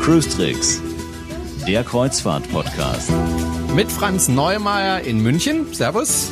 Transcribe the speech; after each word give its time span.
Cruise 0.00 0.28
Tricks, 0.30 0.80
der 1.66 1.82
Kreuzfahrt-Podcast. 1.82 3.10
Mit 3.74 3.90
Franz 3.90 4.28
Neumeier 4.28 5.00
in 5.00 5.20
München. 5.20 5.66
Servus. 5.74 6.30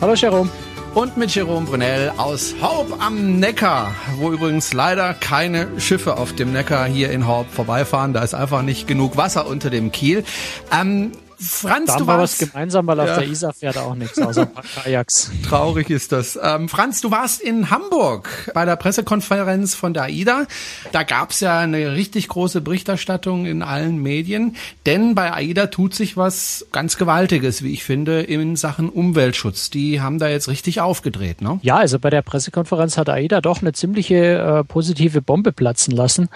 Hallo 0.00 0.14
Jerome. 0.14 0.48
Und 0.94 1.16
mit 1.16 1.34
Jerome 1.34 1.66
Brunel 1.66 2.12
aus 2.18 2.54
Horb 2.62 3.02
am 3.02 3.40
Neckar, 3.40 3.92
wo 4.18 4.30
übrigens 4.30 4.72
leider 4.72 5.12
keine 5.12 5.80
Schiffe 5.80 6.18
auf 6.18 6.36
dem 6.36 6.52
Neckar 6.52 6.86
hier 6.86 7.10
in 7.10 7.26
Horb 7.26 7.50
vorbeifahren. 7.50 8.12
Da 8.12 8.22
ist 8.22 8.34
einfach 8.34 8.62
nicht 8.62 8.86
genug 8.86 9.16
Wasser 9.16 9.48
unter 9.48 9.70
dem 9.70 9.90
Kiel. 9.90 10.22
Ähm, 10.70 11.10
Franz, 11.38 11.86
da 11.86 11.92
haben 11.94 12.00
du 12.00 12.06
wir 12.06 12.18
warst 12.18 12.40
was 12.40 12.50
gemeinsam, 12.50 12.86
weil 12.86 12.98
Ja. 12.98 13.04
auf 13.04 13.18
der 13.18 13.28
Isar 13.28 13.52
fährt 13.52 13.76
auch 13.78 13.94
nichts 13.94 14.18
außer 14.18 14.42
ein 14.42 14.52
paar 14.52 14.64
Kajaks. 14.64 15.30
Traurig 15.46 15.90
ist 15.90 16.12
das. 16.12 16.38
Ähm, 16.42 16.68
Franz, 16.68 17.00
du 17.00 17.10
warst 17.10 17.40
in 17.40 17.70
Hamburg 17.70 18.50
bei 18.54 18.64
der 18.64 18.76
Pressekonferenz 18.76 19.74
von 19.74 19.92
der 19.94 20.04
AIDA. 20.04 20.46
Da 20.92 21.02
gab's 21.02 21.40
ja 21.40 21.58
eine 21.60 21.92
richtig 21.92 22.28
große 22.28 22.60
Berichterstattung 22.60 23.46
in 23.46 23.62
allen 23.62 23.98
Medien, 24.02 24.56
denn 24.86 25.14
bei 25.14 25.32
AIDA 25.32 25.66
tut 25.66 25.94
sich 25.94 26.16
was 26.16 26.66
ganz 26.72 26.96
Gewaltiges, 26.96 27.62
wie 27.62 27.72
ich 27.72 27.84
finde, 27.84 28.22
in 28.22 28.56
Sachen 28.56 28.88
Umweltschutz. 28.88 29.70
Die 29.70 30.00
haben 30.00 30.18
da 30.18 30.28
jetzt 30.28 30.48
richtig 30.48 30.80
aufgedreht, 30.80 31.42
ne? 31.42 31.58
Ja, 31.62 31.76
also 31.76 31.98
bei 31.98 32.10
der 32.10 32.22
Pressekonferenz 32.22 32.96
hat 32.98 33.08
AIDA 33.08 33.40
doch 33.40 33.60
eine 33.60 33.72
ziemliche 33.72 34.14
äh, 34.16 34.64
positive 34.64 35.22
Bombe 35.22 35.52
platzen 35.52 35.94
lassen, 35.94 36.28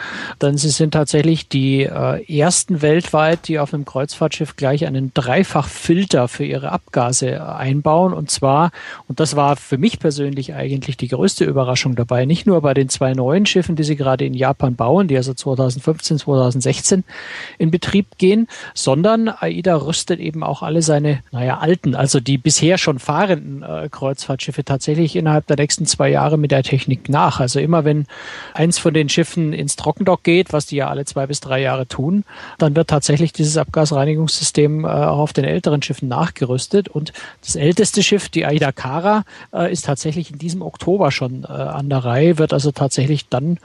denn 0.43 0.57
sie 0.59 0.69
sind 0.71 0.93
tatsächlich 0.93 1.49
die 1.49 1.83
äh, 1.83 2.25
ersten 2.39 2.83
weltweit, 2.83 3.49
die 3.49 3.59
auf 3.59 3.73
einem 3.73 3.85
Kreuzfahrtschiff 3.85 4.57
gleich 4.57 4.87
einen 4.91 5.13
Dreifachfilter 5.15 6.29
für 6.29 6.45
ihre 6.45 6.73
Abgase 6.73 7.47
einbauen. 7.47 8.13
Und 8.13 8.31
zwar, 8.31 8.71
und 9.09 9.21
das 9.21 9.37
war 9.37 9.57
für 9.57 9.79
mich 9.79 9.99
persönlich 9.99 10.55
eigentlich 10.55 10.97
die 10.97 11.09
größte 11.09 11.45
Überraschung 11.45 11.97
dabei, 11.97 12.27
nicht 12.27 12.47
nur 12.47 12.61
bei 12.61 12.75
den 12.75 12.89
zwei 12.89 13.13
neuen 13.15 13.47
Schiffen, 13.47 13.77
die 13.77 13.85
sie 13.85 13.97
gerade 13.97 14.25
in 14.25 14.35
Japan 14.35 14.77
bauen, 14.77 15.09
die 15.09 15.17
also 15.17 15.35
2015, 15.35 16.19
2016 16.19 17.05
in 17.59 17.71
Betrieb 17.71 18.19
gehen, 18.19 18.47
sondern 18.75 19.29
AIDA 19.29 19.77
rüstet 19.77 20.21
eben 20.21 20.43
auch 20.43 20.63
alle 20.63 20.83
seine, 20.83 21.23
naja, 21.31 21.59
alten, 21.59 21.95
also 21.95 22.21
die 22.21 22.39
bisher 22.39 22.79
schon 22.79 22.99
fahrenden 22.99 23.63
äh, 23.63 23.89
Kreuzfahrtschiffe 23.91 24.65
tatsächlich 24.65 25.17
innerhalb 25.17 25.47
der 25.47 25.57
nächsten 25.57 25.87
zwei 25.87 26.11
Jahre 26.11 26.39
mit 26.39 26.51
der 26.51 26.63
Technik 26.63 27.09
nach. 27.09 27.41
Also 27.41 27.61
immer 27.61 27.85
wenn 27.85 28.07
eins 28.55 28.79
von 28.79 28.95
den 28.95 29.09
Schiffen 29.09 29.53
ins 29.53 29.77
Trockendock 29.77 30.23
geht, 30.23 30.53
was 30.53 30.67
die 30.67 30.77
ja 30.77 30.89
alle 30.89 31.05
zwei 31.05 31.27
bis 31.27 31.41
drei 31.41 31.61
Jahre 31.61 31.87
tun, 31.87 32.25
dann 32.59 32.77
wird 32.77 32.89
tatsächlich 32.89 33.33
dieses 33.33 33.57
Abgasreinigungssystem 33.57 34.80
äh, 34.85 34.89
auch 34.89 35.19
auf 35.19 35.33
den 35.33 35.45
älteren 35.45 35.83
Schiffen 35.83 36.09
nachgerüstet. 36.09 36.89
Und 36.89 37.13
das 37.45 37.57
älteste 37.57 38.03
Schiff, 38.03 38.29
die 38.29 38.47
Aida 38.47 38.73
Kara, 38.73 39.25
äh, 39.53 39.73
ist 39.73 39.85
tatsächlich 39.85 40.31
in 40.31 40.39
diesem 40.39 40.63
Oktober 40.63 41.11
schon 41.11 41.45
äh, 41.45 41.47
an 41.49 41.89
der 41.89 42.05
Reihe, 42.05 42.39
wird 42.39 42.53
also 42.53 42.73
tatsächlich 42.73 43.29
dann 43.29 43.59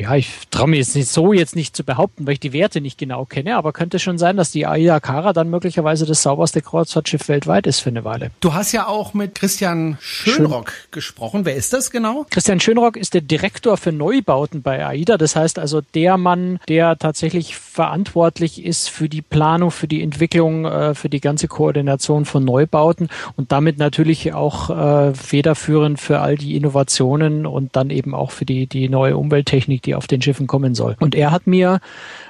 ja, 0.00 0.14
ich 0.14 0.30
traue 0.50 0.68
mir 0.68 0.78
jetzt 0.78 0.96
nicht 0.96 1.10
so 1.10 1.34
jetzt 1.34 1.54
nicht 1.54 1.76
zu 1.76 1.84
behaupten, 1.84 2.26
weil 2.26 2.32
ich 2.32 2.40
die 2.40 2.54
Werte 2.54 2.80
nicht 2.80 2.96
genau 2.96 3.26
kenne, 3.26 3.56
aber 3.56 3.72
könnte 3.72 3.98
schon 3.98 4.16
sein, 4.16 4.38
dass 4.38 4.50
die 4.50 4.66
Aida 4.66 4.98
Kara 4.98 5.34
dann 5.34 5.50
möglicherweise 5.50 6.06
das 6.06 6.22
sauberste 6.22 6.62
Kreuzfahrtschiff 6.62 7.28
weltweit 7.28 7.66
ist 7.66 7.80
für 7.80 7.90
eine 7.90 8.02
Weile. 8.02 8.30
Du 8.40 8.54
hast 8.54 8.72
ja 8.72 8.86
auch 8.86 9.12
mit 9.12 9.34
Christian 9.34 9.98
Schönrock 10.00 10.72
gesprochen. 10.90 11.44
Wer 11.44 11.54
ist 11.54 11.74
das 11.74 11.90
genau? 11.90 12.24
Christian 12.30 12.60
Schönrock 12.60 12.96
ist 12.96 13.12
der 13.12 13.20
Direktor 13.20 13.76
für 13.76 13.92
Neubauten 13.92 14.62
bei 14.62 14.86
AIDA. 14.86 15.18
Das 15.18 15.36
heißt 15.36 15.58
also 15.58 15.82
der 15.94 16.16
Mann, 16.16 16.60
der 16.68 16.96
tatsächlich 16.96 17.56
verantwortlich 17.56 18.64
ist 18.64 18.88
für 18.88 19.10
die 19.10 19.22
Planung, 19.22 19.70
für 19.70 19.86
die 19.86 20.02
Entwicklung, 20.02 20.64
äh, 20.64 20.94
für 20.94 21.10
die 21.10 21.20
ganze 21.20 21.46
Koordination 21.46 22.24
von 22.24 22.42
Neubauten 22.42 23.08
und 23.36 23.52
damit 23.52 23.76
natürlich 23.76 24.32
auch 24.32 24.70
äh, 24.70 25.14
federführend 25.14 26.00
für 26.00 26.20
all 26.20 26.36
die 26.36 26.56
Innovationen 26.56 27.44
und 27.44 27.76
dann 27.76 27.90
eben 27.90 28.14
auch 28.14 28.30
für 28.30 28.46
die, 28.46 28.66
die 28.66 28.88
neue 28.88 29.18
Umwelttechnik, 29.18 29.82
die 29.82 29.89
auf 29.94 30.06
den 30.06 30.22
Schiffen 30.22 30.46
kommen 30.46 30.74
soll. 30.74 30.96
Und 31.00 31.14
er 31.14 31.30
hat 31.30 31.46
mir 31.46 31.80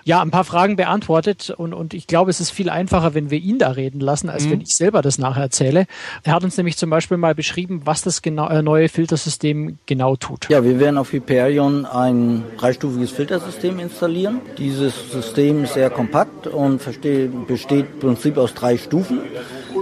ja 0.05 0.21
ein 0.23 0.31
paar 0.31 0.45
Fragen 0.45 0.77
beantwortet 0.77 1.51
und, 1.51 1.75
und 1.75 1.95
ich 1.95 2.07
glaube, 2.07 2.31
es 2.31 2.41
ist 2.41 2.51
viel 2.51 2.71
einfacher, 2.71 3.15
wenn 3.15 3.31
wir 3.31 3.39
ihn 3.39 3.59
da 3.59 3.71
reden 3.71 4.01
lassen, 4.01 4.29
als 4.31 4.49
wenn 4.51 4.61
ich 4.61 4.77
selber 4.77 5.03
das 5.03 5.19
nacherzähle. 5.19 5.87
Er 6.25 6.33
hat 6.33 6.45
uns 6.45 6.57
nämlich 6.57 6.77
zum 6.77 6.91
Beispiel 6.91 7.17
mal 7.17 7.35
beschrieben, 7.35 7.83
was 7.85 8.03
das 8.03 8.23
genau, 8.23 8.49
äh, 8.49 8.63
neue 8.63 8.89
Filtersystem 8.89 9.79
genau 9.87 10.17
tut. 10.17 10.49
Ja, 10.49 10.65
wir 10.65 10.81
werden 10.81 10.99
auf 10.99 11.13
Hyperion 11.13 11.87
ein 11.87 12.45
dreistufiges 12.59 13.11
Filtersystem 13.11 13.79
installieren. 13.79 14.41
Dieses 14.59 15.13
System 15.13 15.65
ist 15.65 15.75
sehr 15.75 15.91
kompakt 15.91 16.47
und 16.47 16.81
besteht 17.47 17.87
im 17.93 18.01
Prinzip 18.01 18.37
aus 18.39 18.55
drei 18.55 18.79
Stufen. 18.79 19.21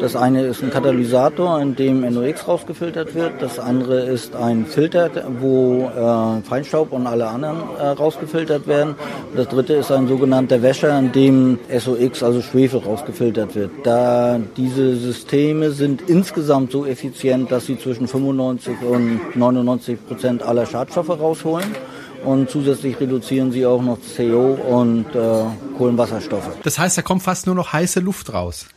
Das 0.01 0.15
eine 0.15 0.47
ist 0.47 0.63
ein 0.63 0.71
Katalysator, 0.71 1.61
in 1.61 1.75
dem 1.75 2.01
NOx 2.01 2.47
rausgefiltert 2.47 3.15
wird. 3.17 3.33
Das 3.41 3.59
andere 3.59 4.03
ist 4.03 4.37
ein 4.37 4.65
Filter, 4.65 5.11
wo 5.41 5.87
äh, 5.87 6.43
Feinstaub 6.49 6.93
und 6.93 7.07
alle 7.07 7.27
anderen 7.27 7.57
äh, 7.79 7.89
rausgefiltert 7.89 8.69
werden. 8.69 8.95
Das 9.35 9.49
dritte 9.49 9.75
ist 9.75 9.91
ein 9.91 10.07
sogenannter 10.07 10.63
Wäscher, 10.63 10.97
in 10.99 11.11
dem 11.11 11.59
SOX, 11.77 12.23
also 12.23 12.41
Schwefel, 12.43 12.81
rausgefiltert 12.81 13.57
wird. 13.57 13.71
Da 13.83 14.39
diese 14.57 14.95
Systeme 14.97 15.73
sind 15.73 16.03
insgesamt 16.09 16.71
so 16.71 16.87
effizient, 16.87 17.51
dass 17.51 17.67
sie 17.67 17.77
zwischen 17.77 18.07
95 18.07 18.77
und 18.83 19.37
99 19.37 20.07
Prozent 20.07 20.43
aller 20.43 20.67
Schadstoffe 20.67 21.11
rausholen. 21.11 21.75
Und 22.25 22.51
zusätzlich 22.51 22.99
reduzieren 23.01 23.53
sie 23.53 23.65
auch 23.65 23.83
noch 23.83 23.99
CO 24.17 24.55
und 24.55 25.07
äh, 25.15 25.45
Kohlenwasserstoffe. 25.77 26.51
Das 26.65 26.79
heißt, 26.79 26.99
da 26.99 27.03
kommt 27.03 27.23
fast 27.23 27.47
nur 27.47 27.55
noch 27.55 27.73
heiße 27.73 28.01
Luft 28.01 28.33
raus. 28.33 28.67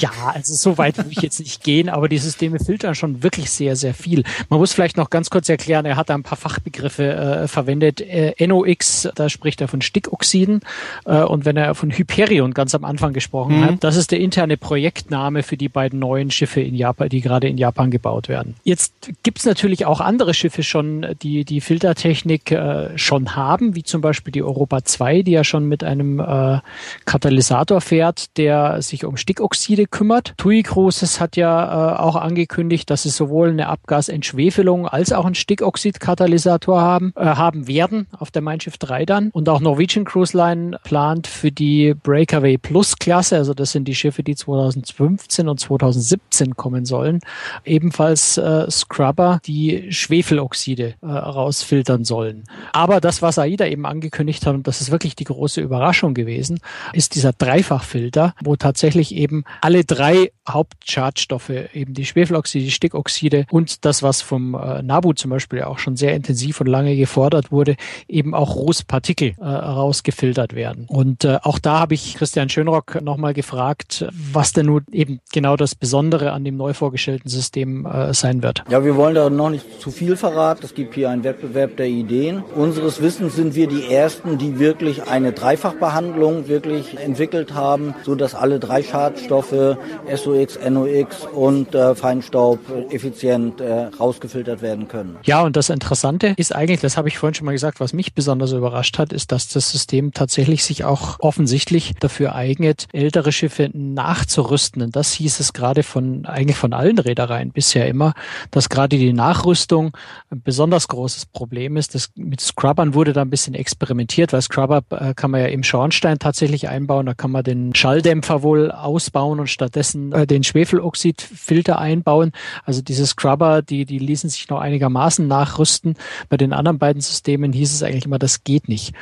Ja, 0.00 0.10
also 0.34 0.54
so 0.54 0.76
weit 0.76 0.98
will 0.98 1.06
ich 1.10 1.22
jetzt 1.22 1.40
nicht 1.40 1.62
gehen, 1.62 1.88
aber 1.88 2.08
die 2.08 2.18
Systeme 2.18 2.58
filtern 2.58 2.94
schon 2.94 3.22
wirklich 3.22 3.50
sehr, 3.50 3.76
sehr 3.76 3.94
viel. 3.94 4.24
Man 4.48 4.60
muss 4.60 4.72
vielleicht 4.72 4.96
noch 4.96 5.08
ganz 5.08 5.30
kurz 5.30 5.48
erklären, 5.48 5.86
er 5.86 5.96
hat 5.96 6.10
da 6.10 6.14
ein 6.14 6.22
paar 6.22 6.36
Fachbegriffe 6.36 7.12
äh, 7.12 7.48
verwendet. 7.48 8.00
Äh, 8.00 8.34
NOx, 8.46 9.08
da 9.14 9.28
spricht 9.30 9.60
er 9.60 9.68
von 9.68 9.80
Stickoxiden. 9.80 10.60
Äh, 11.06 11.22
und 11.22 11.44
wenn 11.46 11.56
er 11.56 11.74
von 11.74 11.90
Hyperion 11.90 12.52
ganz 12.52 12.74
am 12.74 12.84
Anfang 12.84 13.12
gesprochen 13.12 13.64
hat, 13.64 13.84
das 13.84 13.96
ist 13.96 14.10
der 14.10 14.20
interne 14.20 14.58
Projektname 14.58 15.42
für 15.42 15.56
die 15.56 15.68
beiden 15.68 15.98
neuen 15.98 16.30
Schiffe 16.30 16.60
in 16.60 16.74
Japan, 16.74 17.08
die 17.08 17.20
gerade 17.22 17.48
in 17.48 17.56
Japan 17.56 17.90
gebaut 17.90 18.28
werden. 18.28 18.56
Jetzt 18.64 18.92
gibt's 19.22 19.46
natürlich 19.46 19.86
auch 19.86 20.00
andere 20.00 20.34
Schiffe 20.34 20.62
schon, 20.62 21.06
die 21.22 21.44
die 21.44 21.60
Filtertechnik 21.60 22.09
äh, 22.10 22.98
schon 22.98 23.36
haben, 23.36 23.74
wie 23.74 23.82
zum 23.82 24.00
Beispiel 24.00 24.32
die 24.32 24.42
Europa 24.42 24.84
2, 24.84 25.22
die 25.22 25.32
ja 25.32 25.44
schon 25.44 25.66
mit 25.66 25.84
einem 25.84 26.20
äh, 26.20 26.60
Katalysator 27.04 27.80
fährt, 27.80 28.36
der 28.36 28.82
sich 28.82 29.04
um 29.04 29.16
Stickoxide 29.16 29.86
kümmert. 29.86 30.34
TUI 30.36 30.62
Cruises 30.62 31.20
hat 31.20 31.36
ja 31.36 31.94
äh, 31.94 31.98
auch 31.98 32.16
angekündigt, 32.16 32.90
dass 32.90 33.04
sie 33.04 33.10
sowohl 33.10 33.50
eine 33.50 33.68
Abgasentschwefelung 33.68 34.86
als 34.86 35.12
auch 35.12 35.24
einen 35.24 35.34
Stickoxidkatalysator 35.34 36.80
haben, 36.80 37.12
äh, 37.16 37.24
haben 37.24 37.66
werden 37.66 38.06
auf 38.18 38.30
der 38.30 38.42
Mein 38.42 38.60
Schiff 38.60 38.78
3 38.78 39.06
dann. 39.06 39.30
Und 39.30 39.48
auch 39.48 39.60
Norwegian 39.60 40.04
Cruise 40.04 40.36
Line 40.36 40.78
plant 40.84 41.26
für 41.26 41.52
die 41.52 41.94
Breakaway 41.94 42.58
Plus 42.58 42.96
Klasse, 42.96 43.36
also 43.36 43.54
das 43.54 43.72
sind 43.72 43.86
die 43.86 43.94
Schiffe, 43.94 44.22
die 44.22 44.34
2015 44.34 45.48
und 45.48 45.60
2017 45.60 46.56
kommen 46.56 46.84
sollen, 46.84 47.20
ebenfalls 47.64 48.38
äh, 48.38 48.70
Scrubber, 48.70 49.40
die 49.46 49.92
Schwefeloxide 49.92 50.94
äh, 51.02 51.06
rausfiltern 51.06 51.99
sollen. 52.04 52.44
Aber 52.72 53.00
das, 53.00 53.22
was 53.22 53.38
AIDA 53.38 53.66
eben 53.66 53.86
angekündigt 53.86 54.46
hat, 54.46 54.54
und 54.54 54.66
das 54.66 54.80
ist 54.80 54.90
wirklich 54.90 55.16
die 55.16 55.24
große 55.24 55.60
Überraschung 55.60 56.14
gewesen, 56.14 56.60
ist 56.92 57.14
dieser 57.14 57.32
Dreifachfilter, 57.32 58.34
wo 58.42 58.56
tatsächlich 58.56 59.14
eben 59.14 59.44
alle 59.60 59.84
drei 59.84 60.32
Hauptschadstoffe, 60.48 61.52
eben 61.72 61.94
die 61.94 62.04
Schwefeloxide, 62.04 62.64
die 62.64 62.70
Stickoxide 62.70 63.46
und 63.50 63.84
das, 63.84 64.02
was 64.02 64.22
vom 64.22 64.54
äh, 64.54 64.82
NABU 64.82 65.12
zum 65.14 65.30
Beispiel 65.30 65.62
auch 65.62 65.78
schon 65.78 65.96
sehr 65.96 66.14
intensiv 66.14 66.60
und 66.60 66.66
lange 66.66 66.96
gefordert 66.96 67.52
wurde, 67.52 67.76
eben 68.08 68.34
auch 68.34 68.56
Rußpartikel 68.56 69.34
äh, 69.38 69.44
rausgefiltert 69.44 70.54
werden. 70.54 70.86
Und 70.88 71.24
äh, 71.24 71.38
auch 71.42 71.58
da 71.58 71.78
habe 71.80 71.94
ich 71.94 72.14
Christian 72.14 72.48
Schönrock 72.48 73.00
nochmal 73.02 73.34
gefragt, 73.34 74.06
was 74.12 74.52
denn 74.52 74.66
nun 74.66 74.84
eben 74.92 75.20
genau 75.32 75.56
das 75.56 75.74
Besondere 75.74 76.32
an 76.32 76.44
dem 76.44 76.56
neu 76.56 76.74
vorgestellten 76.74 77.28
System 77.28 77.86
äh, 77.86 78.12
sein 78.14 78.42
wird. 78.42 78.64
Ja, 78.68 78.84
wir 78.84 78.96
wollen 78.96 79.14
da 79.14 79.30
noch 79.30 79.50
nicht 79.50 79.80
zu 79.80 79.90
viel 79.90 80.16
verraten. 80.16 80.64
Es 80.64 80.74
gibt 80.74 80.94
hier 80.94 81.10
einen 81.10 81.24
Wettbewerb 81.24 81.76
der 81.76 81.88
Ideen. 81.90 82.42
Unseres 82.54 83.02
Wissens 83.02 83.36
sind 83.36 83.54
wir 83.54 83.66
die 83.66 83.92
Ersten, 83.92 84.38
die 84.38 84.58
wirklich 84.58 85.08
eine 85.08 85.32
Dreifachbehandlung 85.32 86.48
wirklich 86.48 86.98
entwickelt 86.98 87.54
haben, 87.54 87.94
so 88.04 88.16
alle 88.34 88.58
drei 88.58 88.82
Schadstoffe 88.82 89.76
SOX, 90.14 90.58
NOx 90.68 91.26
und 91.32 91.74
äh, 91.74 91.94
Feinstaub 91.94 92.58
effizient 92.90 93.60
äh, 93.60 93.86
rausgefiltert 93.98 94.62
werden 94.62 94.88
können. 94.88 95.16
Ja, 95.24 95.42
und 95.42 95.56
das 95.56 95.70
Interessante 95.70 96.34
ist 96.36 96.54
eigentlich, 96.54 96.80
das 96.80 96.96
habe 96.96 97.08
ich 97.08 97.18
vorhin 97.18 97.34
schon 97.34 97.46
mal 97.46 97.52
gesagt, 97.52 97.80
was 97.80 97.92
mich 97.92 98.14
besonders 98.14 98.52
überrascht 98.52 98.98
hat, 98.98 99.12
ist, 99.12 99.32
dass 99.32 99.48
das 99.48 99.70
System 99.70 100.12
tatsächlich 100.12 100.64
sich 100.64 100.84
auch 100.84 101.18
offensichtlich 101.20 101.94
dafür 101.98 102.34
eignet, 102.34 102.86
ältere 102.92 103.32
Schiffe 103.32 103.70
nachzurüsten. 103.72 104.82
Und 104.82 104.96
das 104.96 105.12
hieß 105.12 105.40
es 105.40 105.52
gerade 105.52 105.82
von, 105.82 106.26
eigentlich 106.26 106.56
von 106.56 106.72
allen 106.72 106.98
Reedereien 106.98 107.52
bisher 107.52 107.88
immer, 107.88 108.14
dass 108.50 108.68
gerade 108.68 108.98
die 108.98 109.12
Nachrüstung 109.12 109.96
ein 110.30 110.42
besonders 110.42 110.88
großes 110.88 111.26
Problem 111.26 111.76
ist. 111.76 111.79
Das, 111.88 112.10
mit 112.14 112.40
Scrubbern 112.40 112.94
wurde 112.94 113.12
da 113.12 113.22
ein 113.22 113.30
bisschen 113.30 113.54
experimentiert, 113.54 114.32
weil 114.32 114.42
Scrubber 114.42 114.82
äh, 114.90 115.14
kann 115.14 115.30
man 115.30 115.40
ja 115.40 115.46
im 115.48 115.62
Schornstein 115.62 116.18
tatsächlich 116.18 116.68
einbauen. 116.68 117.06
Da 117.06 117.14
kann 117.14 117.30
man 117.30 117.44
den 117.44 117.74
Schalldämpfer 117.74 118.42
wohl 118.42 118.70
ausbauen 118.70 119.40
und 119.40 119.48
stattdessen 119.48 120.12
äh, 120.12 120.26
den 120.26 120.44
Schwefeloxidfilter 120.44 121.78
einbauen. 121.78 122.32
Also 122.64 122.82
diese 122.82 123.06
Scrubber, 123.06 123.62
die, 123.62 123.84
die 123.84 123.98
ließen 123.98 124.30
sich 124.30 124.48
noch 124.48 124.60
einigermaßen 124.60 125.26
nachrüsten. 125.26 125.94
Bei 126.28 126.36
den 126.36 126.52
anderen 126.52 126.78
beiden 126.78 127.02
Systemen 127.02 127.52
hieß 127.52 127.74
es 127.74 127.82
eigentlich 127.82 128.06
immer, 128.06 128.18
das 128.18 128.44
geht 128.44 128.68
nicht. 128.68 128.94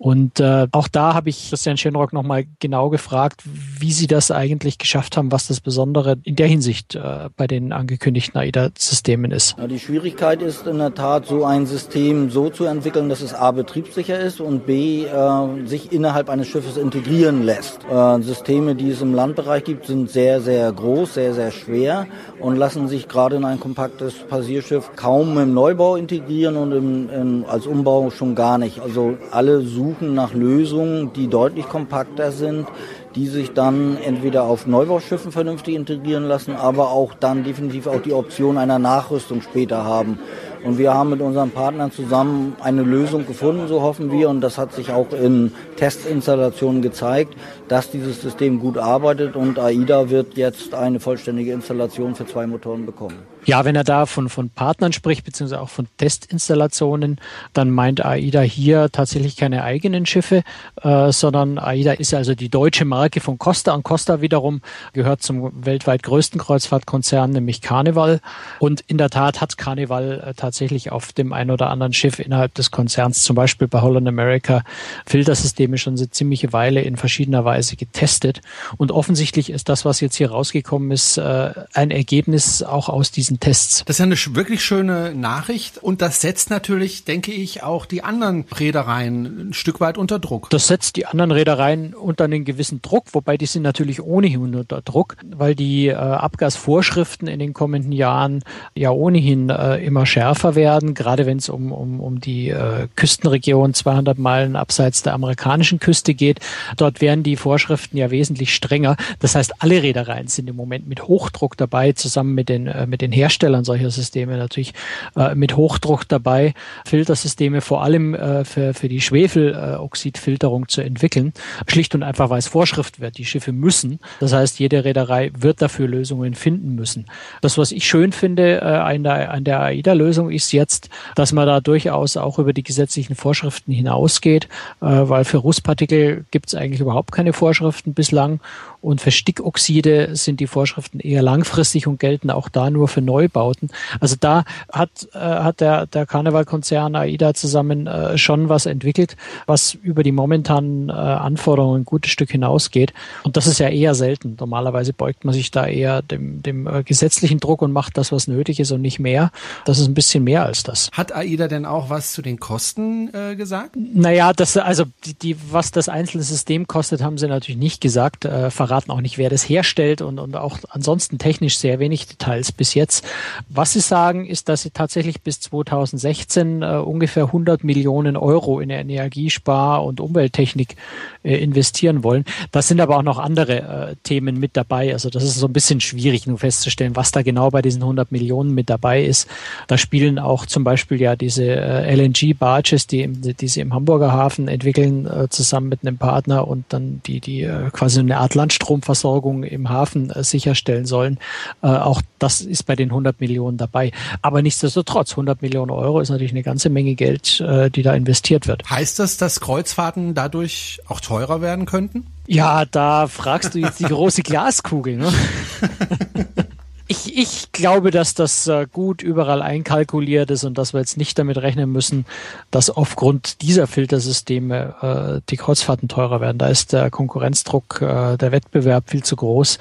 Und 0.00 0.40
äh, 0.40 0.66
auch 0.72 0.88
da 0.88 1.12
habe 1.12 1.28
ich 1.28 1.50
Christian 1.50 1.76
Schenrock 1.76 2.14
nochmal 2.14 2.46
genau 2.58 2.88
gefragt, 2.88 3.42
wie 3.44 3.92
sie 3.92 4.06
das 4.06 4.30
eigentlich 4.30 4.78
geschafft 4.78 5.18
haben, 5.18 5.30
was 5.30 5.46
das 5.46 5.60
Besondere 5.60 6.16
in 6.22 6.36
der 6.36 6.46
Hinsicht 6.46 6.94
äh, 6.94 7.28
bei 7.36 7.46
den 7.46 7.70
angekündigten 7.74 8.40
AIDA-Systemen 8.40 9.30
ist. 9.30 9.56
Ja, 9.58 9.66
die 9.66 9.78
Schwierigkeit 9.78 10.40
ist 10.40 10.66
in 10.66 10.78
der 10.78 10.94
Tat, 10.94 11.26
so 11.26 11.44
ein 11.44 11.66
System 11.66 12.19
so 12.28 12.50
zu 12.50 12.64
entwickeln, 12.64 13.08
dass 13.08 13.22
es 13.22 13.32
A 13.32 13.52
betriebssicher 13.52 14.18
ist 14.20 14.40
und 14.40 14.66
B 14.66 15.04
äh, 15.04 15.66
sich 15.66 15.92
innerhalb 15.92 16.28
eines 16.28 16.48
Schiffes 16.48 16.76
integrieren 16.76 17.44
lässt. 17.44 17.78
Äh, 17.90 18.20
Systeme, 18.20 18.74
die 18.74 18.90
es 18.90 19.00
im 19.00 19.14
Landbereich 19.14 19.64
gibt, 19.64 19.86
sind 19.86 20.10
sehr, 20.10 20.40
sehr 20.40 20.70
groß, 20.70 21.14
sehr, 21.14 21.32
sehr 21.32 21.50
schwer 21.52 22.06
und 22.40 22.56
lassen 22.56 22.88
sich 22.88 23.08
gerade 23.08 23.36
in 23.36 23.44
ein 23.44 23.60
kompaktes 23.60 24.14
Passierschiff 24.28 24.90
kaum 24.96 25.38
im 25.38 25.54
Neubau 25.54 25.96
integrieren 25.96 26.56
und 26.56 26.72
im, 26.72 27.08
im, 27.10 27.44
als 27.48 27.66
Umbau 27.66 28.10
schon 28.10 28.34
gar 28.34 28.58
nicht. 28.58 28.80
Also 28.80 29.16
alle 29.30 29.62
suchen 29.62 30.14
nach 30.14 30.34
Lösungen, 30.34 31.12
die 31.14 31.28
deutlich 31.28 31.68
kompakter 31.68 32.32
sind, 32.32 32.66
die 33.14 33.26
sich 33.26 33.52
dann 33.52 33.96
entweder 33.96 34.44
auf 34.44 34.66
Neubauschiffen 34.66 35.32
vernünftig 35.32 35.74
integrieren 35.74 36.24
lassen, 36.24 36.54
aber 36.54 36.90
auch 36.90 37.14
dann 37.14 37.44
definitiv 37.44 37.86
auch 37.86 38.00
die 38.00 38.12
Option 38.12 38.58
einer 38.58 38.78
Nachrüstung 38.78 39.42
später 39.42 39.84
haben. 39.84 40.18
Und 40.62 40.76
wir 40.78 40.92
haben 40.92 41.10
mit 41.10 41.20
unseren 41.20 41.50
Partnern 41.50 41.90
zusammen 41.90 42.54
eine 42.60 42.82
Lösung 42.82 43.26
gefunden, 43.26 43.66
so 43.66 43.80
hoffen 43.80 44.12
wir. 44.12 44.28
Und 44.28 44.40
das 44.42 44.58
hat 44.58 44.72
sich 44.72 44.92
auch 44.92 45.12
in 45.12 45.52
Testinstallationen 45.76 46.82
gezeigt, 46.82 47.34
dass 47.68 47.90
dieses 47.90 48.20
System 48.20 48.60
gut 48.60 48.76
arbeitet. 48.76 49.36
Und 49.36 49.58
AIDA 49.58 50.10
wird 50.10 50.36
jetzt 50.36 50.74
eine 50.74 51.00
vollständige 51.00 51.52
Installation 51.52 52.14
für 52.14 52.26
zwei 52.26 52.46
Motoren 52.46 52.84
bekommen. 52.84 53.18
Ja, 53.46 53.64
wenn 53.64 53.74
er 53.74 53.84
da 53.84 54.06
von, 54.06 54.28
von 54.28 54.50
Partnern 54.50 54.92
spricht, 54.92 55.24
beziehungsweise 55.24 55.60
auch 55.60 55.70
von 55.70 55.88
Testinstallationen, 55.96 57.18
dann 57.52 57.70
meint 57.70 58.04
AIDA 58.04 58.42
hier 58.42 58.90
tatsächlich 58.92 59.36
keine 59.36 59.64
eigenen 59.64 60.04
Schiffe, 60.06 60.42
äh, 60.82 61.10
sondern 61.10 61.58
AIDA 61.58 61.92
ist 61.92 62.12
also 62.12 62.34
die 62.34 62.48
deutsche 62.48 62.84
Marke 62.84 63.20
von 63.20 63.38
Costa. 63.38 63.72
Und 63.72 63.82
Costa 63.82 64.20
wiederum 64.20 64.60
gehört 64.92 65.22
zum 65.22 65.64
weltweit 65.64 66.02
größten 66.02 66.40
Kreuzfahrtkonzern, 66.40 67.30
nämlich 67.30 67.62
Carnival. 67.62 68.20
Und 68.58 68.82
in 68.82 68.98
der 68.98 69.10
Tat 69.10 69.40
hat 69.40 69.56
Carnival 69.56 70.22
äh, 70.24 70.34
tatsächlich 70.34 70.92
auf 70.92 71.12
dem 71.12 71.32
ein 71.32 71.50
oder 71.50 71.70
anderen 71.70 71.92
Schiff 71.92 72.18
innerhalb 72.18 72.54
des 72.54 72.70
Konzerns, 72.70 73.22
zum 73.22 73.36
Beispiel 73.36 73.68
bei 73.68 73.80
Holland 73.80 74.06
America, 74.06 74.62
Filtersysteme 75.06 75.78
schon 75.78 75.96
eine 75.96 76.10
ziemliche 76.10 76.52
Weile 76.52 76.82
in 76.82 76.96
verschiedener 76.96 77.44
Weise 77.44 77.76
getestet. 77.76 78.42
Und 78.76 78.92
offensichtlich 78.92 79.50
ist 79.50 79.68
das, 79.68 79.84
was 79.84 80.00
jetzt 80.00 80.16
hier 80.16 80.30
rausgekommen 80.30 80.90
ist, 80.90 81.16
äh, 81.16 81.52
ein 81.72 81.90
Ergebnis 81.90 82.62
auch 82.62 82.88
aus 82.88 83.10
diesen 83.10 83.29
Tests. 83.38 83.84
Das 83.86 83.96
ist 83.96 83.98
ja 84.00 84.06
eine 84.06 84.16
wirklich 84.36 84.64
schöne 84.64 85.14
Nachricht 85.14 85.78
und 85.78 86.02
das 86.02 86.20
setzt 86.20 86.50
natürlich, 86.50 87.04
denke 87.04 87.32
ich, 87.32 87.62
auch 87.62 87.86
die 87.86 88.02
anderen 88.02 88.46
Reedereien 88.52 89.50
ein 89.50 89.52
Stück 89.52 89.80
weit 89.80 89.98
unter 89.98 90.18
Druck. 90.18 90.50
Das 90.50 90.66
setzt 90.66 90.96
die 90.96 91.06
anderen 91.06 91.30
Reedereien 91.30 91.94
unter 91.94 92.24
einen 92.24 92.44
gewissen 92.44 92.82
Druck, 92.82 93.04
wobei 93.12 93.36
die 93.36 93.46
sind 93.46 93.62
natürlich 93.62 94.02
ohnehin 94.02 94.54
unter 94.54 94.82
Druck, 94.82 95.16
weil 95.24 95.54
die 95.54 95.88
äh, 95.88 95.94
Abgasvorschriften 95.94 97.28
in 97.28 97.38
den 97.38 97.52
kommenden 97.52 97.92
Jahren 97.92 98.42
ja 98.74 98.90
ohnehin 98.90 99.50
äh, 99.50 99.76
immer 99.84 100.06
schärfer 100.06 100.30
schärfer 100.40 100.54
werden, 100.54 100.94
gerade 100.94 101.26
wenn 101.26 101.38
es 101.38 101.48
um, 101.48 101.72
um, 101.72 102.00
um 102.00 102.20
die 102.20 102.48
äh, 102.48 102.88
Küstenregion 102.96 103.74
200 103.74 104.18
Meilen 104.18 104.56
abseits 104.56 105.02
der 105.02 105.12
amerikanischen 105.12 105.78
Küste 105.78 106.14
geht. 106.14 106.40
Dort 106.76 107.00
werden 107.00 107.22
die 107.22 107.36
Vorschriften 107.36 107.96
ja 107.96 108.10
wesentlich 108.10 108.54
strenger. 108.54 108.96
Das 109.18 109.34
heißt, 109.34 109.62
alle 109.62 109.82
Reedereien 109.82 110.28
sind 110.28 110.48
im 110.48 110.56
Moment 110.56 110.88
mit 110.88 111.02
Hochdruck 111.02 111.56
dabei, 111.56 111.92
zusammen 111.92 112.34
mit 112.34 112.48
den, 112.48 112.66
äh, 112.66 112.86
mit 112.86 113.02
den 113.02 113.12
Herstellern 113.20 113.64
solcher 113.64 113.90
Systeme 113.90 114.36
natürlich 114.36 114.72
äh, 115.16 115.34
mit 115.34 115.56
Hochdruck 115.56 116.08
dabei, 116.08 116.54
Filtersysteme 116.84 117.60
vor 117.60 117.82
allem 117.82 118.14
äh, 118.14 118.44
für, 118.44 118.74
für 118.74 118.88
die 118.88 119.00
Schwefeloxidfilterung 119.00 120.68
zu 120.68 120.80
entwickeln. 120.80 121.32
Schlicht 121.66 121.94
und 121.94 122.02
einfach, 122.02 122.30
weil 122.30 122.38
es 122.38 122.48
Vorschrift 122.48 123.00
wird. 123.00 123.18
Die 123.18 123.24
Schiffe 123.24 123.52
müssen. 123.52 124.00
Das 124.20 124.32
heißt, 124.32 124.58
jede 124.58 124.84
Reederei 124.84 125.30
wird 125.36 125.60
dafür 125.60 125.88
Lösungen 125.88 126.34
finden 126.34 126.74
müssen. 126.74 127.06
Das, 127.40 127.58
was 127.58 127.72
ich 127.72 127.86
schön 127.86 128.12
finde 128.12 128.60
äh, 128.60 128.64
an 128.64 129.02
der, 129.02 129.30
an 129.30 129.44
der 129.44 129.60
AIDA-Lösung, 129.60 130.30
ist 130.30 130.52
jetzt, 130.52 130.88
dass 131.14 131.32
man 131.32 131.46
da 131.46 131.60
durchaus 131.60 132.16
auch 132.16 132.38
über 132.38 132.52
die 132.52 132.62
gesetzlichen 132.62 133.14
Vorschriften 133.14 133.72
hinausgeht, 133.72 134.44
äh, 134.80 134.86
weil 134.86 135.24
für 135.24 135.38
Rußpartikel 135.38 136.24
gibt 136.30 136.48
es 136.48 136.54
eigentlich 136.54 136.80
überhaupt 136.80 137.12
keine 137.12 137.32
Vorschriften 137.32 137.94
bislang 137.94 138.40
und 138.80 139.00
für 139.00 139.10
Stickoxide 139.10 140.16
sind 140.16 140.40
die 140.40 140.46
Vorschriften 140.46 141.00
eher 141.00 141.22
langfristig 141.22 141.86
und 141.86 142.00
gelten 142.00 142.30
auch 142.30 142.48
da 142.48 142.70
nur 142.70 142.88
für 142.88 143.00
Neubauten. 143.00 143.70
Also 144.00 144.16
da 144.18 144.44
hat, 144.72 144.90
äh, 145.12 145.18
hat 145.18 145.60
der, 145.60 145.86
der 145.86 146.06
Karnevalkonzern 146.06 146.94
AIDA 146.96 147.34
zusammen 147.34 147.86
äh, 147.86 148.16
schon 148.18 148.48
was 148.48 148.66
entwickelt, 148.66 149.16
was 149.46 149.74
über 149.74 150.02
die 150.02 150.12
momentanen 150.12 150.88
äh, 150.88 150.92
Anforderungen 150.92 151.82
ein 151.82 151.84
gutes 151.84 152.10
Stück 152.10 152.30
hinausgeht. 152.30 152.92
Und 153.22 153.36
das 153.36 153.46
ist 153.46 153.58
ja 153.58 153.68
eher 153.68 153.94
selten. 153.94 154.36
Normalerweise 154.38 154.92
beugt 154.92 155.24
man 155.24 155.34
sich 155.34 155.50
da 155.50 155.66
eher 155.66 156.02
dem, 156.02 156.42
dem 156.42 156.66
äh, 156.66 156.82
gesetzlichen 156.82 157.40
Druck 157.40 157.62
und 157.62 157.72
macht 157.72 157.98
das, 157.98 158.12
was 158.12 158.28
nötig 158.28 158.60
ist 158.60 158.70
und 158.70 158.80
nicht 158.80 158.98
mehr. 158.98 159.30
Das 159.64 159.78
ist 159.78 159.86
ein 159.86 159.94
bisschen 159.94 160.24
mehr 160.24 160.44
als 160.44 160.62
das. 160.62 160.90
Hat 160.92 161.14
AIDA 161.14 161.48
denn 161.48 161.66
auch 161.66 161.90
was 161.90 162.12
zu 162.12 162.22
den 162.22 162.40
Kosten 162.40 163.10
äh, 163.14 163.36
gesagt? 163.36 163.76
Naja, 163.76 164.32
das, 164.32 164.56
also 164.56 164.84
die, 165.04 165.14
die, 165.14 165.36
was 165.50 165.70
das 165.70 165.88
einzelne 165.88 166.22
System 166.22 166.66
kostet, 166.66 167.02
haben 167.02 167.18
sie 167.18 167.28
natürlich 167.28 167.60
nicht 167.60 167.80
gesagt. 167.80 168.24
Äh, 168.24 168.50
verraten 168.70 168.92
auch 168.92 169.00
nicht, 169.00 169.18
wer 169.18 169.30
das 169.30 169.48
herstellt 169.48 170.00
und, 170.00 170.20
und 170.20 170.36
auch 170.36 170.58
ansonsten 170.68 171.18
technisch 171.18 171.58
sehr 171.58 171.80
wenig 171.80 172.06
Details 172.06 172.52
bis 172.52 172.74
jetzt. 172.74 173.04
Was 173.48 173.72
sie 173.72 173.80
sagen, 173.80 174.26
ist, 174.26 174.48
dass 174.48 174.62
sie 174.62 174.70
tatsächlich 174.70 175.22
bis 175.22 175.40
2016 175.40 176.62
äh, 176.62 176.66
ungefähr 176.76 177.24
100 177.24 177.64
Millionen 177.64 178.16
Euro 178.16 178.60
in 178.60 178.70
Energiespar- 178.70 179.84
und 179.84 180.00
Umwelttechnik 180.00 180.76
äh, 181.22 181.36
investieren 181.36 182.02
wollen. 182.04 182.24
Das 182.52 182.68
sind 182.68 182.80
aber 182.80 182.96
auch 182.96 183.02
noch 183.02 183.18
andere 183.18 183.90
äh, 183.90 183.96
Themen 184.02 184.38
mit 184.38 184.56
dabei. 184.56 184.92
Also 184.92 185.10
das 185.10 185.24
ist 185.24 185.36
so 185.36 185.46
ein 185.46 185.52
bisschen 185.52 185.80
schwierig, 185.80 186.26
nur 186.26 186.38
festzustellen, 186.38 186.96
was 186.96 187.12
da 187.12 187.22
genau 187.22 187.50
bei 187.50 187.62
diesen 187.62 187.82
100 187.82 188.12
Millionen 188.12 188.54
mit 188.54 188.70
dabei 188.70 189.04
ist. 189.04 189.28
Da 189.66 189.78
spielen 189.78 190.18
auch 190.18 190.46
zum 190.46 190.64
Beispiel 190.64 191.00
ja 191.00 191.16
diese 191.16 191.44
äh, 191.44 191.94
LNG-Barges, 191.94 192.86
die, 192.86 193.08
die 193.08 193.48
sie 193.48 193.60
im 193.60 193.74
Hamburger 193.74 194.12
Hafen 194.12 194.48
entwickeln, 194.48 195.06
äh, 195.06 195.28
zusammen 195.28 195.68
mit 195.68 195.80
einem 195.82 195.98
Partner 195.98 196.48
und 196.48 196.64
dann 196.68 197.00
die, 197.06 197.20
die 197.20 197.42
äh, 197.42 197.70
quasi 197.70 198.00
eine 198.00 198.18
Art 198.18 198.34
Landstromversorgung 198.34 199.44
im 199.44 199.68
Hafen 199.68 200.10
äh, 200.10 200.24
sicherstellen 200.24 200.86
sollen. 200.86 201.18
Äh, 201.62 201.68
auch 201.68 202.02
das 202.18 202.40
ist 202.40 202.64
bei 202.64 202.76
den 202.76 202.90
100 202.90 203.20
Millionen 203.20 203.56
dabei. 203.56 203.92
Aber 204.22 204.42
nichtsdestotrotz, 204.42 205.12
100 205.12 205.42
Millionen 205.42 205.70
Euro 205.70 206.00
ist 206.00 206.10
natürlich 206.10 206.32
eine 206.32 206.42
ganze 206.42 206.70
Menge 206.70 206.94
Geld, 206.94 207.40
äh, 207.40 207.70
die 207.70 207.82
da 207.82 207.94
investiert 207.94 208.46
wird. 208.46 208.68
Heißt 208.68 208.98
das, 208.98 209.16
dass 209.16 209.40
Kreuzfahrten 209.40 210.14
dadurch 210.14 210.80
auch 210.86 211.00
teurer 211.10 211.40
werden 211.40 211.66
könnten? 211.66 212.06
Ja, 212.28 212.64
da 212.64 213.08
fragst 213.08 213.56
du 213.56 213.58
jetzt 213.58 213.80
die 213.80 213.84
große 213.84 214.22
Glaskugel. 214.22 214.96
Ne? 214.96 215.12
ich, 216.90 217.16
ich 217.16 217.52
glaube, 217.52 217.92
dass 217.92 218.14
das 218.14 218.48
äh, 218.48 218.66
gut 218.70 219.00
überall 219.00 219.42
einkalkuliert 219.42 220.30
ist 220.32 220.42
und 220.42 220.58
dass 220.58 220.72
wir 220.72 220.80
jetzt 220.80 220.96
nicht 220.96 221.16
damit 221.20 221.38
rechnen 221.38 221.70
müssen, 221.70 222.04
dass 222.50 222.68
aufgrund 222.68 223.42
dieser 223.42 223.68
Filtersysteme 223.68 225.20
äh, 225.20 225.20
die 225.30 225.36
Kreuzfahrten 225.36 225.88
teurer 225.88 226.20
werden. 226.20 226.38
Da 226.38 226.48
ist 226.48 226.72
der 226.72 226.90
Konkurrenzdruck, 226.90 227.80
äh, 227.80 228.16
der 228.16 228.32
Wettbewerb 228.32 228.90
viel 228.90 229.04
zu 229.04 229.14
groß. 229.14 229.60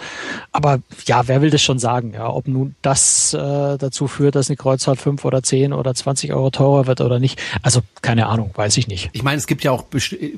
Aber 0.51 0.79
ja, 1.05 1.27
wer 1.27 1.43
will 1.43 1.51
das 1.51 1.61
schon 1.61 1.77
sagen? 1.77 2.13
Ja, 2.15 2.29
ob 2.29 2.47
nun 2.47 2.73
das 2.81 3.35
äh, 3.35 3.77
dazu 3.77 4.07
führt, 4.07 4.33
dass 4.33 4.49
eine 4.49 4.57
Kreuzfahrt 4.57 4.99
fünf 4.99 5.23
oder 5.23 5.43
zehn 5.43 5.71
oder 5.71 5.93
zwanzig 5.93 6.33
Euro 6.33 6.49
teurer 6.49 6.87
wird 6.87 7.01
oder 7.01 7.19
nicht. 7.19 7.39
Also 7.61 7.81
keine 8.01 8.25
Ahnung, 8.25 8.49
weiß 8.55 8.75
ich 8.77 8.87
nicht. 8.87 9.11
Ich 9.13 9.21
meine, 9.21 9.37
es 9.37 9.45
gibt 9.45 9.63
ja 9.63 9.71
auch, 9.71 9.85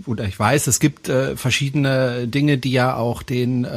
oder 0.07 0.25
ich 0.25 0.37
weiß, 0.37 0.67
es 0.67 0.81
gibt 0.81 1.07
äh, 1.07 1.37
verschiedene 1.37 2.27
Dinge, 2.27 2.57
die 2.57 2.71
ja 2.71 2.97
auch 2.97 3.23
den 3.23 3.63
äh, 3.63 3.69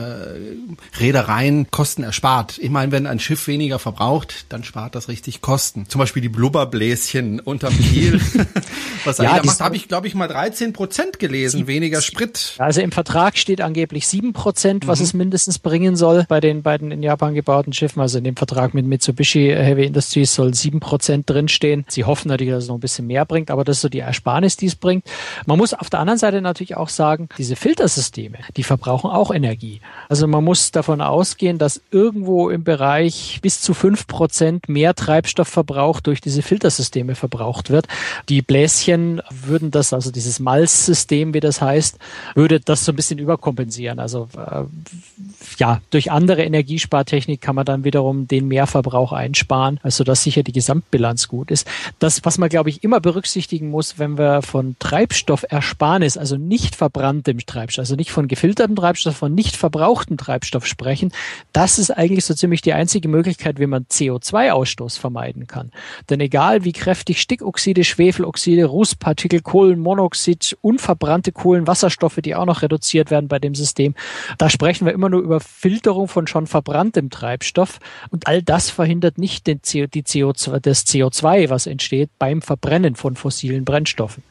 Reedereien 0.99 1.71
Kosten 1.71 2.03
erspart. 2.03 2.59
Ich 2.59 2.71
meine, 2.71 2.91
wenn 2.91 3.04
wenn 3.05 3.11
ein 3.11 3.19
Schiff 3.19 3.47
weniger 3.49 3.79
verbraucht, 3.79 4.47
dann 4.49 4.65
spart 4.65 4.95
das 4.95 5.09
richtig 5.09 5.43
Kosten. 5.43 5.87
Zum 5.89 5.99
Beispiel 5.99 6.23
die 6.23 6.31
Blubberbläschen 6.31 7.39
unterm 7.39 7.77
Kiel. 7.77 8.19
Was 9.05 9.19
ja, 9.19 9.43
macht, 9.45 9.61
habe 9.61 9.77
ich, 9.77 9.89
glaube 9.89 10.07
ich, 10.07 10.15
mal 10.15 10.27
13 10.27 10.73
Prozent 10.73 11.19
gelesen, 11.19 11.59
sieben, 11.59 11.67
weniger 11.67 12.01
Sprit. 12.01 12.55
Also 12.57 12.81
im 12.81 12.93
Vertrag 12.93 13.37
steht 13.37 13.61
angeblich 13.61 14.09
7 14.09 14.33
Prozent, 14.33 14.87
was 14.87 15.01
mhm. 15.01 15.05
es 15.05 15.15
mindestens 15.15 15.59
bringen 15.59 15.97
soll 15.97 16.25
bei 16.27 16.41
den 16.41 16.63
beiden 16.63 16.91
in 16.91 17.03
Japan 17.03 17.35
gebauten 17.35 17.75
Schiffen. 17.75 18.01
Also 18.01 18.17
in 18.17 18.25
dem 18.25 18.37
Vertrag 18.37 18.73
mit 18.73 18.87
Mitsubishi 18.87 19.51
Heavy 19.55 19.85
Industries 19.85 20.35
soll 20.35 20.55
7 20.55 20.81
Prozent 20.81 21.29
drinstehen. 21.29 21.85
Sie 21.89 22.05
hoffen 22.05 22.29
natürlich, 22.29 22.55
dass 22.55 22.65
es 22.65 22.69
noch 22.69 22.77
ein 22.77 22.81
bisschen 22.81 23.07
mehr 23.07 23.27
bringt, 23.27 23.51
aber 23.51 23.65
das 23.65 23.77
ist 23.77 23.83
so 23.83 23.89
die 23.91 23.99
Ersparnis, 23.99 24.57
die 24.57 24.67
es 24.67 24.77
bringt. 24.77 25.05
Man 25.45 25.59
muss 25.59 25.75
auf 25.75 25.91
der 25.91 26.01
anderen 26.01 26.19
Seite 26.19 26.41
natürlich 26.41 26.77
auch 26.77 26.89
sagen, 26.89 27.29
diese 27.37 27.57
Filtersysteme, 27.57 28.39
die 28.57 28.63
verbrauchen 28.63 29.11
auch 29.11 29.31
Energie. 29.31 29.83
Also 30.09 30.27
man 30.27 30.43
muss 30.43 30.71
davon 30.71 31.03
ausgehen, 31.03 31.59
dass 31.59 31.83
irgendwo 31.91 32.49
im 32.49 32.65
Bereich 32.65 32.94
tatsächlich 33.03 33.41
bis 33.41 33.61
zu 33.61 33.75
fünf 33.75 34.07
Prozent 34.07 34.69
mehr 34.69 34.95
Treibstoffverbrauch 34.95 36.01
durch 36.01 36.21
diese 36.21 36.43
Filtersysteme 36.43 37.15
verbraucht 37.15 37.71
wird. 37.71 37.87
Die 38.29 38.43
Bläschen 38.43 39.23
würden 39.31 39.71
das, 39.71 39.93
also 39.93 40.11
dieses 40.11 40.41
Malzsystem, 40.41 41.35
wie 41.35 41.41
das 41.41 41.61
heißt, 41.61 41.99
würde 42.35 42.61
das 42.61 42.85
so 42.85 42.93
ein 42.93 42.97
bisschen 42.97 43.19
überkompensieren. 43.19 43.99
Also 43.99 44.29
äh, 44.37 44.65
ja, 45.59 45.81
durch 45.91 46.11
andere 46.11 46.45
Energiespartechnik 46.45 47.41
kann 47.41 47.55
man 47.55 47.65
dann 47.65 47.85
wiederum 47.85 48.27
den 48.27 48.49
Mehrverbrauch 48.49 49.13
einsparen, 49.13 49.81
also 49.83 50.05
dass 50.05 50.23
sicher 50.23 50.43
die 50.43 50.53
Gesamtbilanz 50.53 51.29
gut 51.29 51.51
ist. 51.51 51.67
Das, 51.99 52.25
was 52.25 52.39
man, 52.39 52.49
glaube 52.49 52.71
ich, 52.71 52.85
immer 52.85 53.01
berücksichtigen 53.01 53.71
muss, 53.71 53.99
wenn 53.99 54.19
wir 54.19 54.43
von 54.43 54.77
Treibstoffersparnis, 54.79 56.17
also 56.17 56.37
nicht 56.37 56.77
verbranntem 56.77 57.39
Treibstoff, 57.39 57.83
also 57.83 57.97
nicht 57.97 58.11
von 58.11 58.29
gefiltertem 58.29 58.77
Treibstoff, 58.77 59.17
von 59.17 59.35
nicht 59.35 59.57
verbrauchtem 59.57 60.17
Treibstoff 60.17 60.67
sprechen, 60.67 61.13
das 61.53 61.79
ist 61.79 61.91
eigentlich 61.91 62.25
so 62.25 62.35
ziemlich 62.35 62.63
die 62.63 62.73
einzige 62.85 63.09
Möglichkeit, 63.09 63.59
wie 63.59 63.67
man 63.67 63.85
CO2-Ausstoß 63.85 64.99
vermeiden 64.99 65.47
kann. 65.47 65.71
Denn 66.11 66.21
egal 66.21 66.65
wie 66.65 66.73
kräftig 66.73 67.19
Stickoxide, 67.19 67.83
Schwefeloxide, 67.83 68.67
Rußpartikel, 68.67 69.41
Kohlenmonoxid, 69.41 70.59
unverbrannte 70.61 71.33
Kohlenwasserstoffe, 71.33 72.21
die 72.23 72.35
auch 72.35 72.45
noch 72.45 72.61
reduziert 72.61 73.11
werden 73.11 73.29
bei 73.29 73.39
dem 73.39 73.55
System, 73.55 73.95
da 74.37 74.51
sprechen 74.51 74.85
wir 74.85 74.93
immer 74.93 75.09
nur 75.09 75.23
über 75.23 75.41
Filterung 75.41 76.09
von 76.09 76.27
schon 76.27 76.47
verbranntem 76.47 77.09
Treibstoff 77.09 77.81
und 78.11 78.27
all 78.27 78.43
das 78.43 78.69
verhindert 78.69 79.17
nicht 79.17 79.47
den 79.47 79.63
CO, 79.63 79.87
die 79.87 80.03
CO2, 80.03 80.61
das 80.61 80.87
CO2, 80.87 81.49
was 81.49 81.67
entsteht 81.67 82.11
beim 82.19 82.43
Verbrennen 82.43 82.97
von 82.97 83.17
fossilen 83.17 83.65
Brennstoffen. 83.65 84.23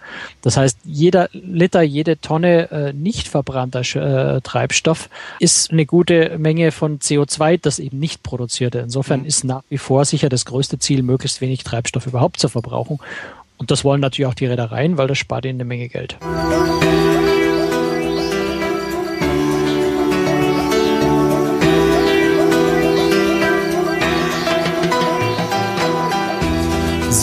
Das 0.42 0.58
heißt, 0.58 0.78
jeder 0.84 1.30
Liter, 1.32 1.82
jede 1.82 2.20
Tonne 2.22 2.70
äh, 2.70 2.94
nicht 2.94 3.28
verbrannter 3.28 3.82
äh, 3.82 4.42
Treibstoff 4.42 5.10
ist 5.40 5.72
eine 5.72 5.88
gute 5.88 6.38
Menge 6.38 6.72
von 6.72 7.00
CO2, 7.00 7.60
das 7.60 7.80
eben 7.80 7.98
nicht 7.98 8.22
produzierte. 8.44 8.80
Insofern 8.80 9.22
mhm. 9.22 9.26
ist 9.26 9.44
nach 9.44 9.64
wie 9.70 9.78
vor 9.78 10.04
sicher 10.06 10.30
das 10.30 10.46
größte 10.46 10.78
Ziel, 10.80 11.02
möglichst 11.02 11.40
wenig 11.40 11.64
Treibstoff 11.64 12.08
überhaupt 12.08 12.40
zu 12.40 12.50
verbrauchen. 12.50 13.00
Und 13.58 13.72
das 13.72 13.86
wollen 13.86 14.02
natürlich 14.02 14.28
auch 14.28 14.34
die 14.34 14.48
Reedereien, 14.48 14.98
weil 14.98 15.08
das 15.08 15.18
spart 15.18 15.46
ihnen 15.46 15.58
eine 15.58 15.66
Menge 15.66 15.88
Geld. 15.88 16.18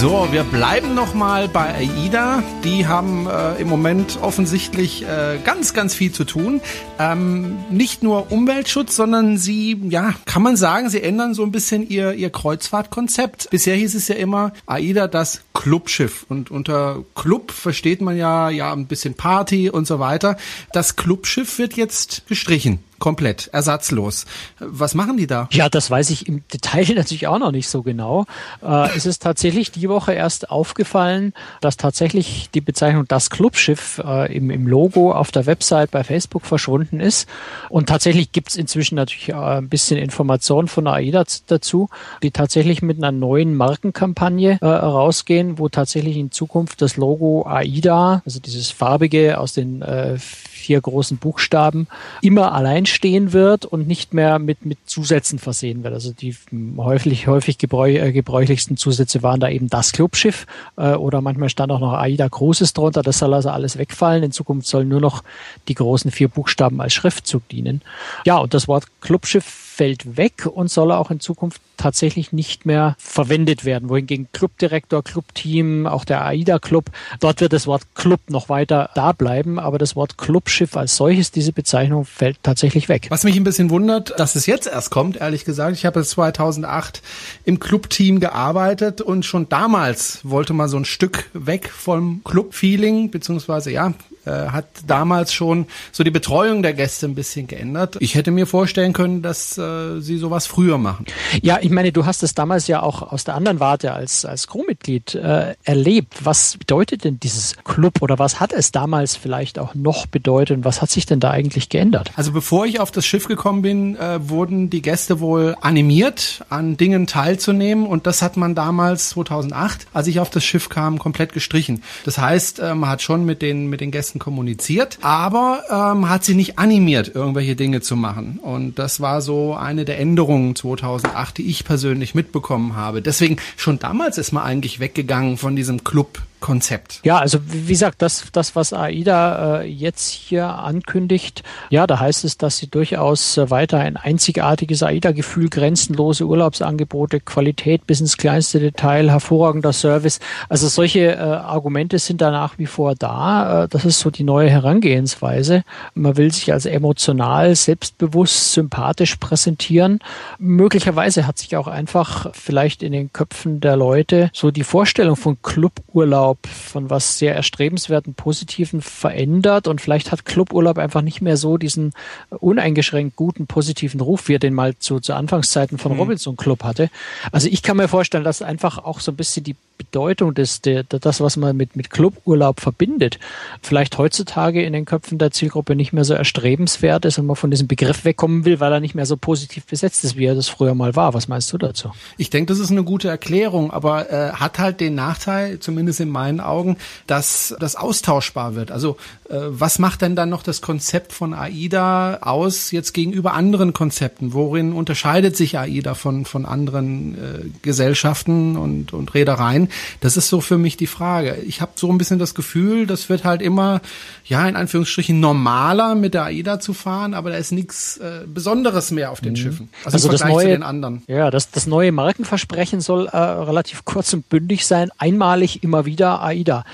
So, 0.00 0.28
wir 0.30 0.44
bleiben 0.44 0.94
noch 0.94 1.12
mal 1.12 1.46
bei 1.46 1.74
AIDA. 1.74 2.42
Die 2.64 2.86
haben 2.86 3.26
äh, 3.26 3.60
im 3.60 3.68
Moment 3.68 4.18
offensichtlich 4.22 5.02
äh, 5.02 5.38
ganz, 5.44 5.74
ganz 5.74 5.94
viel 5.94 6.10
zu 6.10 6.24
tun. 6.24 6.62
Ähm, 6.98 7.58
nicht 7.68 8.02
nur 8.02 8.32
Umweltschutz, 8.32 8.96
sondern 8.96 9.36
sie, 9.36 9.78
ja, 9.90 10.14
kann 10.24 10.40
man 10.40 10.56
sagen, 10.56 10.88
sie 10.88 11.02
ändern 11.02 11.34
so 11.34 11.42
ein 11.42 11.52
bisschen 11.52 11.86
ihr, 11.86 12.14
ihr 12.14 12.30
Kreuzfahrtkonzept. 12.30 13.50
Bisher 13.50 13.76
hieß 13.76 13.94
es 13.94 14.08
ja 14.08 14.14
immer 14.14 14.54
AIDA 14.64 15.06
das 15.06 15.42
Clubschiff. 15.52 16.24
Und 16.30 16.50
unter 16.50 17.04
Club 17.14 17.50
versteht 17.52 18.00
man 18.00 18.16
ja, 18.16 18.48
ja, 18.48 18.72
ein 18.72 18.86
bisschen 18.86 19.12
Party 19.12 19.68
und 19.68 19.86
so 19.86 19.98
weiter. 19.98 20.38
Das 20.72 20.96
Clubschiff 20.96 21.58
wird 21.58 21.74
jetzt 21.74 22.26
gestrichen 22.26 22.78
komplett, 23.00 23.48
ersatzlos. 23.52 24.26
Was 24.60 24.94
machen 24.94 25.16
die 25.16 25.26
da? 25.26 25.48
Ja, 25.50 25.68
das 25.68 25.90
weiß 25.90 26.10
ich 26.10 26.28
im 26.28 26.44
Detail 26.52 26.86
natürlich 26.94 27.26
auch 27.26 27.40
noch 27.40 27.50
nicht 27.50 27.68
so 27.68 27.82
genau. 27.82 28.26
Äh, 28.62 28.96
es 28.96 29.06
ist 29.06 29.22
tatsächlich 29.22 29.72
die 29.72 29.88
Woche 29.88 30.12
erst 30.12 30.50
aufgefallen, 30.50 31.32
dass 31.60 31.76
tatsächlich 31.76 32.50
die 32.54 32.60
Bezeichnung 32.60 33.06
das 33.08 33.30
Clubschiff 33.30 34.00
äh, 34.04 34.32
im, 34.34 34.50
im 34.50 34.68
Logo 34.68 35.12
auf 35.12 35.32
der 35.32 35.46
Website 35.46 35.90
bei 35.90 36.04
Facebook 36.04 36.46
verschwunden 36.46 37.00
ist. 37.00 37.28
Und 37.68 37.88
tatsächlich 37.88 38.30
gibt 38.30 38.50
es 38.50 38.56
inzwischen 38.56 38.94
natürlich 38.94 39.30
äh, 39.30 39.34
ein 39.34 39.68
bisschen 39.68 39.98
Informationen 39.98 40.68
von 40.68 40.86
AIDA 40.86 41.24
dazu, 41.46 41.88
die 42.22 42.30
tatsächlich 42.30 42.82
mit 42.82 42.98
einer 42.98 43.12
neuen 43.12 43.56
Markenkampagne 43.56 44.58
äh, 44.60 44.66
rausgehen, 44.66 45.58
wo 45.58 45.68
tatsächlich 45.68 46.16
in 46.16 46.30
Zukunft 46.30 46.82
das 46.82 46.96
Logo 46.96 47.46
AIDA, 47.46 48.22
also 48.24 48.40
dieses 48.40 48.70
farbige 48.70 49.38
aus 49.38 49.54
den 49.54 49.82
äh, 49.82 50.18
vier 50.60 50.80
großen 50.80 51.16
Buchstaben 51.16 51.88
immer 52.22 52.52
allein 52.52 52.86
stehen 52.86 53.32
wird 53.32 53.64
und 53.64 53.88
nicht 53.88 54.14
mehr 54.14 54.38
mit, 54.38 54.64
mit 54.64 54.78
Zusätzen 54.84 55.38
versehen 55.38 55.82
wird. 55.82 55.94
Also 55.94 56.12
die 56.12 56.36
häufig, 56.76 57.26
häufig 57.26 57.58
äh, 57.62 58.12
gebräuchlichsten 58.12 58.76
Zusätze 58.76 59.22
waren 59.22 59.40
da 59.40 59.48
eben 59.48 59.68
das 59.68 59.92
Clubschiff 59.92 60.46
äh, 60.76 60.92
oder 60.92 61.20
manchmal 61.20 61.48
stand 61.48 61.72
auch 61.72 61.80
noch 61.80 61.94
AIDA 61.94 62.28
Großes 62.28 62.72
drunter. 62.72 63.02
Das 63.02 63.18
soll 63.18 63.34
also 63.34 63.50
alles 63.50 63.78
wegfallen. 63.78 64.22
In 64.22 64.32
Zukunft 64.32 64.68
sollen 64.68 64.88
nur 64.88 65.00
noch 65.00 65.24
die 65.68 65.74
großen 65.74 66.10
vier 66.10 66.28
Buchstaben 66.28 66.80
als 66.80 66.92
Schriftzug 66.92 67.48
dienen. 67.48 67.82
Ja, 68.24 68.38
und 68.38 68.54
das 68.54 68.68
Wort 68.68 68.84
Clubschiff 69.00 69.69
fällt 69.70 70.16
weg 70.16 70.46
und 70.46 70.70
soll 70.70 70.92
auch 70.92 71.10
in 71.10 71.20
Zukunft 71.20 71.60
tatsächlich 71.76 72.32
nicht 72.32 72.66
mehr 72.66 72.96
verwendet 72.98 73.64
werden. 73.64 73.88
Wohingegen 73.88 74.28
Clubdirektor, 74.32 75.02
Clubteam, 75.02 75.86
auch 75.86 76.04
der 76.04 76.24
AIDA 76.26 76.58
Club, 76.58 76.90
dort 77.20 77.40
wird 77.40 77.54
das 77.54 77.66
Wort 77.66 77.82
Club 77.94 78.20
noch 78.28 78.48
weiter 78.50 78.90
da 78.94 79.12
bleiben, 79.12 79.58
aber 79.58 79.78
das 79.78 79.96
Wort 79.96 80.18
Clubschiff 80.18 80.76
als 80.76 80.96
solches, 80.96 81.30
diese 81.30 81.52
Bezeichnung 81.52 82.04
fällt 82.04 82.42
tatsächlich 82.42 82.88
weg. 82.88 83.06
Was 83.08 83.24
mich 83.24 83.36
ein 83.36 83.44
bisschen 83.44 83.70
wundert, 83.70 84.18
dass 84.18 84.34
es 84.34 84.44
jetzt 84.44 84.66
erst 84.66 84.90
kommt, 84.90 85.16
ehrlich 85.16 85.46
gesagt. 85.46 85.74
Ich 85.76 85.86
habe 85.86 86.04
2008 86.04 87.00
im 87.44 87.60
Clubteam 87.60 88.20
gearbeitet 88.20 89.00
und 89.00 89.24
schon 89.24 89.48
damals 89.48 90.20
wollte 90.22 90.52
man 90.52 90.68
so 90.68 90.76
ein 90.76 90.84
Stück 90.84 91.30
weg 91.32 91.70
vom 91.70 92.22
Club-Feeling, 92.24 93.10
beziehungsweise 93.10 93.70
ja, 93.70 93.94
äh, 94.26 94.30
hat 94.30 94.66
damals 94.86 95.32
schon 95.32 95.66
so 95.92 96.04
die 96.04 96.10
Betreuung 96.10 96.62
der 96.62 96.74
Gäste 96.74 97.06
ein 97.06 97.14
bisschen 97.14 97.46
geändert. 97.46 97.96
Ich 98.00 98.14
hätte 98.14 98.30
mir 98.30 98.46
vorstellen 98.46 98.92
können, 98.92 99.22
dass 99.22 99.56
äh, 99.56 99.62
sie 100.00 100.18
sowas 100.18 100.46
früher 100.46 100.78
machen. 100.78 101.06
Ja, 101.42 101.58
ich 101.60 101.70
meine, 101.70 101.92
du 101.92 102.06
hast 102.06 102.22
es 102.22 102.34
damals 102.34 102.66
ja 102.66 102.82
auch 102.82 103.12
aus 103.12 103.24
der 103.24 103.34
anderen 103.34 103.60
Warte 103.60 103.92
als, 103.92 104.24
als 104.24 104.46
Crewmitglied 104.46 105.14
äh, 105.14 105.54
erlebt. 105.64 106.24
Was 106.24 106.56
bedeutet 106.56 107.04
denn 107.04 107.20
dieses 107.20 107.56
Club 107.64 108.02
oder 108.02 108.18
was 108.18 108.40
hat 108.40 108.52
es 108.52 108.72
damals 108.72 109.16
vielleicht 109.16 109.58
auch 109.58 109.74
noch 109.74 110.06
bedeutet 110.06 110.58
und 110.58 110.64
was 110.64 110.82
hat 110.82 110.90
sich 110.90 111.06
denn 111.06 111.20
da 111.20 111.30
eigentlich 111.30 111.68
geändert? 111.68 112.12
Also 112.16 112.32
bevor 112.32 112.66
ich 112.66 112.80
auf 112.80 112.90
das 112.90 113.06
Schiff 113.06 113.26
gekommen 113.26 113.62
bin, 113.62 113.96
äh, 113.96 114.28
wurden 114.28 114.70
die 114.70 114.82
Gäste 114.82 115.20
wohl 115.20 115.56
animiert, 115.60 116.44
an 116.48 116.76
Dingen 116.76 117.06
teilzunehmen 117.06 117.86
und 117.86 118.06
das 118.06 118.22
hat 118.22 118.36
man 118.36 118.54
damals 118.54 119.10
2008, 119.10 119.86
als 119.92 120.06
ich 120.06 120.20
auf 120.20 120.30
das 120.30 120.44
Schiff 120.44 120.68
kam, 120.68 120.98
komplett 120.98 121.32
gestrichen. 121.32 121.82
Das 122.04 122.18
heißt, 122.18 122.60
äh, 122.60 122.74
man 122.74 122.90
hat 122.90 123.02
schon 123.02 123.24
mit 123.24 123.42
den, 123.42 123.68
mit 123.68 123.80
den 123.80 123.90
Gästen 123.90 124.18
kommuniziert, 124.18 124.98
aber 125.02 125.62
ähm, 125.70 126.08
hat 126.08 126.24
sie 126.24 126.34
nicht 126.34 126.58
animiert, 126.58 127.12
irgendwelche 127.14 127.56
Dinge 127.56 127.80
zu 127.80 127.96
machen. 127.96 128.38
Und 128.42 128.78
das 128.78 129.00
war 129.00 129.20
so 129.20 129.49
eine 129.54 129.84
der 129.84 129.98
Änderungen 129.98 130.54
2008, 130.54 131.38
die 131.38 131.48
ich 131.48 131.64
persönlich 131.64 132.14
mitbekommen 132.14 132.76
habe. 132.76 133.02
Deswegen 133.02 133.36
schon 133.56 133.78
damals 133.78 134.18
ist 134.18 134.32
man 134.32 134.44
eigentlich 134.44 134.80
weggegangen 134.80 135.36
von 135.36 135.56
diesem 135.56 135.84
Club 135.84 136.22
Konzept. 136.40 137.00
Ja, 137.04 137.18
also 137.18 137.38
wie 137.46 137.72
gesagt, 137.72 138.02
das, 138.02 138.26
das 138.32 138.56
was 138.56 138.72
AIDA 138.72 139.60
äh, 139.60 139.66
jetzt 139.66 140.10
hier 140.10 140.46
ankündigt, 140.46 141.42
ja, 141.70 141.86
da 141.86 142.00
heißt 142.00 142.24
es, 142.24 142.38
dass 142.38 142.56
sie 142.56 142.68
durchaus 142.68 143.36
äh, 143.36 143.50
weiter 143.50 143.78
ein 143.78 143.96
einzigartiges 143.96 144.82
AIDA-Gefühl, 144.82 145.48
grenzenlose 145.48 146.26
Urlaubsangebote, 146.26 147.20
Qualität 147.20 147.86
bis 147.86 148.00
ins 148.00 148.16
kleinste 148.16 148.60
Detail, 148.60 149.10
hervorragender 149.10 149.72
Service. 149.72 150.20
Also 150.48 150.68
solche 150.68 151.12
äh, 151.12 151.18
Argumente 151.18 151.98
sind 151.98 152.20
da 152.20 152.30
nach 152.30 152.58
wie 152.58 152.66
vor 152.66 152.94
da. 152.94 153.64
Äh, 153.64 153.68
das 153.68 153.84
ist 153.84 154.00
so 154.00 154.10
die 154.10 154.24
neue 154.24 154.50
Herangehensweise. 154.50 155.62
Man 155.94 156.16
will 156.16 156.32
sich 156.32 156.52
als 156.52 156.66
emotional, 156.66 157.54
selbstbewusst, 157.54 158.52
sympathisch 158.52 159.16
präsentieren. 159.16 160.00
Möglicherweise 160.38 161.26
hat 161.26 161.38
sich 161.38 161.56
auch 161.56 161.66
einfach 161.66 162.28
vielleicht 162.32 162.82
in 162.82 162.92
den 162.92 163.12
Köpfen 163.12 163.60
der 163.60 163.76
Leute 163.76 164.30
so 164.32 164.50
die 164.50 164.64
Vorstellung 164.64 165.16
von 165.16 165.40
Cluburlaub 165.42 166.29
Cluburlaub 166.30 166.46
von 166.46 166.90
was 166.90 167.18
sehr 167.18 167.34
erstrebenswerten, 167.34 168.14
positiven 168.14 168.80
verändert 168.80 169.66
und 169.68 169.80
vielleicht 169.80 170.12
hat 170.12 170.24
Cluburlaub 170.24 170.78
einfach 170.78 171.02
nicht 171.02 171.20
mehr 171.20 171.36
so 171.36 171.56
diesen 171.56 171.92
uneingeschränkt 172.30 173.16
guten, 173.16 173.46
positiven 173.46 174.00
Ruf, 174.00 174.28
wie 174.28 174.34
er 174.34 174.38
den 174.38 174.54
mal 174.54 174.76
zu, 174.78 175.00
zu 175.00 175.14
Anfangszeiten 175.14 175.78
von 175.78 175.92
mhm. 175.92 175.98
Robinson 175.98 176.36
Club 176.36 176.64
hatte. 176.64 176.90
Also 177.32 177.48
ich 177.48 177.62
kann 177.62 177.76
mir 177.76 177.88
vorstellen, 177.88 178.24
dass 178.24 178.42
einfach 178.42 178.78
auch 178.78 179.00
so 179.00 179.12
ein 179.12 179.16
bisschen 179.16 179.44
die 179.44 179.56
Bedeutung 179.80 180.34
des, 180.34 180.60
der, 180.60 180.84
das, 180.84 181.22
was 181.22 181.38
man 181.38 181.56
mit, 181.56 181.74
mit 181.74 181.88
Cluburlaub 181.88 182.60
verbindet, 182.60 183.18
vielleicht 183.62 183.96
heutzutage 183.96 184.62
in 184.62 184.74
den 184.74 184.84
Köpfen 184.84 185.16
der 185.16 185.30
Zielgruppe 185.30 185.74
nicht 185.74 185.94
mehr 185.94 186.04
so 186.04 186.12
erstrebenswert 186.12 187.06
ist 187.06 187.18
und 187.18 187.24
man 187.24 187.34
von 187.34 187.50
diesem 187.50 187.66
Begriff 187.66 188.04
wegkommen 188.04 188.44
will, 188.44 188.60
weil 188.60 188.72
er 188.72 188.80
nicht 188.80 188.94
mehr 188.94 189.06
so 189.06 189.16
positiv 189.16 189.64
besetzt 189.64 190.04
ist, 190.04 190.16
wie 190.16 190.26
er 190.26 190.34
das 190.34 190.48
früher 190.48 190.74
mal 190.74 190.96
war. 190.96 191.14
Was 191.14 191.28
meinst 191.28 191.50
du 191.54 191.58
dazu? 191.58 191.92
Ich 192.18 192.28
denke, 192.28 192.52
das 192.52 192.58
ist 192.58 192.70
eine 192.70 192.84
gute 192.84 193.08
Erklärung, 193.08 193.70
aber 193.70 194.10
äh, 194.12 194.32
hat 194.32 194.58
halt 194.58 194.80
den 194.80 194.94
Nachteil, 194.94 195.60
zumindest 195.60 196.00
in 196.00 196.10
meinen 196.20 196.40
Augen, 196.40 196.76
dass 197.06 197.56
das 197.58 197.76
austauschbar 197.76 198.54
wird. 198.54 198.70
Also 198.70 198.98
äh, 199.30 199.38
was 199.40 199.78
macht 199.78 200.02
denn 200.02 200.16
dann 200.16 200.28
noch 200.28 200.42
das 200.42 200.60
Konzept 200.60 201.14
von 201.14 201.32
AIDA 201.32 202.18
aus 202.20 202.72
jetzt 202.72 202.92
gegenüber 202.92 203.32
anderen 203.32 203.72
Konzepten? 203.72 204.34
Worin 204.34 204.74
unterscheidet 204.74 205.34
sich 205.34 205.58
AIDA 205.58 205.94
von, 205.94 206.26
von 206.26 206.44
anderen 206.44 207.14
äh, 207.14 207.18
Gesellschaften 207.62 208.56
und, 208.56 208.92
und 208.92 209.14
Reedereien? 209.14 209.70
Das 210.00 210.18
ist 210.18 210.28
so 210.28 210.42
für 210.42 210.58
mich 210.58 210.76
die 210.76 210.86
Frage. 210.86 211.36
Ich 211.46 211.62
habe 211.62 211.72
so 211.76 211.90
ein 211.90 211.96
bisschen 211.96 212.18
das 212.18 212.34
Gefühl, 212.34 212.86
das 212.86 213.08
wird 213.08 213.24
halt 213.24 213.40
immer, 213.40 213.80
ja, 214.26 214.46
in 214.46 214.56
Anführungsstrichen 214.56 215.20
normaler 215.20 215.94
mit 215.94 216.12
der 216.12 216.24
AIDA 216.24 216.60
zu 216.60 216.74
fahren, 216.74 217.14
aber 217.14 217.30
da 217.30 217.36
ist 217.36 217.52
nichts 217.52 217.96
äh, 217.96 218.26
Besonderes 218.26 218.90
mehr 218.90 219.10
auf 219.10 219.22
den 219.22 219.32
mhm. 219.32 219.36
Schiffen. 219.36 219.68
Also, 219.86 219.94
also 219.96 220.08
das 220.10 220.24
neue, 220.24 220.44
zu 220.44 220.48
den 220.50 220.62
anderen. 220.62 221.02
Ja, 221.06 221.30
das, 221.30 221.50
das 221.50 221.66
neue 221.66 221.92
Markenversprechen 221.92 222.82
soll 222.82 223.06
äh, 223.06 223.16
relativ 223.16 223.86
kurz 223.86 224.12
und 224.12 224.28
bündig 224.28 224.66
sein. 224.66 224.90
Einmalig 224.98 225.62
immer 225.62 225.86
wieder 225.86 226.09
AIDA. 226.18 226.64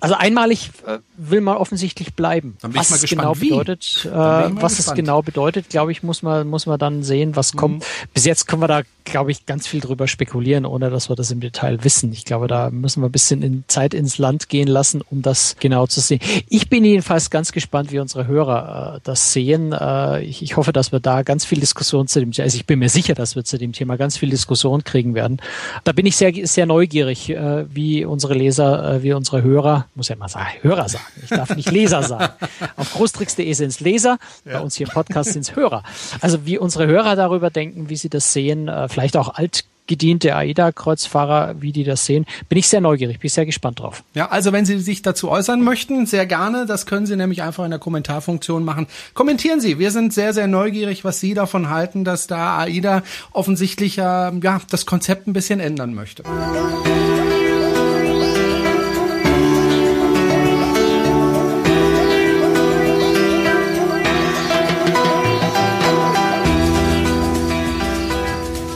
Also 0.00 0.14
einmalig 0.14 0.70
äh, 0.86 0.98
will 1.16 1.40
man 1.40 1.56
offensichtlich 1.56 2.14
bleiben. 2.14 2.56
Was 2.62 2.90
mal 2.90 2.98
gespannt, 2.98 3.10
genau 3.10 3.34
bedeutet, 3.34 4.06
äh, 4.06 4.10
was 4.10 4.76
gespannt. 4.76 4.78
es 4.78 4.94
genau 4.94 5.22
bedeutet, 5.22 5.68
glaube 5.68 5.92
ich, 5.92 6.02
muss 6.02 6.22
man 6.22 6.48
muss 6.48 6.66
man 6.66 6.78
dann 6.78 7.02
sehen, 7.02 7.36
was 7.36 7.54
mhm. 7.54 7.58
kommt. 7.58 7.86
Bis 8.14 8.24
jetzt 8.24 8.46
können 8.46 8.62
wir 8.62 8.68
da, 8.68 8.82
glaube 9.04 9.30
ich, 9.30 9.46
ganz 9.46 9.66
viel 9.66 9.80
drüber 9.80 10.08
spekulieren, 10.08 10.66
ohne 10.66 10.90
dass 10.90 11.08
wir 11.08 11.16
das 11.16 11.30
im 11.30 11.40
Detail 11.40 11.84
wissen. 11.84 12.12
Ich 12.12 12.24
glaube, 12.24 12.48
da 12.48 12.70
müssen 12.70 13.02
wir 13.02 13.08
ein 13.08 13.12
bisschen 13.12 13.42
in 13.42 13.64
Zeit 13.68 13.94
ins 13.94 14.18
Land 14.18 14.48
gehen 14.48 14.68
lassen, 14.68 15.02
um 15.10 15.22
das 15.22 15.56
genau 15.60 15.86
zu 15.86 16.00
sehen. 16.00 16.20
Ich 16.48 16.68
bin 16.68 16.84
jedenfalls 16.84 17.30
ganz 17.30 17.52
gespannt, 17.52 17.92
wie 17.92 17.98
unsere 17.98 18.26
Hörer 18.26 18.96
äh, 18.96 19.00
das 19.04 19.32
sehen. 19.32 19.72
Äh, 19.72 20.22
ich, 20.24 20.42
ich 20.42 20.56
hoffe, 20.56 20.72
dass 20.72 20.92
wir 20.92 21.00
da 21.00 21.22
ganz 21.22 21.44
viel 21.44 21.60
Diskussion 21.60 22.08
zu 22.08 22.20
dem, 22.20 22.32
also 22.38 22.56
ich 22.56 22.66
bin 22.66 22.78
mir 22.78 22.88
sicher, 22.88 23.14
dass 23.14 23.36
wir 23.36 23.44
zu 23.44 23.58
dem 23.58 23.72
Thema 23.72 23.96
ganz 23.96 24.16
viel 24.16 24.30
Diskussion 24.30 24.84
kriegen 24.84 25.14
werden. 25.14 25.40
Da 25.84 25.92
bin 25.92 26.06
ich 26.06 26.16
sehr 26.16 26.32
sehr 26.46 26.66
neugierig, 26.66 27.30
äh, 27.30 27.64
wie 27.74 28.04
unsere 28.04 28.34
Leser, 28.34 28.71
äh, 28.72 29.02
wie 29.02 29.12
unsere 29.12 29.42
Hörer, 29.42 29.86
muss 29.94 30.08
ja 30.08 30.16
mal 30.16 30.28
sagen, 30.28 30.48
Hörer 30.62 30.88
sagen. 30.88 31.04
Ich 31.22 31.30
darf 31.30 31.54
nicht 31.56 31.70
Leser 31.70 32.02
sagen. 32.02 32.32
Auf 32.76 32.92
großtricks.de 32.94 33.52
sind 33.52 33.68
es 33.68 33.80
Leser, 33.80 34.18
ja. 34.44 34.58
bei 34.58 34.60
uns 34.60 34.76
hier 34.76 34.86
im 34.86 34.92
Podcast 34.92 35.32
sind 35.32 35.42
es 35.42 35.56
Hörer. 35.56 35.82
Also 36.20 36.46
wie 36.46 36.58
unsere 36.58 36.86
Hörer 36.86 37.16
darüber 37.16 37.50
denken, 37.50 37.88
wie 37.88 37.96
sie 37.96 38.08
das 38.08 38.32
sehen, 38.32 38.68
äh, 38.68 38.88
vielleicht 38.88 39.16
auch 39.16 39.34
altgediente 39.34 40.34
AIDA-Kreuzfahrer, 40.36 41.56
wie 41.60 41.72
die 41.72 41.84
das 41.84 42.06
sehen, 42.06 42.24
bin 42.48 42.58
ich 42.58 42.68
sehr 42.68 42.80
neugierig, 42.80 43.18
bin 43.18 43.26
ich 43.26 43.32
sehr 43.32 43.46
gespannt 43.46 43.80
drauf. 43.80 44.04
Ja, 44.14 44.30
also 44.30 44.52
wenn 44.52 44.64
Sie 44.64 44.78
sich 44.78 45.02
dazu 45.02 45.30
äußern 45.30 45.60
möchten, 45.60 46.06
sehr 46.06 46.26
gerne. 46.26 46.66
Das 46.66 46.86
können 46.86 47.06
Sie 47.06 47.16
nämlich 47.16 47.42
einfach 47.42 47.64
in 47.64 47.70
der 47.70 47.80
Kommentarfunktion 47.80 48.64
machen. 48.64 48.86
Kommentieren 49.14 49.60
Sie. 49.60 49.78
Wir 49.78 49.90
sind 49.90 50.12
sehr, 50.14 50.32
sehr 50.32 50.46
neugierig, 50.46 51.04
was 51.04 51.20
Sie 51.20 51.34
davon 51.34 51.68
halten, 51.70 52.04
dass 52.04 52.26
da 52.26 52.58
AIDA 52.58 53.02
offensichtlich 53.32 53.96
ja, 53.96 54.32
ja 54.42 54.60
das 54.70 54.86
Konzept 54.86 55.26
ein 55.26 55.32
bisschen 55.32 55.60
ändern 55.60 55.94
möchte. 55.94 56.22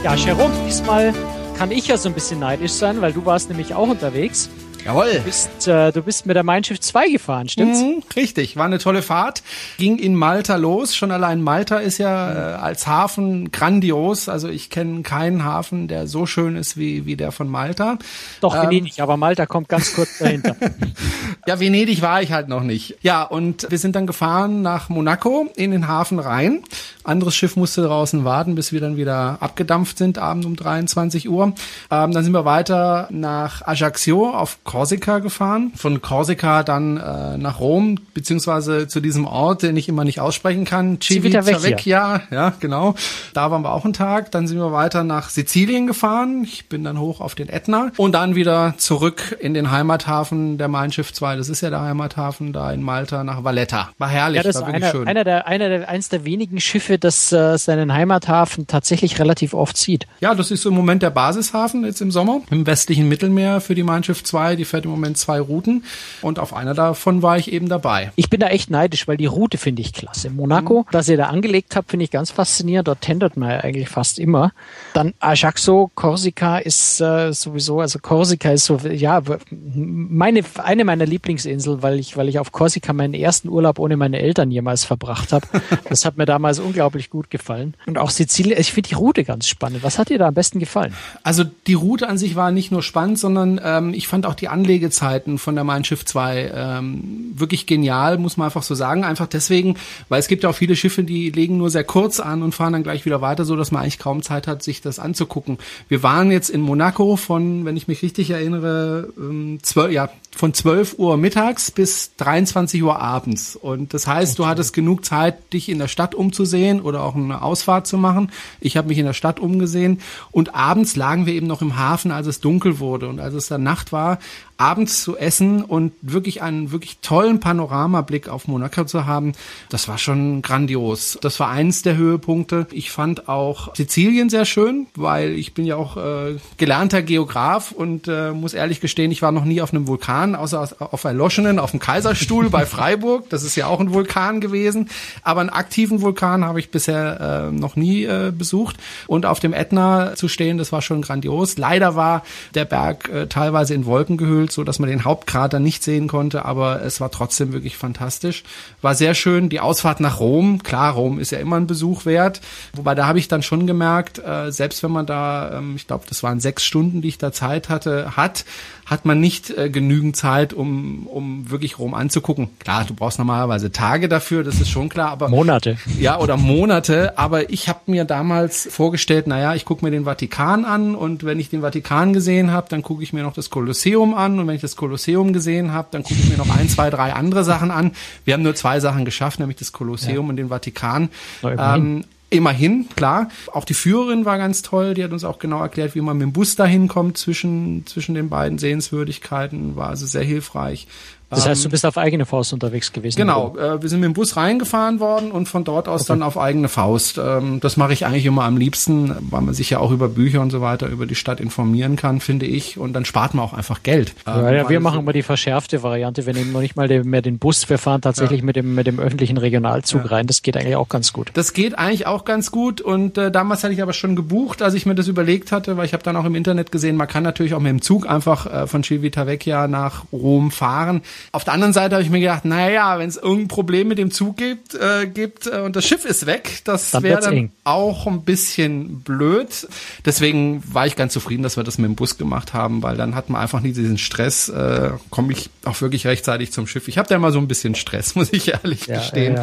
Ja, 0.06 0.14
Jerome, 0.14 0.54
diesmal 0.64 1.12
kann 1.58 1.72
ich 1.72 1.88
ja 1.88 1.96
so 1.96 2.08
ein 2.08 2.14
bisschen 2.14 2.38
neidisch 2.38 2.70
sein, 2.70 3.00
weil 3.00 3.12
du 3.12 3.26
warst 3.26 3.48
nämlich 3.48 3.74
auch 3.74 3.88
unterwegs. 3.88 4.48
Jawohl. 4.86 5.14
Du 5.14 5.20
bist, 5.22 5.66
äh, 5.66 5.90
du 5.90 6.00
bist 6.00 6.26
mit 6.26 6.36
der 6.36 6.44
Mein 6.44 6.62
Schiff 6.62 6.78
2 6.78 7.08
gefahren, 7.08 7.48
stimmt's? 7.48 7.80
Mhm, 7.80 8.04
richtig, 8.14 8.56
war 8.56 8.66
eine 8.66 8.78
tolle 8.78 9.02
Fahrt. 9.02 9.42
Ging 9.78 9.98
in 9.98 10.14
Malta 10.14 10.54
los. 10.54 10.94
Schon 10.94 11.10
allein 11.10 11.42
Malta 11.42 11.78
ist 11.78 11.98
ja 11.98 12.52
äh, 12.52 12.54
als 12.54 12.86
Hafen 12.86 13.50
grandios. 13.50 14.28
Also 14.28 14.48
ich 14.48 14.70
kenne 14.70 15.02
keinen 15.02 15.42
Hafen, 15.42 15.88
der 15.88 16.06
so 16.06 16.24
schön 16.24 16.54
ist 16.54 16.76
wie, 16.76 17.04
wie 17.04 17.16
der 17.16 17.32
von 17.32 17.48
Malta. 17.48 17.98
Doch, 18.40 18.54
ähm, 18.54 18.62
Venedig, 18.62 19.00
aber 19.00 19.16
Malta 19.16 19.44
kommt 19.46 19.68
ganz 19.68 19.92
kurz 19.92 20.18
dahinter. 20.18 20.54
ja, 21.48 21.58
Venedig 21.58 22.00
war 22.00 22.22
ich 22.22 22.30
halt 22.30 22.46
noch 22.46 22.62
nicht. 22.62 22.96
Ja, 23.02 23.24
und 23.24 23.68
wir 23.68 23.78
sind 23.78 23.96
dann 23.96 24.06
gefahren 24.06 24.62
nach 24.62 24.88
Monaco 24.88 25.48
in 25.56 25.72
den 25.72 25.88
Hafen 25.88 26.20
rein. 26.20 26.62
Anderes 27.02 27.34
Schiff 27.34 27.56
musste 27.56 27.82
draußen 27.82 28.24
warten, 28.24 28.54
bis 28.54 28.72
wir 28.72 28.80
dann 28.80 28.96
wieder 28.96 29.38
abgedampft 29.40 29.98
sind, 29.98 30.18
abends 30.18 30.46
um 30.46 30.54
23 30.54 31.28
Uhr. 31.28 31.54
Ähm, 31.90 32.12
dann 32.12 32.22
sind 32.22 32.32
wir 32.32 32.44
weiter 32.44 33.08
nach 33.10 33.66
Ajaccio 33.66 34.30
auf 34.30 34.58
Korsika 34.76 35.20
gefahren, 35.20 35.72
von 35.74 36.02
Korsika 36.02 36.62
dann 36.62 36.98
äh, 36.98 37.38
nach 37.38 37.60
Rom, 37.60 37.98
beziehungsweise 38.12 38.86
zu 38.88 39.00
diesem 39.00 39.24
Ort, 39.24 39.62
den 39.62 39.74
ich 39.74 39.88
immer 39.88 40.04
nicht 40.04 40.20
aussprechen 40.20 40.66
kann, 40.66 40.98
Civitavecchia, 41.00 42.20
ja, 42.30 42.52
genau. 42.60 42.94
Da 43.32 43.50
waren 43.50 43.62
wir 43.62 43.72
auch 43.72 43.84
einen 43.84 43.94
Tag. 43.94 44.32
Dann 44.32 44.46
sind 44.46 44.58
wir 44.58 44.72
weiter 44.72 45.02
nach 45.02 45.30
Sizilien 45.30 45.86
gefahren. 45.86 46.42
Ich 46.44 46.68
bin 46.68 46.84
dann 46.84 47.00
hoch 47.00 47.22
auf 47.22 47.34
den 47.34 47.48
Ätna 47.48 47.90
und 47.96 48.12
dann 48.12 48.34
wieder 48.34 48.74
zurück 48.76 49.34
in 49.40 49.54
den 49.54 49.70
Heimathafen 49.70 50.58
der 50.58 50.68
Mein 50.68 50.92
Schiff 50.92 51.10
2. 51.10 51.36
Das 51.36 51.48
ist 51.48 51.62
ja 51.62 51.70
der 51.70 51.80
Heimathafen 51.80 52.52
da 52.52 52.70
in 52.70 52.82
Malta 52.82 53.24
nach 53.24 53.44
Valletta. 53.44 53.88
War 53.96 54.10
herrlich, 54.10 54.36
ja, 54.36 54.42
das 54.42 54.56
war 54.56 54.66
wirklich 54.66 54.82
einer, 54.82 54.92
schön. 54.92 55.08
Einer 55.08 55.24
der, 55.24 55.46
einer 55.46 55.70
der, 55.70 55.88
eins 55.88 56.10
der 56.10 56.26
wenigen 56.26 56.60
Schiffe, 56.60 56.98
das 56.98 57.32
äh, 57.32 57.56
seinen 57.56 57.94
Heimathafen 57.94 58.66
tatsächlich 58.66 59.18
relativ 59.18 59.54
oft 59.54 59.78
zieht. 59.78 60.06
Ja, 60.20 60.34
das 60.34 60.50
ist 60.50 60.60
so 60.60 60.68
im 60.68 60.74
Moment 60.74 61.02
der 61.02 61.08
Basishafen 61.10 61.82
jetzt 61.86 62.02
im 62.02 62.10
Sommer 62.10 62.42
im 62.50 62.66
westlichen 62.66 63.08
Mittelmeer 63.08 63.62
für 63.62 63.74
die 63.74 63.82
Mein 63.82 64.04
Schiff 64.04 64.22
2. 64.22 64.55
Die 64.56 64.64
fährt 64.64 64.84
im 64.84 64.90
Moment 64.90 65.18
zwei 65.18 65.40
Routen 65.40 65.84
und 66.22 66.38
auf 66.38 66.54
einer 66.54 66.74
davon 66.74 67.22
war 67.22 67.38
ich 67.38 67.52
eben 67.52 67.68
dabei. 67.68 68.12
Ich 68.16 68.30
bin 68.30 68.40
da 68.40 68.48
echt 68.48 68.70
neidisch, 68.70 69.06
weil 69.08 69.16
die 69.16 69.26
Route 69.26 69.58
finde 69.58 69.82
ich 69.82 69.92
klasse. 69.92 70.30
Monaco, 70.30 70.80
mhm. 70.80 70.92
dass 70.92 71.08
ihr 71.08 71.16
da 71.16 71.26
angelegt 71.26 71.76
habt, 71.76 71.90
finde 71.90 72.04
ich 72.04 72.10
ganz 72.10 72.30
faszinierend. 72.30 72.88
Dort 72.88 73.00
tendert 73.00 73.36
man 73.36 73.50
ja 73.50 73.60
eigentlich 73.60 73.88
fast 73.88 74.18
immer. 74.18 74.52
Dann 74.94 75.14
Ajaccio, 75.20 75.90
Korsika 75.94 76.58
ist 76.58 77.00
äh, 77.00 77.32
sowieso, 77.32 77.80
also 77.80 77.98
Korsika 77.98 78.50
ist 78.50 78.64
so, 78.64 78.78
ja, 78.78 79.22
meine, 79.50 80.42
eine 80.62 80.84
meiner 80.84 81.06
Lieblingsinseln, 81.06 81.82
weil 81.82 81.98
ich, 81.98 82.16
weil 82.16 82.28
ich 82.28 82.38
auf 82.38 82.52
Korsika 82.52 82.92
meinen 82.92 83.14
ersten 83.14 83.48
Urlaub 83.48 83.78
ohne 83.78 83.96
meine 83.96 84.18
Eltern 84.20 84.50
jemals 84.50 84.84
verbracht 84.84 85.32
habe. 85.32 85.46
das 85.88 86.04
hat 86.04 86.16
mir 86.16 86.26
damals 86.26 86.58
unglaublich 86.58 87.10
gut 87.10 87.30
gefallen. 87.30 87.74
Und 87.86 87.98
auch 87.98 88.10
Sizilien, 88.10 88.60
ich 88.60 88.72
finde 88.72 88.88
die 88.88 88.94
Route 88.94 89.24
ganz 89.24 89.46
spannend. 89.48 89.82
Was 89.82 89.98
hat 89.98 90.10
dir 90.10 90.18
da 90.18 90.28
am 90.28 90.34
besten 90.34 90.58
gefallen? 90.58 90.94
Also 91.22 91.44
die 91.44 91.74
Route 91.74 92.08
an 92.08 92.18
sich 92.18 92.36
war 92.36 92.50
nicht 92.50 92.72
nur 92.72 92.82
spannend, 92.82 93.18
sondern 93.18 93.60
ähm, 93.62 93.94
ich 93.94 94.08
fand 94.08 94.26
auch 94.26 94.34
die 94.34 94.45
Anlegezeiten 94.48 95.38
von 95.38 95.54
der 95.54 95.64
Mein 95.64 95.84
Schiff 95.84 96.04
2 96.04 96.52
ähm, 96.54 97.32
wirklich 97.34 97.66
genial, 97.66 98.18
muss 98.18 98.36
man 98.36 98.46
einfach 98.46 98.62
so 98.62 98.74
sagen. 98.74 99.04
Einfach 99.04 99.26
deswegen, 99.26 99.76
weil 100.08 100.20
es 100.20 100.28
gibt 100.28 100.42
ja 100.42 100.50
auch 100.50 100.54
viele 100.54 100.76
Schiffe, 100.76 101.04
die 101.04 101.30
legen 101.30 101.58
nur 101.58 101.70
sehr 101.70 101.84
kurz 101.84 102.20
an 102.20 102.42
und 102.42 102.54
fahren 102.54 102.72
dann 102.72 102.82
gleich 102.82 103.04
wieder 103.04 103.20
weiter, 103.20 103.44
so 103.44 103.56
dass 103.56 103.72
man 103.72 103.82
eigentlich 103.82 103.98
kaum 103.98 104.22
Zeit 104.22 104.46
hat, 104.46 104.62
sich 104.62 104.80
das 104.80 104.98
anzugucken. 104.98 105.58
Wir 105.88 106.02
waren 106.02 106.30
jetzt 106.30 106.50
in 106.50 106.60
Monaco 106.60 107.16
von, 107.16 107.64
wenn 107.64 107.76
ich 107.76 107.88
mich 107.88 108.02
richtig 108.02 108.30
erinnere, 108.30 109.12
ähm, 109.18 109.58
zwölf, 109.62 109.92
ja, 109.92 110.08
von 110.36 110.52
12 110.52 110.98
Uhr 110.98 111.16
mittags 111.16 111.70
bis 111.70 112.14
23 112.16 112.82
Uhr 112.82 113.00
abends. 113.00 113.56
Und 113.56 113.94
das 113.94 114.06
heißt, 114.06 114.32
okay. 114.32 114.42
du 114.42 114.46
hattest 114.46 114.74
genug 114.74 115.04
Zeit, 115.04 115.52
dich 115.54 115.70
in 115.70 115.78
der 115.78 115.88
Stadt 115.88 116.14
umzusehen 116.14 116.82
oder 116.82 117.02
auch 117.02 117.14
eine 117.14 117.40
Ausfahrt 117.40 117.86
zu 117.86 117.96
machen. 117.96 118.30
Ich 118.60 118.76
habe 118.76 118.88
mich 118.88 118.98
in 118.98 119.06
der 119.06 119.14
Stadt 119.14 119.40
umgesehen 119.40 120.00
und 120.30 120.54
abends 120.54 120.94
lagen 120.94 121.24
wir 121.24 121.32
eben 121.32 121.46
noch 121.46 121.62
im 121.62 121.76
Hafen, 121.76 122.10
als 122.10 122.26
es 122.26 122.40
dunkel 122.40 122.78
wurde. 122.78 123.08
Und 123.08 123.18
als 123.18 123.32
es 123.32 123.48
dann 123.48 123.62
Nacht 123.62 123.92
war, 123.92 124.18
abends 124.58 125.02
zu 125.02 125.16
essen 125.16 125.62
und 125.62 125.92
wirklich 126.00 126.42
einen 126.42 126.70
wirklich 126.70 126.98
tollen 127.00 127.40
Panoramablick 127.40 128.28
auf 128.28 128.48
Monaco 128.48 128.84
zu 128.84 129.06
haben, 129.06 129.32
das 129.68 129.86
war 129.88 129.98
schon 129.98 130.40
grandios. 130.42 131.18
Das 131.20 131.38
war 131.40 131.50
eins 131.50 131.82
der 131.82 131.96
Höhepunkte. 131.96 132.66
Ich 132.72 132.90
fand 132.90 133.28
auch 133.28 133.74
Sizilien 133.74 134.30
sehr 134.30 134.44
schön, 134.44 134.86
weil 134.94 135.32
ich 135.32 135.52
bin 135.52 135.66
ja 135.66 135.76
auch 135.76 135.96
äh, 135.96 136.36
gelernter 136.56 137.02
Geograf 137.02 137.72
und 137.72 138.08
äh, 138.08 138.32
muss 138.32 138.54
ehrlich 138.54 138.80
gestehen, 138.80 139.10
ich 139.10 139.22
war 139.22 139.32
noch 139.32 139.44
nie 139.44 139.60
auf 139.60 139.72
einem 139.72 139.86
Vulkan, 139.86 140.34
außer 140.34 140.68
auf 140.78 141.04
Erloschenen, 141.04 141.58
auf 141.58 141.72
dem 141.72 141.80
Kaiserstuhl 141.80 142.48
bei 142.48 142.64
Freiburg. 142.66 143.28
Das 143.28 143.42
ist 143.42 143.56
ja 143.56 143.66
auch 143.66 143.80
ein 143.80 143.92
Vulkan 143.92 144.40
gewesen. 144.40 144.88
Aber 145.22 145.40
einen 145.40 145.50
aktiven 145.50 146.00
Vulkan 146.00 146.44
habe 146.44 146.60
ich 146.60 146.70
bisher 146.70 147.50
äh, 147.50 147.52
noch 147.52 147.76
nie 147.76 148.04
äh, 148.04 148.32
besucht. 148.36 148.76
Und 149.06 149.26
auf 149.26 149.40
dem 149.40 149.52
Ätna 149.52 150.14
zu 150.14 150.28
stehen, 150.28 150.56
das 150.56 150.72
war 150.72 150.80
schon 150.80 151.02
grandios. 151.02 151.58
Leider 151.58 151.94
war 151.94 152.22
der 152.54 152.64
Berg 152.64 153.08
äh, 153.10 153.26
teilweise 153.26 153.74
in 153.74 153.84
Wolken 153.84 154.16
gehüllt 154.16 154.45
gefüllt, 154.46 154.52
so 154.52 154.64
dass 154.64 154.78
man 154.78 154.88
den 154.88 155.04
Hauptkrater 155.04 155.58
nicht 155.58 155.82
sehen 155.82 156.08
konnte, 156.08 156.44
aber 156.44 156.82
es 156.82 157.00
war 157.00 157.10
trotzdem 157.10 157.52
wirklich 157.52 157.76
fantastisch. 157.76 158.44
War 158.82 158.94
sehr 158.94 159.14
schön. 159.14 159.48
Die 159.48 159.60
Ausfahrt 159.60 160.00
nach 160.00 160.20
Rom, 160.20 160.62
klar, 160.62 160.94
Rom 160.94 161.18
ist 161.18 161.32
ja 161.32 161.38
immer 161.38 161.56
ein 161.56 161.66
Besuch 161.66 162.06
wert. 162.06 162.40
Wobei 162.74 162.94
da 162.94 163.06
habe 163.06 163.18
ich 163.18 163.28
dann 163.28 163.42
schon 163.42 163.66
gemerkt, 163.66 164.18
äh, 164.18 164.50
selbst 164.50 164.82
wenn 164.82 164.92
man 164.92 165.06
da, 165.06 165.58
ähm, 165.58 165.76
ich 165.76 165.86
glaube, 165.86 166.04
das 166.08 166.22
waren 166.22 166.40
sechs 166.40 166.64
Stunden, 166.64 167.02
die 167.02 167.08
ich 167.08 167.18
da 167.18 167.32
Zeit 167.32 167.68
hatte, 167.68 168.16
hat, 168.16 168.44
hat 168.86 169.04
man 169.04 169.18
nicht 169.18 169.50
äh, 169.50 169.68
genügend 169.68 170.16
Zeit, 170.16 170.54
um, 170.54 171.08
um 171.08 171.50
wirklich 171.50 171.78
Rom 171.78 171.92
anzugucken. 171.92 172.48
Klar, 172.60 172.84
du 172.84 172.94
brauchst 172.94 173.18
normalerweise 173.18 173.72
Tage 173.72 174.08
dafür, 174.08 174.44
das 174.44 174.60
ist 174.60 174.70
schon 174.70 174.88
klar, 174.88 175.10
aber 175.10 175.28
Monate. 175.28 175.76
Ja, 175.98 176.20
oder 176.20 176.36
Monate, 176.36 177.18
aber 177.18 177.50
ich 177.50 177.68
habe 177.68 177.80
mir 177.86 178.04
damals 178.04 178.68
vorgestellt, 178.70 179.26
naja, 179.26 179.54
ich 179.54 179.64
gucke 179.64 179.84
mir 179.84 179.90
den 179.90 180.04
Vatikan 180.04 180.64
an 180.64 180.94
und 180.94 181.24
wenn 181.24 181.40
ich 181.40 181.50
den 181.50 181.62
Vatikan 181.62 182.12
gesehen 182.12 182.52
habe, 182.52 182.68
dann 182.70 182.82
gucke 182.82 183.02
ich 183.02 183.12
mir 183.12 183.24
noch 183.24 183.34
das 183.34 183.50
Kolosseum 183.50 184.14
an 184.14 184.38
und 184.38 184.46
wenn 184.46 184.54
ich 184.54 184.62
das 184.62 184.76
Kolosseum 184.76 185.32
gesehen 185.32 185.72
habe, 185.72 185.88
dann 185.90 186.04
gucke 186.04 186.20
ich 186.20 186.30
mir 186.30 186.36
noch 186.36 186.56
ein, 186.56 186.68
zwei, 186.68 186.88
drei 186.88 187.12
andere 187.12 187.42
Sachen 187.42 187.72
an. 187.72 187.90
Wir 188.24 188.34
haben 188.34 188.42
nur 188.42 188.54
zwei 188.54 188.78
Sachen 188.78 189.04
geschafft, 189.04 189.40
nämlich 189.40 189.58
das 189.58 189.72
Kolosseum 189.72 190.26
ja. 190.26 190.30
und 190.30 190.36
den 190.36 190.48
Vatikan. 190.48 191.08
Ähm, 191.42 192.04
Immerhin, 192.28 192.88
klar. 192.96 193.28
Auch 193.52 193.64
die 193.64 193.74
Führerin 193.74 194.24
war 194.24 194.36
ganz 194.36 194.62
toll. 194.62 194.94
Die 194.94 195.04
hat 195.04 195.12
uns 195.12 195.22
auch 195.22 195.38
genau 195.38 195.60
erklärt, 195.60 195.94
wie 195.94 196.00
man 196.00 196.18
mit 196.18 196.24
dem 196.24 196.32
Bus 196.32 196.56
dahin 196.56 196.88
kommt 196.88 197.16
zwischen, 197.16 197.86
zwischen 197.86 198.16
den 198.16 198.28
beiden 198.28 198.58
Sehenswürdigkeiten. 198.58 199.76
War 199.76 199.90
also 199.90 200.06
sehr 200.06 200.24
hilfreich. 200.24 200.88
Das 201.28 201.46
heißt, 201.46 201.64
du 201.64 201.68
ähm, 201.68 201.70
bist 201.72 201.84
auf 201.84 201.98
eigene 201.98 202.24
Faust 202.24 202.52
unterwegs 202.52 202.92
gewesen? 202.92 203.16
Genau, 203.16 203.56
äh, 203.56 203.82
wir 203.82 203.88
sind 203.88 204.00
mit 204.00 204.06
dem 204.06 204.12
Bus 204.12 204.36
reingefahren 204.36 205.00
worden 205.00 205.32
und 205.32 205.48
von 205.48 205.64
dort 205.64 205.88
aus 205.88 206.02
okay. 206.02 206.08
dann 206.08 206.22
auf 206.22 206.38
eigene 206.38 206.68
Faust. 206.68 207.18
Ähm, 207.18 207.58
das 207.60 207.76
mache 207.76 207.92
ich 207.92 208.06
eigentlich 208.06 208.26
immer 208.26 208.44
am 208.44 208.56
liebsten, 208.56 209.14
weil 209.30 209.40
man 209.40 209.52
sich 209.52 209.70
ja 209.70 209.80
auch 209.80 209.90
über 209.90 210.08
Bücher 210.08 210.40
und 210.40 210.50
so 210.50 210.60
weiter 210.60 210.86
über 210.86 211.06
die 211.06 211.16
Stadt 211.16 211.40
informieren 211.40 211.96
kann, 211.96 212.20
finde 212.20 212.46
ich. 212.46 212.78
Und 212.78 212.92
dann 212.92 213.04
spart 213.04 213.34
man 213.34 213.44
auch 213.44 213.54
einfach 213.54 213.82
Geld. 213.82 214.14
Ja, 214.24 214.52
ja 214.52 214.68
wir 214.68 214.78
machen 214.78 215.00
immer 215.00 215.12
die 215.12 215.24
verschärfte 215.24 215.82
Variante. 215.82 216.26
Wir 216.26 216.32
nehmen 216.32 216.52
noch 216.52 216.60
nicht 216.60 216.76
mal 216.76 216.86
den, 216.86 217.08
mehr 217.08 217.22
den 217.22 217.38
Bus, 217.38 217.68
wir 217.68 217.78
fahren 217.78 218.02
tatsächlich 218.02 218.40
ja. 218.40 218.46
mit, 218.46 218.54
dem, 218.54 218.76
mit 218.76 218.86
dem 218.86 219.00
öffentlichen 219.00 219.36
Regionalzug 219.36 220.04
ja. 220.04 220.10
rein. 220.10 220.28
Das 220.28 220.42
geht 220.42 220.56
eigentlich 220.56 220.76
auch 220.76 220.88
ganz 220.88 221.12
gut. 221.12 221.30
Das 221.34 221.52
geht 221.52 221.76
eigentlich 221.76 222.06
auch 222.06 222.24
ganz 222.24 222.52
gut. 222.52 222.80
Und 222.80 223.18
äh, 223.18 223.32
damals 223.32 223.64
hatte 223.64 223.74
ich 223.74 223.82
aber 223.82 223.94
schon 223.94 224.14
gebucht, 224.14 224.62
als 224.62 224.74
ich 224.74 224.86
mir 224.86 224.94
das 224.94 225.08
überlegt 225.08 225.50
hatte, 225.50 225.76
weil 225.76 225.86
ich 225.86 225.92
habe 225.92 226.04
dann 226.04 226.14
auch 226.14 226.24
im 226.24 226.36
Internet 226.36 226.70
gesehen, 226.70 226.96
man 226.96 227.08
kann 227.08 227.24
natürlich 227.24 227.54
auch 227.54 227.60
mit 227.60 227.70
dem 227.70 227.82
Zug 227.82 228.08
einfach 228.08 228.46
äh, 228.46 228.66
von 228.68 228.84
Civitavecchia 228.84 229.66
nach 229.66 230.04
Rom 230.12 230.52
fahren. 230.52 231.02
Auf 231.32 231.44
der 231.44 231.54
anderen 231.54 231.72
Seite 231.72 231.94
habe 231.96 232.02
ich 232.02 232.10
mir 232.10 232.20
gedacht, 232.20 232.44
naja, 232.44 232.98
wenn 232.98 233.08
es 233.08 233.16
irgendein 233.16 233.48
Problem 233.48 233.88
mit 233.88 233.98
dem 233.98 234.10
Zug 234.10 234.36
gibt, 234.36 234.74
äh, 234.74 235.06
gibt 235.06 235.46
äh, 235.46 235.60
und 235.60 235.76
das 235.76 235.86
Schiff 235.86 236.04
ist 236.04 236.26
weg, 236.26 236.60
das 236.64 236.92
wäre 237.02 237.20
dann 237.20 237.34
eng. 237.34 237.52
auch 237.64 238.06
ein 238.06 238.22
bisschen 238.22 239.00
blöd. 239.00 239.68
Deswegen 240.04 240.62
war 240.72 240.86
ich 240.86 240.96
ganz 240.96 241.12
zufrieden, 241.12 241.42
dass 241.42 241.56
wir 241.56 241.64
das 241.64 241.78
mit 241.78 241.88
dem 241.88 241.94
Bus 241.94 242.18
gemacht 242.18 242.54
haben, 242.54 242.82
weil 242.82 242.96
dann 242.96 243.14
hat 243.14 243.30
man 243.30 243.40
einfach 243.40 243.60
nie 243.60 243.72
diesen 243.72 243.98
Stress, 243.98 244.48
äh, 244.48 244.90
komme 245.10 245.32
ich 245.32 245.50
auch 245.64 245.80
wirklich 245.80 246.06
rechtzeitig 246.06 246.52
zum 246.52 246.66
Schiff. 246.66 246.88
Ich 246.88 246.98
habe 246.98 247.08
da 247.08 247.16
immer 247.16 247.32
so 247.32 247.38
ein 247.38 247.48
bisschen 247.48 247.74
Stress, 247.74 248.14
muss 248.14 248.32
ich 248.32 248.48
ehrlich 248.48 248.86
ja, 248.86 248.98
gestehen, 248.98 249.36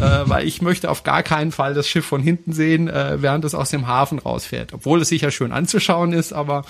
ja. 0.00 0.22
Äh, 0.22 0.28
weil 0.28 0.46
ich 0.46 0.62
möchte 0.62 0.90
auf 0.90 1.04
gar 1.04 1.22
keinen 1.22 1.52
Fall 1.52 1.74
das 1.74 1.88
Schiff 1.88 2.06
von 2.06 2.22
hinten 2.22 2.52
sehen, 2.52 2.88
äh, 2.88 3.22
während 3.22 3.44
es 3.44 3.54
aus 3.54 3.70
dem 3.70 3.86
Hafen 3.86 4.18
rausfährt. 4.18 4.72
Obwohl 4.72 5.00
es 5.02 5.08
sicher 5.08 5.30
schön 5.30 5.52
anzuschauen 5.52 6.12
ist, 6.12 6.32
aber 6.32 6.64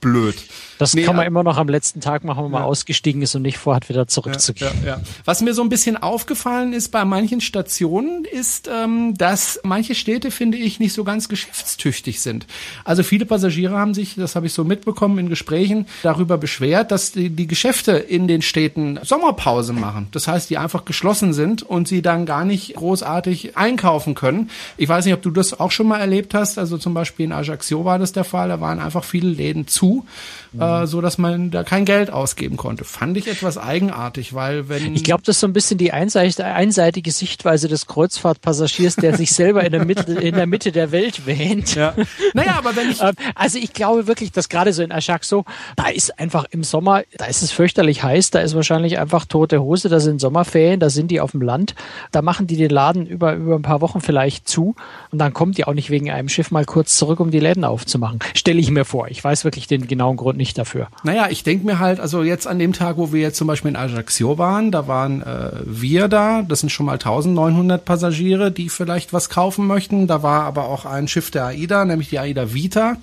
blöd. 0.00 0.36
Das 0.78 0.94
nee, 0.94 1.02
kann 1.02 1.14
man 1.14 1.26
immer 1.26 1.42
noch 1.42 1.58
am 1.58 1.68
letzten 1.68 2.00
Tag 2.00 2.24
machen, 2.24 2.44
wenn 2.44 2.50
man 2.50 2.62
ja. 2.62 2.66
ausgestiegen 2.66 3.20
ist 3.20 3.34
und 3.34 3.42
nicht 3.42 3.58
vorhat, 3.58 3.90
wieder 3.90 4.06
zurückzugehen. 4.06 4.72
Ja, 4.82 4.96
ja, 4.96 5.00
Was 5.26 5.42
mir 5.42 5.52
so 5.52 5.60
ein 5.60 5.68
bisschen 5.68 5.98
aufgefallen 5.98 6.72
ist 6.72 6.88
bei 6.88 7.04
manchen 7.04 7.42
Stationen, 7.42 8.24
ist, 8.24 8.68
ähm, 8.72 9.14
dass 9.16 9.60
manche 9.62 9.94
Städte, 9.94 10.30
finde 10.30 10.56
ich, 10.56 10.80
nicht 10.80 10.94
so 10.94 11.04
ganz 11.04 11.28
geschäftstüchtig 11.28 12.22
sind. 12.22 12.46
Also 12.84 13.02
viele 13.02 13.26
Passagiere 13.26 13.76
haben 13.76 13.92
sich, 13.92 14.14
das 14.14 14.36
habe 14.36 14.46
ich 14.46 14.54
so 14.54 14.64
mitbekommen 14.64 15.18
in 15.18 15.28
Gesprächen, 15.28 15.86
darüber 16.02 16.38
beschwert, 16.38 16.90
dass 16.92 17.12
die, 17.12 17.28
die 17.28 17.46
Geschäfte 17.46 17.92
in 17.92 18.26
den 18.26 18.40
Städten 18.40 18.98
Sommerpause 19.02 19.74
machen. 19.74 20.08
Das 20.12 20.28
heißt, 20.28 20.48
die 20.48 20.56
einfach 20.56 20.86
geschlossen 20.86 21.34
sind 21.34 21.62
und 21.62 21.88
sie 21.88 22.00
dann 22.00 22.24
gar 22.24 22.46
nicht 22.46 22.74
großartig 22.74 23.56
einkaufen 23.58 24.14
können. 24.14 24.50
Ich 24.78 24.88
weiß 24.88 25.04
nicht, 25.04 25.14
ob 25.14 25.20
du 25.20 25.30
das 25.30 25.60
auch 25.60 25.70
schon 25.70 25.88
mal 25.88 25.98
erlebt 25.98 26.32
hast. 26.32 26.58
Also 26.58 26.78
zum 26.78 26.94
Beispiel 26.94 27.26
in 27.26 27.32
Ajaccio 27.32 27.84
war 27.84 27.98
das 27.98 28.12
der 28.12 28.24
Fall. 28.24 28.48
Da 28.48 28.60
waren 28.60 28.78
einfach 28.78 29.04
viele 29.04 29.28
Läden 29.28 29.66
zu. 29.66 29.89
Mhm 29.94 30.02
äh, 30.58 30.86
so 30.86 31.00
dass 31.00 31.18
man 31.18 31.50
da 31.50 31.62
kein 31.62 31.84
Geld 31.84 32.10
ausgeben 32.10 32.56
konnte. 32.56 32.84
Fand 32.84 33.16
ich 33.16 33.28
etwas 33.28 33.58
eigenartig, 33.58 34.34
weil 34.34 34.68
wenn 34.68 34.94
ich 34.94 35.04
glaube, 35.04 35.22
das 35.24 35.36
ist 35.36 35.40
so 35.40 35.46
ein 35.46 35.52
bisschen 35.52 35.78
die 35.78 35.92
einseitige, 35.92 36.44
einseitige 36.44 37.10
Sichtweise 37.12 37.68
des 37.68 37.86
Kreuzfahrtpassagiers, 37.86 38.96
der 38.96 39.16
sich 39.16 39.32
selber 39.32 39.64
in 39.64 39.72
der 39.72 39.84
Mitte 39.84 40.12
in 40.12 40.34
der 40.34 40.46
Mitte 40.46 40.72
der 40.72 40.92
Welt 40.92 41.26
wähnt. 41.26 41.74
Ja. 41.74 41.94
Naja, 42.34 42.56
aber 42.58 42.74
wenn 42.76 42.90
ich 42.90 43.00
ähm, 43.00 43.14
also 43.34 43.58
ich 43.58 43.72
glaube 43.72 44.06
wirklich, 44.06 44.32
dass 44.32 44.48
gerade 44.48 44.72
so 44.72 44.82
in 44.82 44.92
Ajaccio, 44.92 45.44
da 45.76 45.88
ist 45.88 46.18
einfach 46.18 46.46
im 46.50 46.64
Sommer, 46.64 47.02
da 47.16 47.26
ist 47.26 47.42
es 47.42 47.52
fürchterlich 47.52 48.02
heiß, 48.02 48.30
da 48.30 48.40
ist 48.40 48.54
wahrscheinlich 48.54 48.98
einfach 48.98 49.24
tote 49.24 49.62
Hose, 49.62 49.88
da 49.88 50.00
sind 50.00 50.20
Sommerferien, 50.20 50.80
da 50.80 50.90
sind 50.90 51.10
die 51.10 51.20
auf 51.20 51.32
dem 51.32 51.42
Land, 51.42 51.74
da 52.12 52.22
machen 52.22 52.46
die 52.46 52.56
den 52.56 52.70
Laden 52.70 53.06
über 53.06 53.34
über 53.34 53.54
ein 53.54 53.62
paar 53.62 53.80
Wochen 53.80 54.00
vielleicht 54.00 54.48
zu 54.48 54.74
und 55.10 55.18
dann 55.18 55.32
kommt 55.32 55.58
die 55.58 55.64
auch 55.64 55.74
nicht 55.74 55.90
wegen 55.90 56.10
einem 56.10 56.28
Schiff 56.28 56.50
mal 56.50 56.64
kurz 56.64 56.96
zurück, 56.96 57.20
um 57.20 57.30
die 57.30 57.40
Läden 57.40 57.64
aufzumachen. 57.64 58.18
Stelle 58.34 58.60
ich 58.60 58.70
mir 58.70 58.84
vor. 58.84 59.08
Ich 59.08 59.22
weiß 59.22 59.44
wirklich 59.44 59.66
den 59.66 59.79
genauen 59.86 60.16
Grund 60.16 60.36
nicht 60.36 60.56
dafür. 60.58 60.88
Naja, 61.02 61.28
ich 61.30 61.42
denke 61.42 61.66
mir 61.66 61.78
halt, 61.78 62.00
also 62.00 62.22
jetzt 62.22 62.46
an 62.46 62.58
dem 62.58 62.72
Tag, 62.72 62.96
wo 62.96 63.12
wir 63.12 63.20
jetzt 63.20 63.36
zum 63.36 63.46
Beispiel 63.46 63.70
in 63.70 63.76
Ajaccio 63.76 64.38
waren, 64.38 64.70
da 64.70 64.86
waren 64.86 65.22
äh, 65.22 65.50
wir 65.64 66.08
da, 66.08 66.42
das 66.42 66.60
sind 66.60 66.70
schon 66.70 66.86
mal 66.86 66.94
1900 66.94 67.84
Passagiere, 67.84 68.50
die 68.50 68.68
vielleicht 68.68 69.12
was 69.12 69.28
kaufen 69.28 69.66
möchten. 69.66 70.06
Da 70.06 70.22
war 70.22 70.44
aber 70.44 70.66
auch 70.66 70.84
ein 70.86 71.08
Schiff 71.08 71.30
der 71.30 71.46
AIDA, 71.46 71.84
nämlich 71.84 72.08
die 72.08 72.18
AIDA 72.18 72.52
Vita 72.52 72.96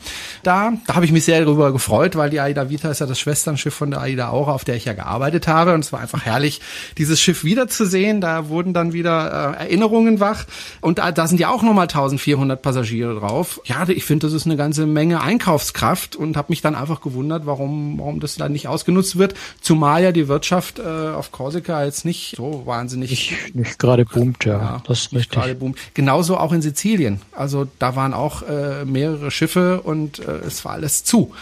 da. 0.43 0.73
Da 0.85 0.95
habe 0.95 1.05
ich 1.05 1.11
mich 1.11 1.25
sehr 1.25 1.43
darüber 1.43 1.71
gefreut, 1.71 2.15
weil 2.15 2.29
die 2.29 2.39
AIDA 2.39 2.69
Vita 2.69 2.89
ist 2.89 2.99
ja 2.99 3.05
das 3.05 3.19
Schwesternschiff 3.19 3.73
von 3.73 3.91
der 3.91 4.01
AIDA 4.01 4.29
Aura, 4.29 4.53
auf 4.53 4.65
der 4.65 4.75
ich 4.75 4.85
ja 4.85 4.93
gearbeitet 4.93 5.47
habe. 5.47 5.73
Und 5.73 5.81
es 5.81 5.93
war 5.93 5.99
einfach 5.99 6.25
herrlich, 6.25 6.61
dieses 6.97 7.19
Schiff 7.19 7.43
wiederzusehen. 7.43 8.21
Da 8.21 8.49
wurden 8.49 8.73
dann 8.73 8.93
wieder 8.93 9.55
äh, 9.57 9.63
Erinnerungen 9.63 10.19
wach. 10.19 10.45
Und 10.81 10.99
da, 10.99 11.11
da 11.11 11.27
sind 11.27 11.39
ja 11.39 11.49
auch 11.49 11.63
nochmal 11.63 11.83
1400 11.83 12.61
Passagiere 12.61 13.15
drauf. 13.15 13.61
Ja, 13.65 13.87
ich 13.87 14.05
finde, 14.05 14.27
das 14.27 14.33
ist 14.33 14.45
eine 14.45 14.57
ganze 14.57 14.85
Menge 14.85 15.21
Einkaufskraft 15.21 16.15
und 16.15 16.37
habe 16.37 16.47
mich 16.49 16.61
dann 16.67 16.75
einfach 16.75 17.01
gewundert, 17.01 17.45
warum, 17.45 17.99
warum 17.99 18.19
das 18.19 18.35
dann 18.35 18.51
nicht 18.51 18.67
ausgenutzt 18.67 19.17
wird. 19.17 19.33
Zumal 19.61 20.03
ja 20.03 20.11
die 20.11 20.27
Wirtschaft 20.27 20.79
äh, 20.79 20.83
auf 20.83 21.31
Korsika 21.31 21.83
jetzt 21.83 22.05
nicht 22.05 22.35
so 22.37 22.63
wahnsinnig 22.65 23.09
nicht, 23.09 23.55
nicht 23.55 23.79
gerade 23.79 24.05
boomt, 24.05 24.45
ja. 24.45 24.57
ja 24.57 24.83
das 24.87 24.99
ist 24.99 25.13
richtig. 25.13 25.31
Gerade 25.31 25.55
boomt. 25.55 25.77
Genauso 25.93 26.37
auch 26.37 26.51
in 26.51 26.61
Sizilien. 26.61 27.21
Also 27.31 27.67
da 27.79 27.95
waren 27.95 28.13
auch 28.13 28.43
äh, 28.43 28.85
mehrere 28.85 29.31
Schiffe 29.31 29.81
und 29.81 30.19
äh, 30.19 30.39
es 30.45 30.63
war 30.65 30.73
alles 30.73 31.03
zu. 31.03 31.33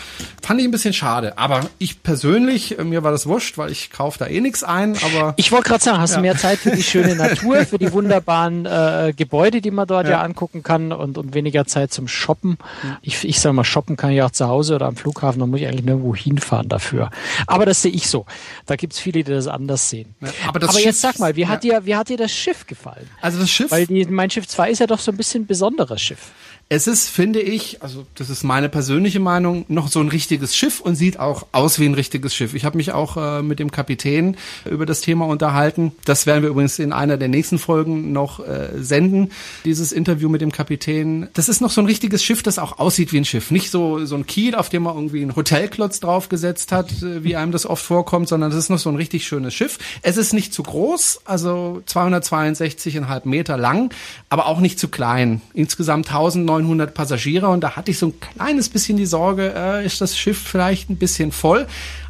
Fand 0.42 0.60
ich 0.60 0.68
ein 0.68 0.72
bisschen 0.72 0.94
schade. 0.94 1.38
Aber 1.38 1.62
ich 1.80 2.04
persönlich, 2.04 2.78
äh, 2.78 2.84
mir 2.84 3.04
war 3.04 3.12
das 3.12 3.26
wurscht, 3.26 3.58
weil 3.58 3.72
ich 3.72 3.92
kaufe 3.92 4.20
da 4.20 4.28
eh 4.28 4.42
nichts 4.42 4.64
ein. 4.64 4.96
Aber 5.04 5.34
ich 5.38 5.52
wollte 5.52 5.70
gerade 5.70 5.84
sagen, 5.84 6.00
hast 6.00 6.12
ja. 6.12 6.18
du 6.18 6.22
mehr 6.22 6.38
Zeit 6.38 6.60
für 6.60 6.72
die 6.72 6.84
schöne 6.84 7.16
Natur, 7.16 7.66
für 7.66 7.80
die 7.80 7.92
wunderbaren 7.92 8.66
äh, 8.66 9.14
Gebäude, 9.16 9.62
die 9.62 9.72
man 9.72 9.88
dort 9.88 10.06
ja. 10.06 10.14
ja, 10.14 10.22
angucken 10.22 10.64
kann 10.64 10.92
und, 10.92 11.18
und 11.18 11.34
weniger 11.34 11.66
Zeit 11.66 11.92
zum 11.92 12.08
Shoppen. 12.08 12.58
Ich, 13.02 13.26
ich 13.26 13.40
sage 13.40 13.54
mal, 13.54 13.64
shoppen 13.64 13.98
kann 13.98 14.12
ich 14.12 14.22
auch 14.22 14.32
zu 14.32 14.48
Hause 14.48 14.76
oder 14.76 14.86
am 14.86 14.96
Flughafen, 15.16 15.40
da 15.40 15.46
muss 15.46 15.60
ich 15.60 15.68
eigentlich 15.68 15.86
nirgendwo 15.86 16.16
hinfahren 16.16 16.70
dafür. 16.70 17.10
Aber 17.48 17.66
das 17.66 17.82
sehe 17.82 17.92
ich 17.92 18.08
so. 18.08 18.26
Da 18.66 18.76
gibt's 18.76 19.00
viele, 19.00 19.24
die 19.24 19.32
das 19.32 19.48
anders 19.48 19.90
sehen. 19.90 20.16
Ja, 20.22 20.30
aber, 20.48 20.64
aber 20.64 20.74
Schiff, 20.74 20.86
jetzt 20.86 21.02
sag 21.02 21.20
mal, 21.20 21.36
wie 21.36 21.48
hat 21.48 21.64
dir, 21.64 21.86
wie 21.86 21.96
hat 21.96 22.10
dir 22.10 22.18
das 22.18 22.32
Schiff 22.32 22.68
gefallen? 22.68 23.10
Also 23.22 23.40
das 23.40 23.50
Schiff? 23.50 23.72
Weil 23.72 23.88
die, 23.88 24.06
mein 24.06 24.30
Schiff 24.30 24.48
2 24.48 24.72
ist 24.72 24.80
ja 24.80 24.88
doch 24.88 25.00
so 25.00 25.12
ein 25.12 25.18
bisschen 25.18 25.46
besonderes 25.46 26.02
Schiff. 26.02 26.32
Es 26.68 26.88
ist, 26.88 27.10
finde 27.10 27.42
ich, 27.42 27.84
also 27.84 28.08
das 28.16 28.32
ist 28.32 28.44
meine 28.44 28.70
persönliche 28.70 29.20
Meinung, 29.20 29.66
noch 29.68 29.88
so 29.88 30.00
ein 30.00 30.08
richtiges 30.08 30.56
Schiff 30.56 30.80
und 30.80 30.96
sieht 30.96 31.20
auch 31.20 31.46
aus 31.52 31.78
wie 31.78 31.86
ein 31.86 31.94
richtiges 31.94 32.34
Schiff. 32.34 32.56
Ich 32.56 32.66
habe 32.66 32.78
mich 32.78 32.92
auch 32.92 33.18
äh, 33.18 33.44
mit 33.44 33.60
dem 33.60 33.70
Kapitän 33.70 34.36
über 34.68 34.88
das 34.88 35.02
Thema 35.02 35.28
unterhalten. 35.28 35.92
Das 36.06 36.26
werden 36.26 36.42
wir 36.42 36.50
übrigens 36.50 36.80
in 36.80 36.92
einer 36.92 37.18
der 37.18 37.28
nächsten 37.28 37.60
Folgen 37.60 38.14
noch 38.14 38.40
äh, 38.40 38.70
senden, 38.82 39.32
dieses 39.64 39.92
Interview 39.92 40.28
mit 40.28 40.42
dem 40.42 40.52
Kapitän. 40.52 41.28
Das 41.34 41.50
ist 41.50 41.62
noch 41.62 41.70
so 41.70 41.82
ein 41.82 41.86
richtiges 41.86 42.24
Schiff, 42.24 42.42
das 42.42 42.58
auch 42.58 42.80
aussieht 42.80 43.14
wie 43.14 43.20
ein 43.20 43.26
Schiff. 43.26 43.52
Nicht 43.52 43.70
so, 43.70 44.04
so 44.06 44.16
ein 44.16 44.26
Kiel, 44.26 44.56
auf 44.56 44.70
dem 44.70 44.84
man 44.84 44.96
irgendwie 44.96 45.22
einen 45.22 45.36
Hotelklotz 45.36 46.00
draufgesetzt 46.00 46.72
hat, 46.72 46.90
äh, 47.04 47.24
wie 47.24 47.36
einem 47.36 47.52
das 47.52 47.68
oft 47.68 47.86
vorkommt, 47.86 48.28
sondern 48.28 48.50
das 48.50 48.58
ist 48.58 48.70
noch 48.70 48.80
so 48.80 48.90
ein 48.90 48.96
richtig 48.96 49.28
schönes 49.28 49.54
Schiff. 49.54 49.78
Es 50.02 50.18
ist 50.18 50.34
nicht 50.34 50.52
zu 50.52 50.64
groß, 50.64 51.22
also 51.26 51.84
262,5 51.88 53.28
Meter 53.28 53.56
lang, 53.56 53.94
aber 54.30 54.48
auch 54.48 54.60
nicht 54.60 54.80
zu 54.80 54.88
klein. 54.88 55.44
Insgesamt 55.54 56.08
1000 56.08 56.55
900 56.60 56.94
Passagiere 56.94 57.48
und 57.50 57.62
da 57.62 57.76
hatte 57.76 57.92
ich 57.92 58.00
so 58.00 58.08
ein 58.08 58.20
kleines 58.20 58.70
bisschen 58.70 58.98
die 58.98 59.06
Sorge, 59.06 59.54
äh, 59.56 59.86
ist 59.86 60.02
das 60.02 60.18
Schiff 60.18 60.38
vielleicht 60.38 60.90
ein 60.90 60.98
bisschen 60.98 61.32
voll? 61.32 61.68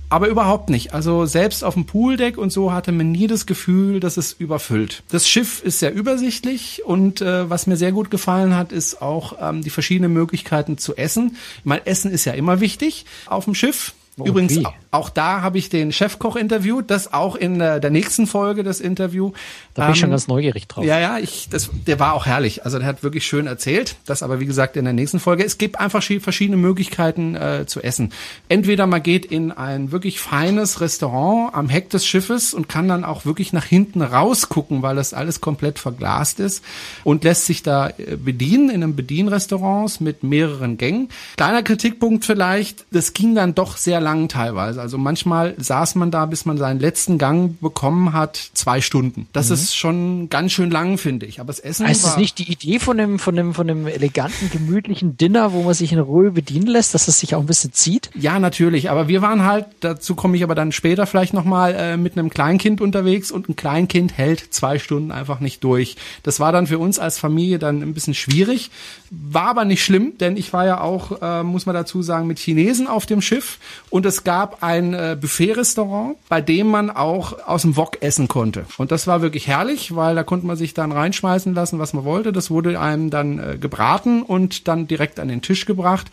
Aber 0.07 0.27
überhaupt 0.27 0.69
nicht. 0.69 0.93
Also 0.93 1.25
selbst 1.25 1.63
auf 1.63 1.73
dem 1.73 1.85
Pooldeck 1.85 2.37
und 2.37 2.51
so 2.51 2.71
hatte 2.71 2.91
man 2.91 3.11
nie 3.11 3.27
das 3.27 3.45
Gefühl, 3.45 3.99
dass 3.99 4.17
es 4.17 4.33
überfüllt. 4.33 5.03
Das 5.09 5.27
Schiff 5.27 5.63
ist 5.63 5.79
sehr 5.79 5.93
übersichtlich 5.93 6.83
und 6.85 7.21
äh, 7.21 7.49
was 7.49 7.65
mir 7.65 7.75
sehr 7.75 7.91
gut 7.91 8.11
gefallen 8.11 8.55
hat, 8.55 8.71
ist 8.71 9.01
auch 9.01 9.37
ähm, 9.41 9.63
die 9.63 9.71
verschiedenen 9.71 10.13
Möglichkeiten 10.13 10.77
zu 10.77 10.95
essen. 10.95 11.35
Ich 11.59 11.65
meine, 11.65 11.85
Essen 11.87 12.11
ist 12.11 12.25
ja 12.25 12.33
immer 12.33 12.59
wichtig 12.59 13.05
auf 13.25 13.45
dem 13.45 13.55
Schiff. 13.55 13.93
Oh, 14.17 14.23
Übrigens, 14.23 14.55
wie? 14.55 14.65
auch 14.91 15.09
da 15.09 15.41
habe 15.41 15.57
ich 15.57 15.67
den 15.67 15.91
Chefkoch 15.91 16.37
interviewt, 16.37 16.89
das 16.89 17.11
auch 17.11 17.35
in 17.35 17.59
äh, 17.59 17.81
der 17.81 17.89
nächsten 17.89 18.27
Folge 18.27 18.63
das 18.63 18.79
Interview. 18.79 19.33
Da 19.73 19.81
bin 19.81 19.87
ähm, 19.87 19.93
ich 19.93 19.99
schon 19.99 20.07
ähm, 20.07 20.11
ganz 20.11 20.27
neugierig 20.29 20.69
drauf. 20.69 20.85
Ja, 20.85 20.97
ja, 20.97 21.19
ich, 21.19 21.49
das, 21.49 21.69
der 21.85 21.99
war 21.99 22.13
auch 22.13 22.25
herrlich. 22.25 22.63
Also 22.63 22.79
der 22.79 22.87
hat 22.87 23.03
wirklich 23.03 23.25
schön 23.25 23.45
erzählt. 23.45 23.97
Das 24.05 24.23
aber, 24.23 24.39
wie 24.39 24.45
gesagt, 24.45 24.77
in 24.77 24.85
der 24.85 24.93
nächsten 24.93 25.19
Folge. 25.19 25.43
Es 25.43 25.57
gibt 25.57 25.81
einfach 25.81 26.01
verschiedene 26.01 26.55
Möglichkeiten 26.55 27.35
äh, 27.35 27.65
zu 27.67 27.81
essen. 27.81 28.13
Entweder 28.47 28.87
man 28.87 29.03
geht 29.03 29.25
in 29.25 29.51
ein 29.51 29.91
wirklich 29.91 30.21
feines 30.21 30.79
Restaurant 30.79 31.53
am 31.53 31.67
Heck 31.67 31.89
des 31.89 32.07
Schiffes 32.07 32.53
und 32.53 32.69
kann 32.69 32.87
dann 32.87 33.03
auch 33.03 33.25
wirklich 33.25 33.51
nach 33.51 33.65
hinten 33.65 34.01
rausgucken, 34.01 34.81
weil 34.81 34.95
das 34.95 35.13
alles 35.13 35.41
komplett 35.41 35.77
verglast 35.77 36.39
ist 36.39 36.63
und 37.03 37.25
lässt 37.25 37.47
sich 37.47 37.63
da 37.63 37.89
äh, 37.89 38.15
bedienen 38.15 38.69
in 38.69 38.81
einem 38.81 38.95
Bedienrestaurant 38.95 39.99
mit 39.99 40.23
mehreren 40.23 40.77
Gängen. 40.77 41.09
Kleiner 41.35 41.63
Kritikpunkt 41.63 42.23
vielleicht, 42.23 42.85
das 42.91 43.11
ging 43.11 43.35
dann 43.35 43.55
doch 43.55 43.75
sehr 43.75 44.04
lang 44.05 44.29
teilweise. 44.29 44.79
Also 44.79 44.99
manchmal 44.99 45.55
saß 45.57 45.95
man 45.95 46.11
da, 46.11 46.27
bis 46.27 46.45
man 46.45 46.57
seinen 46.57 46.79
letzten 46.79 47.17
Gang 47.17 47.59
bekommen 47.59 48.13
hat, 48.13 48.37
zwei 48.53 48.79
Stunden. 48.79 49.27
Das 49.33 49.49
mhm. 49.49 49.53
ist 49.55 49.75
schon 49.75 50.29
ganz 50.29 50.51
schön 50.51 50.69
lang, 50.69 50.99
finde 50.99 51.25
ich. 51.25 51.39
Aber 51.39 51.47
das 51.47 51.59
Essen 51.59 51.87
heißt 51.87 52.03
war... 52.03 52.11
Ist 52.11 52.17
nicht 52.17 52.37
die 52.37 52.51
Idee 52.51 52.77
von 52.77 52.97
dem, 52.97 53.17
von 53.17 53.35
dem, 53.35 53.53
von 53.55 53.67
dem 53.67 53.87
eleganten, 53.87 54.51
gemütlichen 54.51 55.17
Dinner, 55.17 55.53
wo 55.53 55.63
man 55.63 55.73
sich 55.73 55.91
in 55.91 55.99
Ruhe 55.99 56.31
bedienen 56.31 56.67
lässt, 56.67 56.93
dass 56.93 57.07
es 57.07 57.19
sich 57.19 57.33
auch 57.33 57.39
ein 57.39 57.47
bisschen 57.47 57.73
zieht? 57.73 58.11
Ja, 58.13 58.37
natürlich. 58.39 58.91
Aber 58.91 59.07
wir 59.07 59.23
waren 59.23 59.43
halt, 59.43 59.65
dazu 59.79 60.13
komme 60.13 60.37
ich 60.37 60.43
aber 60.43 60.53
dann 60.53 60.71
später 60.71 61.07
vielleicht 61.07 61.33
nochmal, 61.33 61.73
äh, 61.73 61.97
mit 61.97 62.17
einem 62.17 62.29
Kleinkind 62.29 62.81
unterwegs 62.81 63.31
und 63.31 63.49
ein 63.49 63.55
Kleinkind 63.55 64.15
hält 64.15 64.53
zwei 64.53 64.77
Stunden 64.77 65.11
einfach 65.11 65.39
nicht 65.39 65.63
durch. 65.63 65.97
Das 66.21 66.39
war 66.39 66.51
dann 66.51 66.67
für 66.67 66.77
uns 66.77 66.99
als 66.99 67.17
Familie 67.17 67.57
dann 67.57 67.81
ein 67.81 67.93
bisschen 67.93 68.13
schwierig. 68.13 68.69
War 69.09 69.47
aber 69.47 69.65
nicht 69.65 69.83
schlimm, 69.83 70.17
denn 70.19 70.37
ich 70.37 70.53
war 70.53 70.65
ja 70.65 70.81
auch, 70.81 71.21
äh, 71.21 71.43
muss 71.43 71.65
man 71.65 71.75
dazu 71.75 72.01
sagen, 72.01 72.27
mit 72.27 72.39
Chinesen 72.39 72.87
auf 72.87 73.05
dem 73.05 73.21
Schiff 73.21 73.59
und 73.95 74.05
es 74.05 74.25
gab 74.25 74.61
ein 74.61 74.93
äh, 74.93 75.15
Buffet-Restaurant, 75.17 76.17
bei 76.27 76.41
dem 76.41 76.67
man 76.67 76.89
auch 76.89 77.47
aus 77.47 77.61
dem 77.61 77.77
Wok 77.77 78.01
essen 78.01 78.27
konnte. 78.27 78.65
Und 78.77 78.91
das 78.91 79.07
war 79.07 79.21
wirklich 79.21 79.47
herrlich, 79.47 79.95
weil 79.95 80.15
da 80.15 80.23
konnte 80.23 80.45
man 80.45 80.57
sich 80.57 80.73
dann 80.73 80.91
reinschmeißen 80.91 81.53
lassen, 81.53 81.79
was 81.79 81.93
man 81.93 82.03
wollte. 82.03 82.33
Das 82.33 82.51
wurde 82.51 82.77
einem 82.77 83.09
dann 83.09 83.39
äh, 83.39 83.57
gebraten 83.57 84.21
und 84.21 84.67
dann 84.67 84.87
direkt 84.87 85.17
an 85.17 85.29
den 85.29 85.41
Tisch 85.41 85.65
gebracht. 85.65 86.07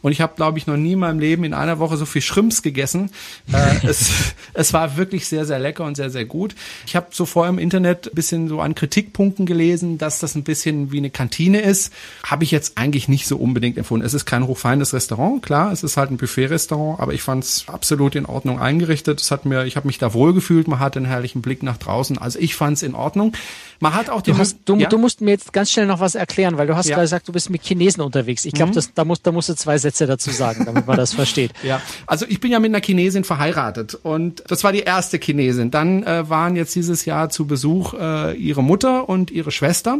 Und 0.00 0.12
ich 0.12 0.20
habe, 0.20 0.34
glaube 0.36 0.58
ich, 0.58 0.66
noch 0.66 0.76
nie 0.76 0.92
in 0.92 1.00
meinem 1.00 1.18
Leben 1.18 1.44
in 1.44 1.54
einer 1.54 1.78
Woche 1.78 1.96
so 1.96 2.06
viel 2.06 2.22
Shrimps 2.22 2.62
gegessen. 2.62 3.10
Äh, 3.52 3.86
es, 3.86 4.34
es 4.54 4.72
war 4.72 4.96
wirklich 4.96 5.26
sehr, 5.26 5.44
sehr 5.44 5.58
lecker 5.58 5.84
und 5.84 5.96
sehr, 5.96 6.10
sehr 6.10 6.24
gut. 6.24 6.54
Ich 6.86 6.94
habe 6.94 7.08
so 7.10 7.26
vorher 7.26 7.50
im 7.50 7.58
Internet 7.58 8.06
ein 8.06 8.14
bisschen 8.14 8.48
so 8.48 8.60
an 8.60 8.74
Kritikpunkten 8.74 9.46
gelesen, 9.46 9.98
dass 9.98 10.20
das 10.20 10.34
ein 10.34 10.44
bisschen 10.44 10.92
wie 10.92 10.98
eine 10.98 11.10
Kantine 11.10 11.60
ist. 11.60 11.92
Habe 12.24 12.44
ich 12.44 12.50
jetzt 12.50 12.78
eigentlich 12.78 13.08
nicht 13.08 13.26
so 13.26 13.36
unbedingt 13.36 13.76
empfunden. 13.76 14.06
Es 14.06 14.14
ist 14.14 14.24
kein 14.24 14.46
hochfeines 14.46 14.94
Restaurant, 14.94 15.42
klar, 15.42 15.72
es 15.72 15.82
ist 15.82 15.96
halt 15.96 16.10
ein 16.10 16.16
Buffet-Restaurant, 16.16 17.00
aber 17.00 17.12
ich 17.12 17.22
fand 17.22 17.44
es 17.44 17.64
absolut 17.68 18.14
in 18.14 18.26
Ordnung 18.26 18.60
eingerichtet. 18.60 19.20
Es 19.20 19.30
hat 19.30 19.44
mir, 19.44 19.64
ich 19.64 19.76
habe 19.76 19.86
mich 19.86 19.98
da 19.98 20.14
wohl 20.14 20.32
gefühlt, 20.32 20.68
man 20.68 20.78
hatte 20.78 20.98
einen 20.98 21.06
herrlichen 21.06 21.42
Blick 21.42 21.62
nach 21.62 21.76
draußen. 21.76 22.18
Also 22.18 22.38
ich 22.38 22.54
fand 22.54 22.76
es 22.76 22.82
in 22.82 22.94
Ordnung. 22.94 23.32
Man 23.80 23.94
hat 23.94 24.10
auch 24.10 24.22
die 24.22 24.32
du, 24.32 24.38
hast, 24.38 24.58
du, 24.64 24.76
ja? 24.76 24.88
du 24.88 24.98
musst 24.98 25.20
mir 25.20 25.30
jetzt 25.30 25.52
ganz 25.52 25.70
schnell 25.70 25.86
noch 25.86 26.00
was 26.00 26.16
erklären, 26.16 26.58
weil 26.58 26.66
du 26.66 26.74
hast 26.74 26.88
ja. 26.88 27.00
gesagt, 27.00 27.28
du 27.28 27.32
bist 27.32 27.48
mit 27.48 27.62
Chinesen 27.62 28.02
unterwegs. 28.02 28.44
Ich 28.44 28.52
glaube, 28.52 28.72
mhm. 28.72 28.84
da 28.94 29.04
musst, 29.04 29.26
da 29.26 29.32
musst 29.32 29.48
du 29.48 29.54
zwei 29.54 29.78
Sätze 29.78 30.06
dazu 30.06 30.30
sagen, 30.30 30.64
damit 30.66 30.86
man 30.86 30.96
das 30.96 31.14
versteht. 31.14 31.52
Ja, 31.68 31.82
also 32.06 32.24
ich 32.26 32.40
bin 32.40 32.52
ja 32.52 32.60
mit 32.60 32.70
einer 32.70 32.82
Chinesin 32.82 33.24
verheiratet 33.24 33.94
und 33.94 34.42
das 34.46 34.64
war 34.64 34.72
die 34.72 34.80
erste 34.80 35.18
Chinesin. 35.18 35.70
Dann 35.70 36.02
äh, 36.04 36.28
waren 36.30 36.56
jetzt 36.56 36.74
dieses 36.74 37.04
Jahr 37.04 37.28
zu 37.28 37.46
Besuch 37.46 37.94
äh, 37.94 38.34
ihre 38.36 38.62
Mutter 38.62 39.08
und 39.08 39.30
ihre 39.30 39.50
Schwester 39.50 39.98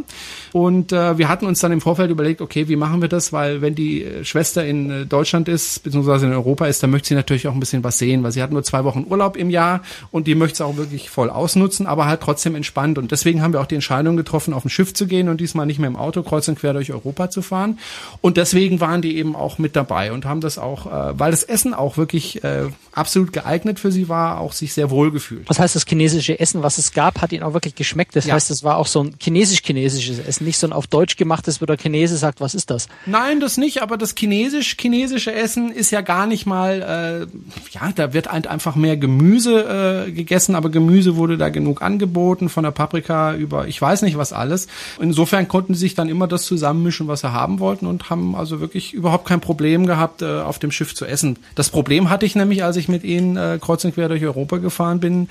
und 0.51 0.91
äh, 0.91 1.17
wir 1.17 1.29
hatten 1.29 1.45
uns 1.45 1.59
dann 1.59 1.71
im 1.71 1.81
Vorfeld 1.81 2.09
überlegt, 2.09 2.41
okay, 2.41 2.69
wie 2.69 2.75
machen 2.75 3.01
wir 3.01 3.09
das, 3.09 3.33
weil 3.33 3.61
wenn 3.61 3.75
die 3.75 4.03
äh, 4.03 4.23
Schwester 4.23 4.65
in 4.65 4.89
äh, 4.89 5.05
Deutschland 5.05 5.47
ist 5.47 5.83
beziehungsweise 5.83 6.25
in 6.25 6.31
Europa 6.31 6.65
ist, 6.65 6.81
dann 6.81 6.89
möchte 6.89 7.09
sie 7.09 7.15
natürlich 7.15 7.47
auch 7.47 7.53
ein 7.53 7.59
bisschen 7.59 7.83
was 7.83 7.99
sehen, 7.99 8.23
weil 8.23 8.31
sie 8.31 8.41
hat 8.41 8.51
nur 8.51 8.63
zwei 8.63 8.83
Wochen 8.83 9.05
Urlaub 9.07 9.37
im 9.37 9.49
Jahr 9.49 9.81
und 10.09 10.25
die 10.25 10.33
möchte 10.33 10.57
sie 10.57 10.65
auch 10.65 10.77
wirklich 10.77 11.09
voll 11.09 11.29
ausnutzen, 11.29 11.85
aber 11.85 12.05
halt 12.05 12.21
trotzdem 12.21 12.55
entspannt 12.55 12.97
und 12.97 13.11
deswegen 13.11 13.41
haben 13.41 13.53
wir 13.53 13.61
auch 13.61 13.68
die 13.71 13.75
Entscheidung 13.75 14.17
getroffen, 14.17 14.53
auf 14.53 14.65
ein 14.65 14.69
Schiff 14.69 14.93
zu 14.93 15.07
gehen 15.07 15.29
und 15.29 15.39
diesmal 15.41 15.65
nicht 15.65 15.79
mehr 15.79 15.89
im 15.89 15.95
Auto 15.95 16.23
kreuz 16.23 16.47
und 16.47 16.59
quer 16.59 16.73
durch 16.73 16.91
Europa 16.91 17.29
zu 17.29 17.41
fahren. 17.41 17.79
Und 18.21 18.37
deswegen 18.37 18.79
waren 18.79 19.01
die 19.01 19.17
eben 19.17 19.35
auch 19.35 19.57
mit 19.57 19.75
dabei 19.75 20.11
und 20.11 20.25
haben 20.25 20.41
das 20.41 20.57
auch, 20.57 20.85
äh, 20.87 21.19
weil 21.19 21.31
das 21.31 21.43
Essen 21.43 21.73
auch 21.73 21.97
wirklich 21.97 22.43
äh, 22.43 22.67
absolut 22.93 23.33
geeignet 23.33 23.79
für 23.79 23.91
sie 23.91 24.09
war, 24.09 24.39
auch 24.39 24.53
sich 24.53 24.73
sehr 24.73 24.89
wohl 24.89 25.11
gefühlt. 25.11 25.47
Was 25.47 25.59
heißt 25.59 25.75
das 25.75 25.85
chinesische 25.85 26.39
Essen, 26.39 26.63
was 26.63 26.77
es 26.77 26.91
gab, 26.91 27.21
hat 27.21 27.31
ihnen 27.31 27.43
auch 27.43 27.53
wirklich 27.53 27.75
geschmeckt? 27.75 28.15
Das 28.15 28.25
ja. 28.25 28.33
heißt, 28.33 28.51
es 28.51 28.63
war 28.63 28.77
auch 28.77 28.87
so 28.87 29.03
ein 29.03 29.15
chinesisch-chinesisches 29.19 30.19
Essen, 30.19 30.45
nicht 30.45 30.57
so 30.57 30.67
ein 30.67 30.73
auf 30.73 30.87
Deutsch 30.87 31.15
gemachtes, 31.15 31.61
wo 31.61 31.65
der 31.65 31.77
Chinese 31.77 32.17
sagt, 32.17 32.41
was 32.41 32.55
ist 32.55 32.69
das? 32.69 32.87
Nein, 33.05 33.39
das 33.39 33.57
nicht, 33.57 33.81
aber 33.81 33.97
das 33.97 34.15
chinesisch-chinesische 34.15 35.33
Essen 35.33 35.71
ist 35.71 35.91
ja 35.91 36.01
gar 36.01 36.27
nicht 36.27 36.45
mal, 36.45 37.27
äh, 37.31 37.73
ja, 37.73 37.91
da 37.95 38.13
wird 38.13 38.27
einfach 38.27 38.75
mehr 38.75 38.97
Gemüse 38.97 40.05
äh, 40.07 40.11
gegessen, 40.11 40.55
aber 40.55 40.69
Gemüse 40.69 41.15
wurde 41.15 41.37
da 41.37 41.49
genug 41.49 41.81
angeboten, 41.81 42.49
von 42.49 42.63
der 42.63 42.71
Paprika 42.71 43.35
über, 43.35 43.58
ich 43.67 43.81
weiß 43.81 44.01
nicht 44.03 44.17
was 44.17 44.33
alles. 44.33 44.67
Insofern 44.99 45.47
konnten 45.47 45.73
sie 45.73 45.81
sich 45.81 45.95
dann 45.95 46.09
immer 46.09 46.27
das 46.27 46.43
zusammenmischen, 46.43 47.07
was 47.07 47.21
sie 47.21 47.31
haben 47.31 47.59
wollten 47.59 47.85
und 47.85 48.09
haben 48.09 48.35
also 48.35 48.59
wirklich 48.59 48.93
überhaupt 48.93 49.27
kein 49.27 49.41
Problem 49.41 49.85
gehabt, 49.85 50.21
äh, 50.21 50.41
auf 50.41 50.59
dem 50.59 50.71
Schiff 50.71 50.95
zu 50.95 51.05
essen. 51.05 51.37
Das 51.55 51.69
Problem 51.69 52.09
hatte 52.09 52.25
ich 52.25 52.35
nämlich, 52.35 52.63
als 52.63 52.75
ich 52.77 52.87
mit 52.87 53.03
ihnen 53.03 53.37
äh, 53.37 53.59
kreuz 53.61 53.83
und 53.85 53.93
quer 53.93 54.09
durch 54.09 54.23
Europa 54.23 54.57
gefahren 54.57 54.99
bin, 54.99 55.29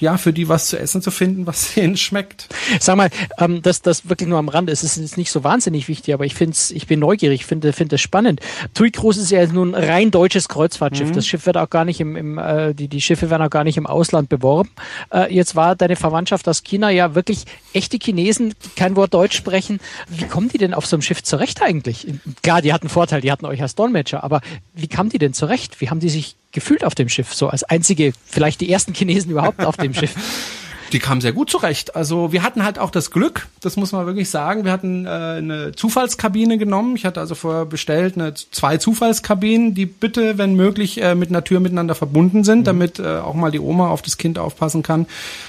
ja, 0.00 0.16
für 0.16 0.32
die 0.32 0.48
was 0.48 0.66
zu 0.66 0.78
essen 0.78 1.02
zu 1.02 1.10
finden, 1.10 1.46
was 1.46 1.76
ihnen 1.76 1.96
schmeckt. 1.96 2.48
Sag 2.80 2.96
mal, 2.96 3.10
ähm, 3.38 3.62
das, 3.62 3.82
das 3.82 4.08
wirklich 4.08 4.28
nur 4.28 4.38
am 4.38 4.48
Rand 4.48 4.70
ist, 4.70 4.82
es 4.82 4.96
ist 4.96 5.16
nicht 5.16 5.30
so 5.30 5.44
wahnsinnig 5.44 5.88
wichtig, 5.88 6.14
aber 6.14 6.24
ich 6.24 6.34
finde 6.34 6.56
ich 6.70 6.86
bin 6.86 7.00
neugierig, 7.00 7.44
finde 7.44 7.72
finde 7.72 7.96
es 7.96 8.00
spannend. 8.00 8.40
TUI 8.74 8.90
Cruise 8.90 9.20
ist 9.20 9.30
ja 9.30 9.46
nun 9.46 9.74
ein 9.74 9.84
rein 9.84 10.10
deutsches 10.10 10.48
Kreuzfahrtschiff. 10.48 11.10
Mhm. 11.10 11.14
Das 11.14 11.26
Schiff 11.26 11.46
wird 11.46 11.56
auch 11.56 11.70
gar 11.70 11.84
nicht 11.84 12.00
im, 12.00 12.16
im 12.16 12.38
äh, 12.38 12.74
die, 12.74 12.88
die 12.88 13.00
Schiffe 13.00 13.30
werden 13.30 13.42
auch 13.42 13.50
gar 13.50 13.64
nicht 13.64 13.76
im 13.76 13.86
Ausland 13.86 14.28
beworben. 14.28 14.70
Äh, 15.12 15.34
jetzt 15.34 15.56
war 15.56 15.76
deine 15.76 15.96
Verwandtschaft 15.96 16.48
aus 16.48 16.62
China 16.62 16.90
ja 16.90 17.14
wirklich 17.14 17.44
echte 17.72 17.98
Chinesen, 18.02 18.54
kein 18.76 18.96
Wort 18.96 19.14
Deutsch 19.14 19.36
sprechen. 19.36 19.80
Wie 20.08 20.26
kommen 20.26 20.48
die 20.48 20.58
denn 20.58 20.74
auf 20.74 20.86
so 20.86 20.96
einem 20.96 21.02
Schiff 21.02 21.22
zurecht 21.22 21.62
eigentlich? 21.62 22.06
Klar, 22.42 22.62
die 22.62 22.72
hatten 22.72 22.88
Vorteil, 22.88 23.20
die 23.20 23.30
hatten 23.30 23.46
euch 23.46 23.62
als 23.62 23.74
Dolmetscher, 23.74 24.24
aber 24.24 24.40
wie 24.74 24.88
kamen 24.88 25.10
die 25.10 25.18
denn 25.18 25.34
zurecht? 25.34 25.80
Wie 25.80 25.90
haben 25.90 26.00
die 26.00 26.08
sich 26.08 26.36
gefühlt 26.52 26.84
auf 26.84 26.94
dem 26.94 27.08
Schiff? 27.08 27.34
So 27.34 27.48
als 27.48 27.64
einzige, 27.64 28.12
vielleicht 28.26 28.60
die 28.60 28.70
ersten 28.70 28.94
Chinesen 28.94 29.30
überhaupt 29.30 29.64
auf 29.64 29.76
dem 29.76 29.94
Schiff. 29.94 30.14
Die 30.92 30.98
kamen 30.98 31.20
sehr 31.20 31.32
gut 31.32 31.50
zurecht. 31.50 31.96
Also 31.96 32.32
wir 32.32 32.42
hatten 32.42 32.64
halt 32.64 32.78
auch 32.78 32.90
das 32.90 33.10
Glück, 33.10 33.46
das 33.60 33.76
muss 33.76 33.92
man 33.92 34.06
wirklich 34.06 34.30
sagen. 34.30 34.64
Wir 34.64 34.72
hatten 34.72 35.04
äh, 35.04 35.08
eine 35.08 35.72
Zufallskabine 35.72 36.56
genommen. 36.56 36.96
Ich 36.96 37.04
hatte 37.04 37.20
also 37.20 37.34
vorher 37.34 37.66
bestellt 37.66 38.16
eine, 38.16 38.34
zwei 38.34 38.78
Zufallskabinen, 38.78 39.74
die 39.74 39.86
bitte, 39.86 40.38
wenn 40.38 40.54
möglich, 40.54 41.02
äh, 41.02 41.14
mit 41.14 41.28
einer 41.28 41.44
Tür 41.44 41.60
miteinander 41.60 41.94
verbunden 41.94 42.42
sind, 42.44 42.60
mhm. 42.60 42.64
damit 42.64 42.98
äh, 42.98 43.18
auch 43.18 43.34
mal 43.34 43.50
die 43.50 43.60
Oma 43.60 43.88
auf 43.88 44.02
das 44.02 44.16
Kind 44.16 44.38
aufpassen 44.38 44.82
kann, 44.82 45.06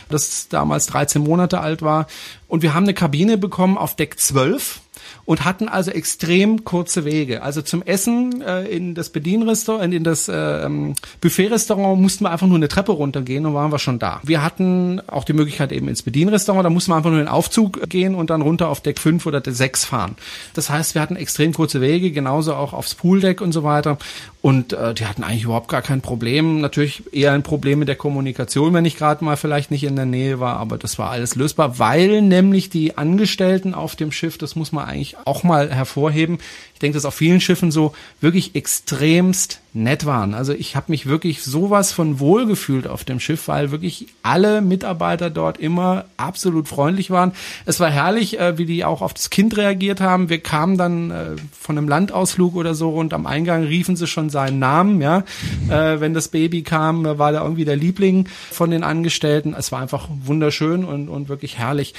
das 0.10 0.50
damals 0.50 0.88
13 0.88 1.24
Monate 1.24 1.62
alt 1.62 1.82
war. 1.82 2.08
Und 2.48 2.62
wir 2.62 2.74
haben 2.74 2.84
eine 2.84 2.94
Kabine 2.94 3.38
bekommen 3.38 3.78
auf 3.78 3.96
Deck 3.96 4.20
12 4.20 4.82
und 5.30 5.46
hatten 5.46 5.70
also 5.70 5.92
extrem 5.92 6.64
kurze 6.64 7.06
Wege. 7.06 7.44
Also 7.44 7.62
zum 7.62 7.84
Essen 7.84 8.42
äh, 8.42 8.64
in 8.64 8.96
das 8.96 9.12
Bedienrestaurant, 9.12 9.94
in 9.94 10.04
das 10.04 10.28
äh, 10.28 10.34
ähm, 10.34 10.96
Buffetrestaurant 11.22 12.02
mussten 12.02 12.24
wir 12.24 12.32
einfach 12.32 12.48
nur 12.48 12.56
eine 12.56 12.68
Treppe 12.68 12.94
runtergehen 12.94 13.46
und 13.46 13.54
waren 13.54 13.72
wir 13.72 13.78
schon 13.78 14.00
da. 14.00 14.22
Wir 14.24 14.42
hatten 14.42 15.00
auch 15.06 15.26
die 15.26 15.34
Möglichkeit 15.34 15.72
eben 15.72 15.88
ins 15.88 16.02
Bedienrestaurant, 16.02 16.66
da 16.66 16.72
mussten 16.72 16.90
wir 16.90 16.96
einfach 16.96 17.12
nur 17.12 17.20
in 17.20 17.26
den 17.26 17.32
Aufzug 17.32 17.88
gehen 17.92 18.16
und 18.16 18.32
dann 18.32 18.42
runter 18.42 18.70
auf 18.70 18.82
Deck 18.82 18.98
5 18.98 19.28
oder 19.28 19.40
Deck 19.40 19.54
6 19.54 19.86
fahren. 19.86 20.16
Das 20.56 20.72
heißt, 20.72 20.96
wir 20.96 21.02
hatten 21.04 21.16
extrem 21.16 21.54
kurze 21.54 21.80
Wege, 21.80 22.10
genauso 22.10 22.56
auch 22.56 22.74
aufs 22.74 22.96
Pooldeck 22.96 23.40
und 23.40 23.52
so 23.52 23.62
weiter. 23.64 24.00
Und 24.42 24.74
äh, 24.74 24.96
die 24.96 25.06
hatten 25.06 25.24
eigentlich 25.24 25.44
überhaupt 25.44 25.68
gar 25.68 25.84
kein 25.84 26.02
Problem. 26.02 26.60
Natürlich 26.62 27.04
eher 27.14 27.34
ein 27.34 27.44
Problem 27.44 27.78
mit 27.78 27.88
der 27.88 27.98
Kommunikation, 27.98 28.74
wenn 28.74 28.86
ich 28.86 28.98
gerade 28.98 29.24
mal 29.24 29.38
vielleicht 29.38 29.70
nicht 29.70 29.84
in 29.84 29.96
der 29.96 30.06
Nähe 30.06 30.40
war, 30.40 30.58
aber 30.58 30.80
das 30.80 30.98
war 30.98 31.12
alles 31.12 31.36
lösbar, 31.36 31.78
weil 31.78 32.24
nämlich 32.24 32.70
die 32.70 32.98
Angestellten 32.98 33.76
auf 33.76 33.96
dem 33.96 34.12
Schiff, 34.12 34.40
das 34.40 34.56
muss 34.56 34.72
man 34.72 34.86
eigentlich 34.86 35.19
auch 35.26 35.44
mal 35.44 35.72
hervorheben. 35.74 36.40
Ich 36.74 36.80
denke, 36.80 36.94
das 36.94 37.04
ist 37.04 37.08
auf 37.08 37.16
vielen 37.16 37.42
Schiffen 37.42 37.72
so 37.72 37.94
wirklich 38.22 38.56
extremst 38.56 39.60
nett 39.74 40.06
waren. 40.06 40.34
Also 40.34 40.54
ich 40.54 40.76
habe 40.76 40.86
mich 40.90 41.06
wirklich 41.08 41.44
sowas 41.44 41.92
von 41.92 42.20
wohl 42.20 42.46
gefühlt 42.46 42.88
auf 42.88 43.04
dem 43.04 43.20
Schiff, 43.20 43.48
weil 43.50 43.72
wirklich 43.72 44.08
alle 44.24 44.62
Mitarbeiter 44.62 45.30
dort 45.30 45.58
immer 45.58 46.06
absolut 46.18 46.68
freundlich 46.68 47.12
waren. 47.12 47.34
Es 47.66 47.80
war 47.80 47.92
herrlich, 47.92 48.40
äh, 48.40 48.58
wie 48.58 48.66
die 48.66 48.86
auch 48.86 49.02
auf 49.02 49.14
das 49.14 49.30
Kind 49.30 49.58
reagiert 49.58 50.02
haben. 50.02 50.30
Wir 50.30 50.40
kamen 50.40 50.78
dann 50.78 51.12
äh, 51.12 51.26
von 51.52 51.78
einem 51.78 51.88
Landausflug 51.88 52.56
oder 52.56 52.74
so 52.74 52.92
und 52.92 53.14
am 53.14 53.28
Eingang 53.28 53.64
riefen 53.64 53.96
sie 53.96 54.08
schon 54.08 54.30
seinen 54.30 54.60
Namen. 54.60 55.02
Ja, 55.02 55.24
äh, 55.70 56.00
wenn 56.00 56.14
das 56.14 56.30
Baby 56.30 56.64
kam, 56.64 57.04
war 57.04 57.32
da 57.32 57.44
irgendwie 57.44 57.66
der 57.66 57.76
Liebling 57.76 58.28
von 58.52 58.72
den 58.72 58.84
Angestellten. 58.84 59.54
Es 59.58 59.72
war 59.72 59.82
einfach 59.82 60.08
wunderschön 60.24 60.84
und, 60.86 61.10
und 61.10 61.30
wirklich 61.30 61.58
herrlich. 61.58 61.94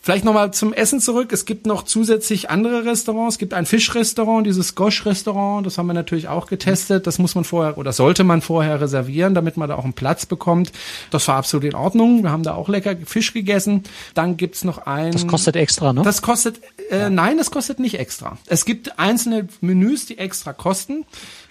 Vielleicht 0.00 0.24
nochmal 0.24 0.52
zum 0.52 0.72
Essen 0.72 1.00
zurück. 1.00 1.32
Es 1.32 1.44
gibt 1.44 1.66
noch 1.66 1.82
zusätzlich 1.82 2.50
andere 2.50 2.84
Restaurants. 2.84 3.34
Es 3.34 3.38
gibt 3.38 3.52
ein 3.52 3.66
Fischrestaurant, 3.66 4.46
dieses 4.46 4.74
Gosh-Restaurant. 4.74 5.66
Das 5.66 5.76
haben 5.76 5.86
wir 5.86 5.94
natürlich 5.94 6.28
auch 6.28 6.46
getestet. 6.46 7.06
Das 7.06 7.18
muss 7.18 7.34
man 7.34 7.44
vorher 7.44 7.76
oder 7.76 7.92
sollte 7.92 8.24
man 8.24 8.40
vorher 8.40 8.80
reservieren, 8.80 9.34
damit 9.34 9.56
man 9.56 9.68
da 9.68 9.74
auch 9.74 9.84
einen 9.84 9.92
Platz 9.92 10.24
bekommt. 10.24 10.72
Das 11.10 11.26
war 11.28 11.36
absolut 11.36 11.64
in 11.64 11.74
Ordnung. 11.74 12.22
Wir 12.22 12.30
haben 12.30 12.42
da 12.42 12.54
auch 12.54 12.68
lecker 12.68 12.96
Fisch 13.04 13.34
gegessen. 13.34 13.82
Dann 14.14 14.36
gibt's 14.36 14.64
noch 14.64 14.86
ein... 14.86 15.12
Das 15.12 15.26
kostet 15.26 15.56
extra, 15.56 15.92
ne? 15.92 16.02
Das 16.02 16.22
kostet... 16.22 16.60
Äh, 16.90 17.00
ja. 17.00 17.10
Nein, 17.10 17.36
das 17.36 17.50
kostet 17.50 17.80
nicht 17.80 17.98
extra. 17.98 18.38
Es 18.46 18.64
gibt 18.64 18.98
einzelne 18.98 19.48
Menüs, 19.60 20.06
die 20.06 20.16
extra 20.18 20.52
kosten. 20.52 21.04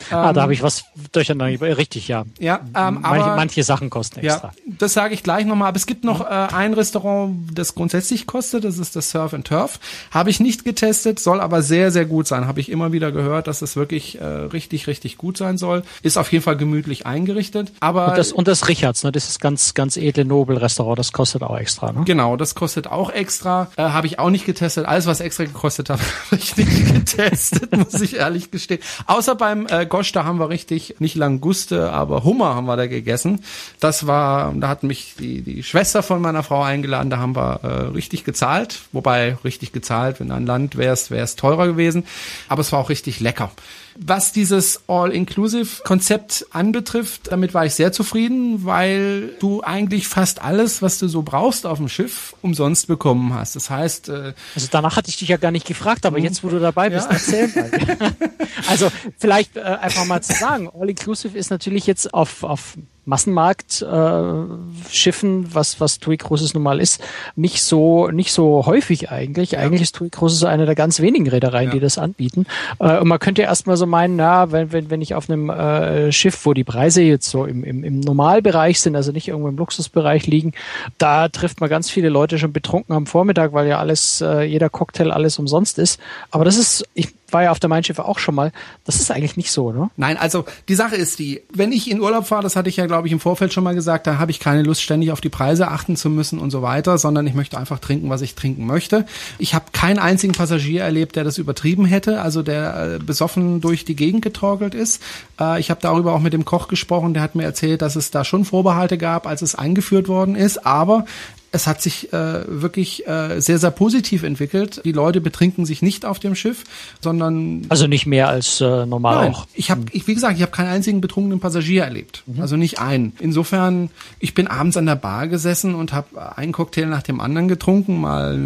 Ah, 0.09 0.29
ähm, 0.29 0.35
da 0.35 0.41
habe 0.41 0.53
ich 0.53 0.63
was 0.63 0.85
durcheinander. 1.11 1.77
Richtig, 1.77 2.07
ja. 2.07 2.25
Ja, 2.39 2.61
ähm, 2.75 2.99
manche, 3.01 3.23
aber, 3.23 3.35
manche 3.35 3.63
Sachen 3.63 3.89
kosten 3.89 4.19
extra. 4.19 4.47
Ja, 4.47 4.73
das 4.79 4.93
sage 4.93 5.13
ich 5.13 5.23
gleich 5.23 5.45
nochmal. 5.45 5.69
Aber 5.69 5.77
es 5.77 5.85
gibt 5.85 6.03
noch 6.03 6.21
äh, 6.21 6.25
ein 6.27 6.73
Restaurant, 6.73 7.35
das 7.53 7.75
grundsätzlich 7.75 8.27
kostet. 8.27 8.63
Das 8.63 8.77
ist 8.77 8.95
das 8.95 9.09
Surf 9.09 9.33
and 9.33 9.47
Turf. 9.47 9.79
Habe 10.11 10.29
ich 10.29 10.39
nicht 10.39 10.63
getestet, 10.63 11.19
soll 11.19 11.41
aber 11.41 11.61
sehr, 11.61 11.91
sehr 11.91 12.05
gut 12.05 12.27
sein. 12.27 12.47
Habe 12.47 12.59
ich 12.59 12.69
immer 12.69 12.91
wieder 12.91 13.11
gehört, 13.11 13.47
dass 13.47 13.61
es 13.61 13.75
wirklich 13.75 14.21
äh, 14.21 14.25
richtig, 14.25 14.87
richtig 14.87 15.17
gut 15.17 15.37
sein 15.37 15.57
soll. 15.57 15.83
Ist 16.03 16.17
auf 16.17 16.31
jeden 16.31 16.43
Fall 16.43 16.57
gemütlich 16.57 17.05
eingerichtet. 17.05 17.71
Aber 17.79 18.09
und 18.09 18.17
das, 18.17 18.31
und 18.31 18.47
das 18.47 18.67
Richards, 18.67 19.03
ne? 19.03 19.11
Das 19.11 19.27
ist 19.27 19.39
ganz, 19.39 19.73
ganz 19.73 19.97
edle 19.97 20.25
Nobel-Restaurant. 20.25 20.99
Das 20.99 21.11
kostet 21.11 21.43
auch 21.43 21.57
extra, 21.57 21.91
ne? 21.91 22.03
Genau, 22.05 22.37
das 22.37 22.55
kostet 22.55 22.87
auch 22.87 23.09
extra. 23.09 23.69
Äh, 23.75 23.83
habe 23.83 24.07
ich 24.07 24.19
auch 24.19 24.29
nicht 24.29 24.45
getestet. 24.45 24.85
Alles, 24.85 25.07
was 25.07 25.19
extra 25.19 25.45
gekostet 25.45 25.89
hat, 25.89 25.99
habe 26.31 26.41
ich 26.41 26.55
nicht 26.55 26.93
getestet, 26.93 27.75
muss 27.77 27.99
ich 28.01 28.17
ehrlich 28.17 28.51
gestehen. 28.51 28.81
Außer 29.07 29.35
beim 29.35 29.65
äh, 29.67 29.86
Gosch, 29.87 30.11
da 30.11 30.23
haben 30.23 30.39
wir 30.39 30.49
richtig, 30.49 30.95
nicht 30.99 31.15
Languste, 31.15 31.91
aber 31.91 32.23
Hummer 32.23 32.55
haben 32.55 32.65
wir 32.65 32.77
da 32.77 32.87
gegessen. 32.87 33.43
Das 33.79 34.07
war, 34.07 34.53
da 34.55 34.67
hat 34.67 34.83
mich 34.83 35.15
die, 35.19 35.41
die 35.41 35.63
Schwester 35.63 36.03
von 36.03 36.21
meiner 36.21 36.43
Frau 36.43 36.61
eingeladen, 36.61 37.09
da 37.09 37.17
haben 37.17 37.35
wir 37.35 37.59
äh, 37.63 37.67
richtig 37.93 38.23
gezahlt. 38.23 38.81
Wobei, 38.91 39.37
richtig 39.43 39.71
gezahlt, 39.71 40.19
wenn 40.19 40.29
du 40.29 40.35
an 40.35 40.45
Land 40.45 40.77
wärst, 40.77 41.11
wäre 41.11 41.23
es 41.23 41.35
teurer 41.35 41.67
gewesen. 41.67 42.05
Aber 42.47 42.61
es 42.61 42.71
war 42.71 42.79
auch 42.79 42.89
richtig 42.89 43.19
lecker. 43.19 43.51
Was 43.99 44.31
dieses 44.31 44.81
All-Inclusive-Konzept 44.87 46.47
anbetrifft, 46.51 47.31
damit 47.31 47.53
war 47.53 47.65
ich 47.65 47.73
sehr 47.73 47.91
zufrieden, 47.91 48.65
weil 48.65 49.29
du 49.39 49.61
eigentlich 49.61 50.07
fast 50.07 50.41
alles, 50.41 50.81
was 50.81 50.99
du 50.99 51.07
so 51.07 51.23
brauchst 51.23 51.65
auf 51.65 51.77
dem 51.77 51.89
Schiff, 51.89 52.35
umsonst 52.41 52.87
bekommen 52.87 53.33
hast. 53.33 53.55
Das 53.55 53.69
heißt, 53.69 54.09
äh, 54.09 54.33
also 54.55 54.67
danach 54.71 54.95
hatte 54.95 55.09
ich 55.09 55.17
dich 55.17 55.29
ja 55.29 55.37
gar 55.37 55.51
nicht 55.51 55.65
gefragt, 55.65 56.05
aber 56.05 56.19
jetzt, 56.19 56.43
wo 56.43 56.49
du 56.49 56.59
dabei 56.59 56.89
bist, 56.89 57.07
ja. 57.07 57.13
erzähl 57.13 57.47
mal. 57.47 58.15
also 58.67 58.91
vielleicht 59.17 59.57
äh, 59.57 59.61
einfach 59.61 60.05
mal 60.05 60.21
zu 60.21 60.33
sagen, 60.33 60.69
All-Inclusive 60.73 61.37
ist 61.37 61.49
natürlich 61.49 61.87
jetzt 61.87 62.13
auf, 62.13 62.43
auf 62.43 62.77
Massenmarkt 63.07 63.81
äh, 63.81 63.87
was 63.87 65.79
was 65.79 65.99
TUI 65.99 66.17
Cruises 66.17 66.53
nun 66.53 66.63
mal 66.63 66.79
ist, 66.81 67.01
nicht 67.35 67.63
so 67.63 68.09
nicht 68.09 68.31
so 68.31 68.65
häufig 68.65 69.09
eigentlich. 69.09 69.51
Ja. 69.51 69.59
Eigentlich 69.59 69.81
ist 69.81 69.95
TUI 69.95 70.09
Cruises 70.09 70.43
eine 70.43 70.65
der 70.65 70.75
ganz 70.75 70.99
wenigen 70.99 71.27
Reedereien, 71.27 71.69
ja. 71.69 71.73
die 71.75 71.79
das 71.79 71.97
anbieten. 71.97 72.45
Äh, 72.79 72.99
und 72.99 73.07
man 73.07 73.19
könnte 73.19 73.43
ja 73.43 73.47
erstmal 73.47 73.77
so 73.77 73.85
meinen, 73.85 74.17
na, 74.17 74.51
wenn 74.51 74.71
wenn 74.71 74.89
wenn 74.89 75.01
ich 75.01 75.15
auf 75.15 75.29
einem 75.29 75.49
äh, 75.49 76.11
Schiff, 76.11 76.45
wo 76.45 76.53
die 76.53 76.65
Preise 76.65 77.01
jetzt 77.01 77.29
so 77.29 77.45
im, 77.45 77.63
im 77.63 77.83
im 77.83 78.01
Normalbereich 78.01 78.81
sind, 78.81 78.95
also 78.95 79.11
nicht 79.11 79.29
irgendwo 79.29 79.47
im 79.47 79.57
Luxusbereich 79.57 80.27
liegen, 80.27 80.51
da 80.97 81.29
trifft 81.29 81.61
man 81.61 81.69
ganz 81.69 81.89
viele 81.89 82.09
Leute 82.09 82.37
schon 82.37 82.51
betrunken 82.51 82.93
am 82.93 83.05
Vormittag, 83.05 83.53
weil 83.53 83.67
ja 83.67 83.79
alles 83.79 84.21
äh, 84.21 84.41
jeder 84.41 84.69
Cocktail 84.69 85.11
alles 85.11 85.39
umsonst 85.39 85.79
ist. 85.79 85.99
Aber 86.29 86.43
das 86.43 86.57
ist 86.57 86.85
ich 86.93 87.16
war 87.31 87.43
ja 87.43 87.51
auf 87.51 87.59
der 87.59 87.69
Mein 87.69 87.83
Schiff 87.83 87.99
auch 87.99 88.19
schon 88.19 88.35
mal. 88.35 88.51
Das 88.85 88.95
ist 88.95 89.11
eigentlich 89.11 89.37
nicht 89.37 89.51
so, 89.51 89.71
ne? 89.71 89.89
Nein, 89.97 90.17
also 90.17 90.45
die 90.69 90.75
Sache 90.75 90.95
ist 90.95 91.19
die, 91.19 91.41
wenn 91.53 91.71
ich 91.71 91.91
in 91.91 91.99
Urlaub 91.99 92.25
fahre, 92.25 92.43
das 92.43 92.55
hatte 92.55 92.69
ich 92.69 92.77
ja, 92.77 92.85
glaube 92.85 93.07
ich, 93.07 93.13
im 93.13 93.19
Vorfeld 93.19 93.53
schon 93.53 93.63
mal 93.63 93.75
gesagt, 93.75 94.07
da 94.07 94.17
habe 94.17 94.31
ich 94.31 94.39
keine 94.39 94.63
Lust, 94.63 94.81
ständig 94.81 95.11
auf 95.11 95.21
die 95.21 95.29
Preise 95.29 95.67
achten 95.67 95.95
zu 95.95 96.09
müssen 96.09 96.39
und 96.39 96.51
so 96.51 96.61
weiter, 96.61 96.97
sondern 96.97 97.27
ich 97.27 97.33
möchte 97.33 97.57
einfach 97.57 97.79
trinken, 97.79 98.09
was 98.09 98.21
ich 98.21 98.35
trinken 98.35 98.65
möchte. 98.65 99.05
Ich 99.39 99.53
habe 99.53 99.65
keinen 99.73 99.99
einzigen 99.99 100.33
Passagier 100.33 100.83
erlebt, 100.83 101.15
der 101.15 101.23
das 101.23 101.37
übertrieben 101.37 101.85
hätte, 101.85 102.21
also 102.21 102.43
der 102.43 102.95
äh, 102.95 102.99
besoffen 102.99 103.61
durch 103.61 103.83
die 103.85 103.95
Gegend 103.95 104.21
getorkelt 104.21 104.73
ist. 104.73 105.01
Äh, 105.39 105.59
ich 105.59 105.69
habe 105.69 105.81
darüber 105.81 106.13
auch 106.13 106.21
mit 106.21 106.33
dem 106.33 106.45
Koch 106.45 106.67
gesprochen, 106.67 107.13
der 107.13 107.23
hat 107.23 107.35
mir 107.35 107.43
erzählt, 107.43 107.81
dass 107.81 107.95
es 107.95 108.11
da 108.11 108.23
schon 108.23 108.45
Vorbehalte 108.45 108.97
gab, 108.97 109.27
als 109.27 109.41
es 109.41 109.55
eingeführt 109.55 110.07
worden 110.07 110.35
ist, 110.35 110.65
aber 110.65 111.05
es 111.51 111.67
hat 111.67 111.81
sich 111.81 112.11
äh, 112.13 112.43
wirklich 112.47 113.07
äh, 113.07 113.39
sehr, 113.39 113.57
sehr 113.57 113.71
positiv 113.71 114.23
entwickelt. 114.23 114.81
Die 114.83 114.91
Leute 114.91 115.21
betrinken 115.21 115.65
sich 115.65 115.81
nicht 115.81 116.05
auf 116.05 116.19
dem 116.19 116.35
Schiff, 116.35 116.63
sondern 117.01 117.65
also 117.69 117.87
nicht 117.87 118.05
mehr 118.05 118.27
als 118.27 118.59
äh, 118.61 118.85
normal 118.85 119.15
nein, 119.15 119.33
auch. 119.33 119.47
Ich 119.53 119.71
habe, 119.71 119.85
ich, 119.91 120.07
wie 120.07 120.13
gesagt, 120.13 120.35
ich 120.35 120.41
habe 120.41 120.51
keinen 120.51 120.69
einzigen 120.69 121.01
betrunkenen 121.01 121.39
Passagier 121.39 121.83
erlebt, 121.83 122.23
mhm. 122.25 122.41
also 122.41 122.57
nicht 122.57 122.79
einen. 122.79 123.13
Insofern, 123.19 123.89
ich 124.19 124.33
bin 124.33 124.47
abends 124.47 124.77
an 124.77 124.85
der 124.85 124.95
Bar 124.95 125.27
gesessen 125.27 125.73
und 125.73 125.93
habe 125.93 126.37
einen 126.37 126.51
Cocktail 126.51 126.87
nach 126.87 127.03
dem 127.03 127.21
anderen 127.21 127.47
getrunken, 127.47 128.01
mal 128.01 128.37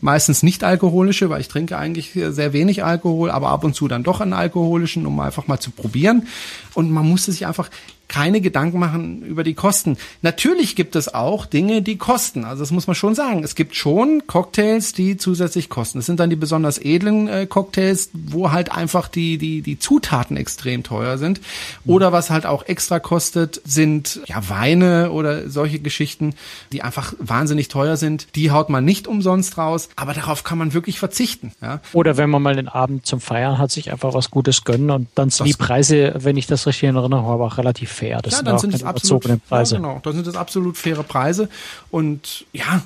meistens 0.00 0.42
nicht 0.42 0.62
alkoholische, 0.62 1.30
weil 1.30 1.40
ich 1.40 1.48
trinke 1.48 1.78
eigentlich 1.78 2.12
sehr 2.12 2.52
wenig 2.52 2.84
Alkohol, 2.84 3.30
aber 3.30 3.48
ab 3.48 3.64
und 3.64 3.74
zu 3.74 3.88
dann 3.88 4.02
doch 4.02 4.20
einen 4.20 4.32
alkoholischen, 4.32 5.06
um 5.06 5.18
einfach 5.20 5.46
mal 5.46 5.60
zu 5.60 5.70
probieren. 5.70 6.26
Und 6.74 6.90
man 6.90 7.08
musste 7.08 7.32
sich 7.32 7.46
einfach 7.46 7.70
keine 8.10 8.40
Gedanken 8.40 8.78
machen 8.80 9.22
über 9.22 9.44
die 9.44 9.54
Kosten. 9.54 9.96
Natürlich 10.20 10.74
gibt 10.74 10.96
es 10.96 11.14
auch 11.14 11.46
Dinge, 11.46 11.80
die 11.80 11.96
kosten. 11.96 12.44
Also 12.44 12.62
das 12.62 12.72
muss 12.72 12.88
man 12.88 12.96
schon 12.96 13.14
sagen. 13.14 13.44
Es 13.44 13.54
gibt 13.54 13.76
schon 13.76 14.26
Cocktails, 14.26 14.92
die 14.92 15.16
zusätzlich 15.16 15.68
kosten. 15.68 15.98
Das 15.98 16.06
sind 16.06 16.18
dann 16.18 16.28
die 16.28 16.36
besonders 16.36 16.78
edlen 16.78 17.28
äh, 17.28 17.46
Cocktails, 17.46 18.10
wo 18.12 18.50
halt 18.50 18.72
einfach 18.72 19.06
die, 19.06 19.38
die, 19.38 19.62
die 19.62 19.78
Zutaten 19.78 20.36
extrem 20.36 20.82
teuer 20.82 21.18
sind. 21.18 21.40
Oder 21.86 22.12
was 22.12 22.30
halt 22.30 22.46
auch 22.46 22.66
extra 22.66 22.98
kostet, 22.98 23.62
sind 23.64 24.20
ja 24.26 24.48
Weine 24.48 25.12
oder 25.12 25.48
solche 25.48 25.78
Geschichten, 25.78 26.34
die 26.72 26.82
einfach 26.82 27.14
wahnsinnig 27.20 27.68
teuer 27.68 27.96
sind. 27.96 28.26
Die 28.34 28.50
haut 28.50 28.70
man 28.70 28.84
nicht 28.84 29.06
umsonst 29.06 29.56
raus, 29.56 29.88
aber 29.94 30.14
darauf 30.14 30.42
kann 30.42 30.58
man 30.58 30.74
wirklich 30.74 30.98
verzichten. 30.98 31.52
Ja. 31.62 31.80
Oder 31.92 32.16
wenn 32.16 32.28
man 32.28 32.42
mal 32.42 32.56
den 32.56 32.68
Abend 32.68 33.06
zum 33.06 33.20
Feiern 33.20 33.58
hat, 33.58 33.70
sich 33.70 33.92
einfach 33.92 34.14
was 34.14 34.32
Gutes 34.32 34.64
gönnen 34.64 34.90
und 34.90 35.08
dann 35.14 35.30
sind 35.30 35.48
das 35.48 35.56
die 35.56 35.62
Preise, 35.62 36.14
wenn 36.18 36.36
ich 36.36 36.48
das 36.48 36.66
richtig 36.66 36.88
in 36.88 36.96
Erinnerung 36.96 37.26
habe, 37.26 37.44
auch 37.44 37.56
relativ 37.56 37.99
fair. 38.00 38.20
Das 38.22 38.34
ja, 38.34 38.42
dann 38.42 38.58
sind, 38.58 38.74
es 38.74 38.82
absolut, 38.82 39.22
Preise. 39.48 39.74
Ja, 39.74 39.80
genau, 39.80 40.00
dann 40.02 40.14
sind 40.14 40.26
es 40.26 40.34
absolut 40.34 40.76
faire 40.76 41.02
Preise. 41.02 41.48
Und 41.90 42.46
ja, 42.52 42.82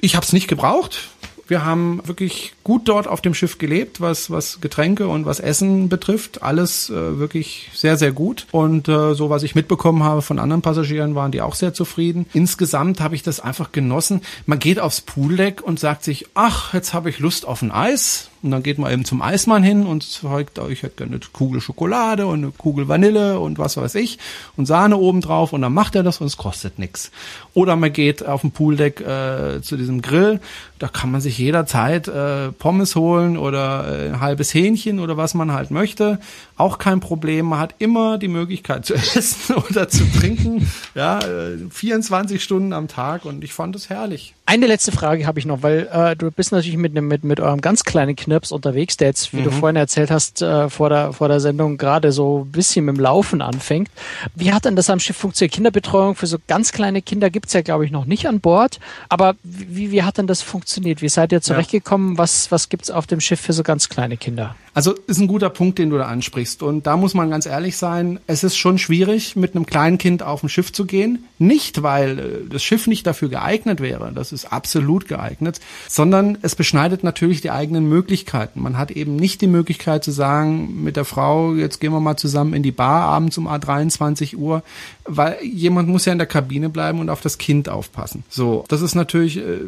ich 0.00 0.16
habe 0.16 0.24
es 0.24 0.32
nicht 0.32 0.48
gebraucht. 0.48 1.08
Wir 1.46 1.62
haben 1.62 2.00
wirklich 2.06 2.54
gut 2.64 2.88
dort 2.88 3.06
auf 3.06 3.20
dem 3.20 3.34
Schiff 3.34 3.58
gelebt, 3.58 4.00
was, 4.00 4.30
was 4.30 4.62
Getränke 4.62 5.08
und 5.08 5.26
was 5.26 5.40
Essen 5.40 5.90
betrifft. 5.90 6.42
Alles 6.42 6.88
äh, 6.88 7.18
wirklich 7.18 7.70
sehr, 7.74 7.98
sehr 7.98 8.12
gut. 8.12 8.46
Und 8.50 8.88
äh, 8.88 9.14
so, 9.14 9.28
was 9.28 9.42
ich 9.42 9.54
mitbekommen 9.54 10.02
habe 10.02 10.22
von 10.22 10.38
anderen 10.38 10.62
Passagieren, 10.62 11.14
waren 11.14 11.32
die 11.32 11.42
auch 11.42 11.54
sehr 11.54 11.74
zufrieden. 11.74 12.24
Insgesamt 12.32 13.00
habe 13.00 13.14
ich 13.14 13.22
das 13.22 13.40
einfach 13.40 13.72
genossen. 13.72 14.22
Man 14.46 14.58
geht 14.58 14.80
aufs 14.80 15.02
Pooldeck 15.02 15.60
und 15.60 15.78
sagt 15.78 16.02
sich, 16.02 16.26
ach, 16.32 16.72
jetzt 16.72 16.94
habe 16.94 17.10
ich 17.10 17.18
Lust 17.18 17.44
auf 17.44 17.60
ein 17.60 17.70
Eis 17.70 18.30
und 18.44 18.50
dann 18.50 18.62
geht 18.62 18.78
man 18.78 18.92
eben 18.92 19.06
zum 19.06 19.22
Eismann 19.22 19.62
hin 19.62 19.86
und 19.86 20.02
sagt, 20.02 20.58
oh, 20.58 20.68
ich 20.68 20.82
hätte 20.82 20.96
gerne 20.96 21.12
eine 21.12 21.20
Kugel 21.32 21.62
Schokolade 21.62 22.26
und 22.26 22.44
eine 22.44 22.52
Kugel 22.52 22.88
Vanille 22.88 23.40
und 23.40 23.58
was 23.58 23.78
weiß 23.78 23.94
ich 23.94 24.18
und 24.56 24.66
Sahne 24.66 24.98
oben 24.98 25.22
drauf 25.22 25.54
und 25.54 25.62
dann 25.62 25.72
macht 25.72 25.96
er 25.96 26.02
das 26.02 26.20
und 26.20 26.26
es 26.26 26.36
kostet 26.36 26.78
nichts. 26.78 27.10
Oder 27.54 27.74
man 27.76 27.92
geht 27.92 28.24
auf 28.24 28.42
dem 28.42 28.50
Pooldeck 28.50 29.00
äh, 29.00 29.62
zu 29.62 29.78
diesem 29.78 30.02
Grill, 30.02 30.40
da 30.78 30.88
kann 30.88 31.10
man 31.10 31.22
sich 31.22 31.38
jederzeit 31.38 32.08
äh, 32.08 32.52
Pommes 32.52 32.94
holen 32.94 33.38
oder 33.38 33.88
äh, 33.88 34.08
ein 34.10 34.20
halbes 34.20 34.52
Hähnchen 34.52 35.00
oder 35.00 35.16
was 35.16 35.32
man 35.32 35.52
halt 35.52 35.70
möchte. 35.70 36.18
Auch 36.56 36.78
kein 36.78 37.00
Problem. 37.00 37.46
Man 37.46 37.58
hat 37.58 37.74
immer 37.78 38.16
die 38.16 38.28
Möglichkeit 38.28 38.86
zu 38.86 38.94
essen 39.14 39.56
oder 39.56 39.88
zu 39.88 40.04
trinken. 40.12 40.70
Ja, 40.94 41.18
äh, 41.18 41.58
24 41.68 42.42
Stunden 42.42 42.72
am 42.72 42.86
Tag 42.88 43.24
und 43.24 43.42
ich 43.42 43.52
fand 43.52 43.74
es 43.74 43.90
herrlich. 43.90 44.34
Eine 44.46 44.66
letzte 44.66 44.92
Frage 44.92 45.26
habe 45.26 45.38
ich 45.38 45.46
noch, 45.46 45.62
weil 45.62 45.88
äh, 45.90 46.14
du 46.14 46.30
bist 46.30 46.52
natürlich 46.52 46.76
mit, 46.76 46.92
mit, 46.92 47.24
mit 47.24 47.40
eurem 47.40 47.60
ganz 47.60 47.82
kleinen 47.82 48.14
Knirps 48.14 48.52
unterwegs, 48.52 48.96
der 48.96 49.08
jetzt, 49.08 49.32
wie 49.32 49.38
mhm. 49.38 49.44
du 49.44 49.50
vorhin 49.50 49.76
erzählt 49.76 50.10
hast, 50.10 50.42
äh, 50.42 50.68
vor, 50.68 50.90
der, 50.90 51.12
vor 51.12 51.28
der 51.28 51.40
Sendung 51.40 51.76
gerade 51.76 52.12
so 52.12 52.44
ein 52.44 52.52
bisschen 52.52 52.84
mit 52.84 52.96
dem 52.96 53.00
Laufen 53.00 53.40
anfängt. 53.42 53.88
Wie 54.34 54.52
hat 54.52 54.66
denn 54.66 54.76
das 54.76 54.90
am 54.90 55.00
Schiff 55.00 55.16
funktioniert? 55.16 55.54
Kinderbetreuung 55.54 56.14
für 56.14 56.26
so 56.26 56.36
ganz 56.46 56.72
kleine 56.72 57.02
Kinder 57.02 57.30
gibt's 57.30 57.52
ja, 57.52 57.62
glaube 57.62 57.84
ich, 57.84 57.90
noch 57.90 58.04
nicht 58.04 58.28
an 58.28 58.40
Bord. 58.40 58.80
Aber 59.08 59.34
wie, 59.42 59.90
wie 59.90 60.02
hat 60.02 60.18
denn 60.18 60.26
das 60.26 60.42
funktioniert? 60.42 61.02
Wie 61.02 61.08
seid 61.08 61.32
ihr 61.32 61.40
zurechtgekommen? 61.40 62.12
Ja. 62.12 62.18
Was, 62.18 62.52
was 62.52 62.68
gibt's 62.68 62.90
auf 62.90 63.06
dem 63.06 63.20
Schiff 63.20 63.40
für 63.40 63.54
so 63.54 63.62
ganz 63.62 63.88
kleine 63.88 64.16
Kinder? 64.16 64.54
Also 64.74 64.92
ist 65.06 65.20
ein 65.20 65.28
guter 65.28 65.50
Punkt, 65.50 65.78
den 65.78 65.90
du 65.90 65.98
da 65.98 66.06
ansprichst. 66.06 66.62
Und 66.62 66.86
da 66.86 66.96
muss 66.96 67.14
man 67.14 67.30
ganz 67.30 67.46
ehrlich 67.46 67.76
sein, 67.76 68.18
es 68.26 68.42
ist 68.42 68.56
schon 68.56 68.78
schwierig, 68.78 69.36
mit 69.36 69.54
einem 69.54 69.66
kleinen 69.66 69.98
Kind 69.98 70.24
auf 70.24 70.40
dem 70.40 70.48
Schiff 70.48 70.72
zu 70.72 70.84
gehen. 70.84 71.24
Nicht, 71.38 71.82
weil 71.82 72.18
äh, 72.18 72.22
das 72.50 72.62
Schiff 72.62 72.88
nicht 72.88 73.06
dafür 73.06 73.28
geeignet 73.28 73.80
wäre, 73.80 74.12
das 74.12 74.32
ist 74.32 74.52
absolut 74.52 75.06
geeignet, 75.06 75.60
sondern 75.88 76.38
es 76.42 76.56
beschneidet 76.56 77.04
natürlich 77.04 77.40
die 77.40 77.52
eigenen 77.52 77.88
Möglichkeiten. 77.88 78.60
Man 78.60 78.76
hat 78.76 78.90
eben 78.90 79.14
nicht 79.16 79.40
die 79.40 79.46
Möglichkeit 79.46 80.02
zu 80.02 80.10
sagen, 80.10 80.82
mit 80.82 80.96
der 80.96 81.04
Frau, 81.04 81.54
jetzt 81.54 81.80
gehen 81.80 81.92
wir 81.92 82.00
mal 82.00 82.16
zusammen 82.16 82.52
in 82.52 82.64
die 82.64 82.72
Bar 82.72 83.04
abends 83.04 83.38
um 83.38 83.44
23 83.46 84.36
Uhr, 84.36 84.64
weil 85.04 85.36
jemand 85.42 85.88
muss 85.88 86.04
ja 86.04 86.12
in 86.12 86.18
der 86.18 86.26
Kabine 86.26 86.68
bleiben 86.68 86.98
und 86.98 87.10
auf 87.10 87.20
das 87.20 87.38
Kind 87.38 87.68
aufpassen. 87.68 88.24
So, 88.28 88.64
das 88.68 88.82
ist 88.82 88.96
natürlich 88.96 89.36
äh, 89.36 89.60